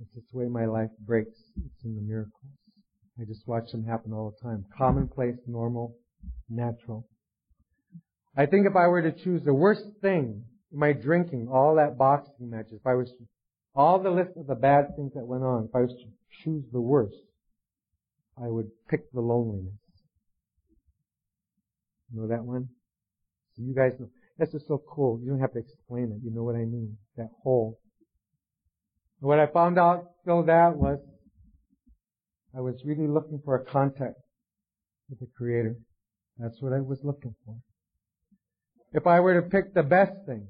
It's 0.01 0.15
just 0.15 0.33
the 0.33 0.39
way 0.39 0.49
my 0.49 0.67
life 0.67 0.91
breaks. 1.01 1.37
It's 1.57 1.85
in 1.85 1.95
the 1.95 2.03
miracles. 2.03 2.53
I 3.21 3.25
just 3.25 3.47
watch 3.47 3.71
them 3.71 3.85
happen 3.85 4.13
all 4.13 4.35
the 4.35 4.49
time. 4.49 4.65
Commonplace, 4.77 5.37
normal, 5.47 5.95
natural. 6.49 7.07
I 8.37 8.47
think 8.47 8.67
if 8.67 8.77
I 8.77 8.87
were 8.87 9.03
to 9.03 9.13
choose 9.13 9.43
the 9.45 9.53
worst 9.53 9.85
thing, 10.01 10.45
my 10.73 10.93
drinking, 10.93 11.49
all 11.53 11.75
that 11.75 11.99
boxing 11.99 12.49
matches, 12.51 12.75
if 12.81 12.87
I 12.87 12.95
was 12.95 13.11
to, 13.11 13.27
all 13.75 13.99
the 13.99 14.11
list 14.11 14.31
of 14.37 14.47
the 14.47 14.55
bad 14.55 14.97
things 14.97 15.13
that 15.15 15.27
went 15.27 15.43
on, 15.43 15.65
if 15.65 15.75
I 15.75 15.81
was 15.81 15.91
to 15.91 16.45
choose 16.45 16.65
the 16.73 16.81
worst, 16.81 17.17
I 18.43 18.49
would 18.49 18.71
pick 18.89 19.13
the 19.13 19.21
loneliness. 19.21 19.75
You 22.13 22.23
know 22.23 22.29
that 22.29 22.45
one? 22.45 22.69
So 23.57 23.63
you 23.63 23.75
guys 23.75 23.93
know. 23.99 24.09
That's 24.39 24.53
just 24.53 24.67
so 24.67 24.83
cool. 24.89 25.21
You 25.23 25.31
don't 25.31 25.41
have 25.41 25.53
to 25.53 25.59
explain 25.59 26.05
it. 26.05 26.25
You 26.25 26.35
know 26.35 26.43
what 26.43 26.55
I 26.55 26.65
mean. 26.65 26.97
That 27.17 27.29
hole. 27.43 27.79
What 29.21 29.39
I 29.39 29.47
found 29.47 29.79
out 29.79 30.07
still 30.23 30.43
that 30.45 30.77
was 30.77 30.99
I 32.57 32.61
was 32.61 32.83
really 32.85 33.07
looking 33.07 33.41
for 33.45 33.55
a 33.55 33.65
contact 33.65 34.17
with 35.09 35.21
the 35.21 35.29
Creator. 35.37 35.77
That's 36.39 36.61
what 36.61 36.73
I 36.73 36.81
was 36.81 36.99
looking 37.05 37.35
for 37.45 37.57
if 38.93 39.07
I 39.07 39.21
were 39.21 39.41
to 39.41 39.49
pick 39.49 39.75
the 39.75 39.83
best 39.83 40.13
thing 40.27 40.49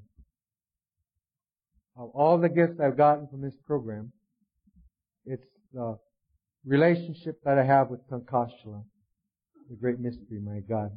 of 1.97 2.11
all 2.15 2.39
the 2.39 2.49
gifts 2.49 2.81
I've 2.83 2.97
gotten 2.97 3.29
from 3.29 3.43
this 3.43 3.57
program, 3.67 4.13
it's 5.27 5.45
the 5.73 5.99
relationship 6.65 7.37
that 7.45 7.59
I 7.59 7.65
have 7.65 7.89
with 7.91 8.01
Tunkashila, 8.09 8.85
the 9.69 9.77
great 9.79 10.01
mystery, 10.01 10.41
my 10.43 10.61
God. 10.67 10.91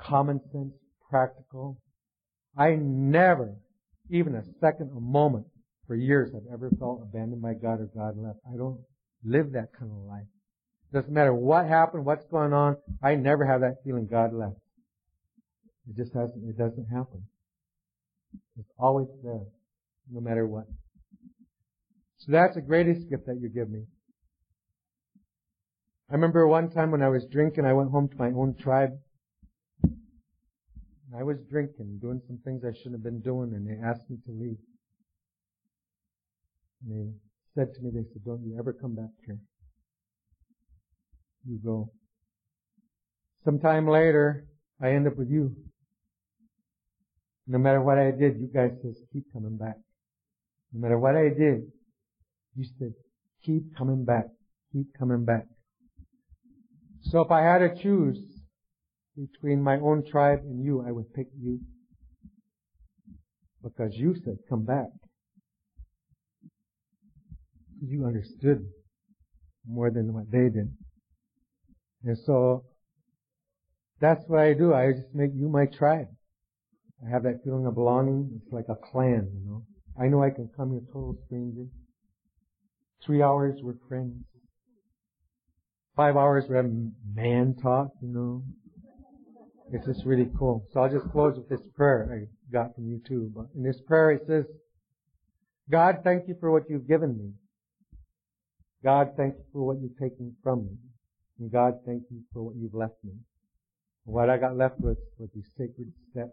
Common 0.00 0.40
sense, 0.52 0.72
practical. 1.08 1.80
I 2.56 2.74
never, 2.74 3.54
even 4.10 4.34
a 4.34 4.42
second, 4.60 4.90
a 4.96 5.00
moment, 5.00 5.46
for 5.90 5.96
years, 5.96 6.30
I've 6.36 6.52
ever 6.52 6.70
felt 6.78 7.02
abandoned 7.02 7.42
by 7.42 7.54
God 7.54 7.80
or 7.80 7.90
God 7.92 8.16
left. 8.16 8.38
I 8.46 8.56
don't 8.56 8.78
live 9.24 9.50
that 9.54 9.72
kind 9.76 9.90
of 9.90 9.98
life. 10.08 10.28
Doesn't 10.92 11.12
matter 11.12 11.34
what 11.34 11.66
happened, 11.66 12.04
what's 12.04 12.24
going 12.26 12.52
on, 12.52 12.76
I 13.02 13.16
never 13.16 13.44
have 13.44 13.62
that 13.62 13.82
feeling 13.84 14.06
God 14.08 14.32
left. 14.32 14.54
It 15.88 15.96
just 15.96 16.14
doesn't, 16.14 16.48
it 16.48 16.56
doesn't 16.56 16.86
happen. 16.86 17.24
It's 18.56 18.70
always 18.78 19.08
there, 19.24 19.42
no 20.12 20.20
matter 20.20 20.46
what. 20.46 20.66
So 22.18 22.30
that's 22.30 22.54
the 22.54 22.60
greatest 22.60 23.10
gift 23.10 23.26
that 23.26 23.40
you 23.40 23.48
give 23.48 23.68
me. 23.68 23.82
I 26.08 26.14
remember 26.14 26.46
one 26.46 26.70
time 26.70 26.92
when 26.92 27.02
I 27.02 27.08
was 27.08 27.26
drinking, 27.32 27.64
I 27.64 27.72
went 27.72 27.90
home 27.90 28.08
to 28.10 28.16
my 28.16 28.28
own 28.28 28.54
tribe. 28.54 28.92
I 31.18 31.24
was 31.24 31.38
drinking, 31.50 31.98
doing 32.00 32.22
some 32.28 32.38
things 32.44 32.62
I 32.64 32.78
shouldn't 32.78 32.94
have 32.94 33.02
been 33.02 33.22
doing, 33.22 33.54
and 33.54 33.66
they 33.66 33.84
asked 33.84 34.08
me 34.08 34.18
to 34.26 34.30
leave. 34.30 34.58
And 36.82 36.90
they 36.90 37.12
said 37.54 37.74
to 37.74 37.82
me, 37.82 37.90
they 37.92 38.08
said, 38.12 38.24
don't 38.24 38.42
you 38.44 38.56
ever 38.58 38.72
come 38.72 38.94
back 38.94 39.10
here. 39.26 39.38
You 41.46 41.58
go. 41.64 41.90
Sometime 43.44 43.88
later, 43.88 44.46
I 44.82 44.90
end 44.90 45.06
up 45.06 45.16
with 45.16 45.30
you. 45.30 45.54
No 47.46 47.58
matter 47.58 47.80
what 47.80 47.98
I 47.98 48.10
did, 48.10 48.38
you 48.38 48.48
guys 48.52 48.70
says, 48.82 48.96
keep 49.12 49.24
coming 49.32 49.56
back. 49.56 49.76
No 50.72 50.80
matter 50.80 50.98
what 50.98 51.16
I 51.16 51.28
did, 51.28 51.62
you 52.54 52.64
said, 52.78 52.92
keep 53.44 53.76
coming 53.76 54.04
back. 54.04 54.26
Keep 54.72 54.86
coming 54.98 55.24
back. 55.24 55.46
So 57.02 57.22
if 57.22 57.30
I 57.30 57.40
had 57.42 57.58
to 57.58 57.82
choose 57.82 58.18
between 59.16 59.62
my 59.62 59.76
own 59.76 60.04
tribe 60.08 60.40
and 60.44 60.64
you, 60.64 60.84
I 60.86 60.92
would 60.92 61.12
pick 61.12 61.26
you. 61.40 61.60
Because 63.62 63.94
you 63.94 64.14
said, 64.24 64.36
come 64.48 64.64
back. 64.64 64.88
You 67.82 68.06
understood 68.06 68.66
more 69.66 69.90
than 69.90 70.12
what 70.12 70.30
they 70.30 70.48
did. 70.48 70.74
And 72.04 72.18
so, 72.18 72.64
that's 74.00 74.22
what 74.26 74.40
I 74.40 74.54
do. 74.54 74.72
I 74.72 74.92
just 74.92 75.14
make 75.14 75.30
you 75.34 75.48
my 75.48 75.66
tribe. 75.66 76.08
I 77.06 77.10
have 77.10 77.22
that 77.24 77.42
feeling 77.44 77.66
of 77.66 77.74
belonging. 77.74 78.40
It's 78.42 78.52
like 78.52 78.66
a 78.68 78.74
clan, 78.74 79.30
you 79.34 79.46
know. 79.46 79.64
I 80.00 80.08
know 80.08 80.22
I 80.22 80.30
can 80.30 80.48
come 80.56 80.70
here 80.72 80.80
total 80.92 81.16
stranger. 81.26 81.66
Three 83.04 83.22
hours, 83.22 83.60
we're 83.62 83.74
friends. 83.88 84.24
five 85.96 86.16
hours 86.16 86.44
we 86.48 86.56
have 86.56 86.70
man 87.14 87.54
talk, 87.62 87.88
you 88.00 88.08
know. 88.08 88.42
It's 89.72 89.86
just 89.86 90.04
really 90.04 90.28
cool. 90.38 90.66
So 90.72 90.80
I'll 90.80 90.90
just 90.90 91.10
close 91.10 91.36
with 91.36 91.48
this 91.48 91.66
prayer 91.76 92.08
I 92.10 92.52
got 92.52 92.74
from 92.74 92.88
you 92.88 93.00
too. 93.06 93.30
But 93.34 93.46
in 93.54 93.62
this 93.62 93.80
prayer 93.86 94.12
it 94.12 94.22
says, 94.26 94.44
God, 95.70 95.98
thank 96.02 96.26
you 96.26 96.36
for 96.40 96.50
what 96.50 96.64
you've 96.68 96.88
given 96.88 97.16
me. 97.16 97.32
God, 98.82 99.12
thank 99.16 99.34
you 99.34 99.44
for 99.52 99.66
what 99.66 99.80
you've 99.80 99.98
taken 99.98 100.34
from 100.42 100.64
me. 100.64 100.76
And 101.38 101.52
God, 101.52 101.74
thank 101.86 102.02
you 102.10 102.22
for 102.32 102.42
what 102.42 102.56
you've 102.56 102.74
left 102.74 102.94
me. 103.04 103.12
And 104.06 104.14
what 104.14 104.30
I 104.30 104.38
got 104.38 104.56
left 104.56 104.80
with 104.80 104.98
were 105.18 105.28
these 105.34 105.48
sacred 105.56 105.92
steps. 106.10 106.32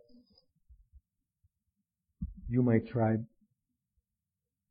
You, 2.49 2.63
my 2.63 2.79
tribe. 2.79 3.25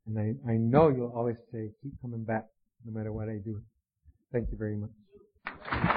And 0.07 0.17
I, 0.17 0.51
I 0.51 0.55
know 0.57 0.89
you'll 0.89 1.13
always 1.15 1.37
say, 1.51 1.71
keep 1.83 1.93
coming 2.01 2.23
back 2.23 2.45
no 2.85 2.97
matter 2.97 3.11
what 3.11 3.29
I 3.29 3.37
do. 3.43 3.61
Thank 4.31 4.49
you 4.51 4.57
very 4.57 4.75
much. 4.75 5.96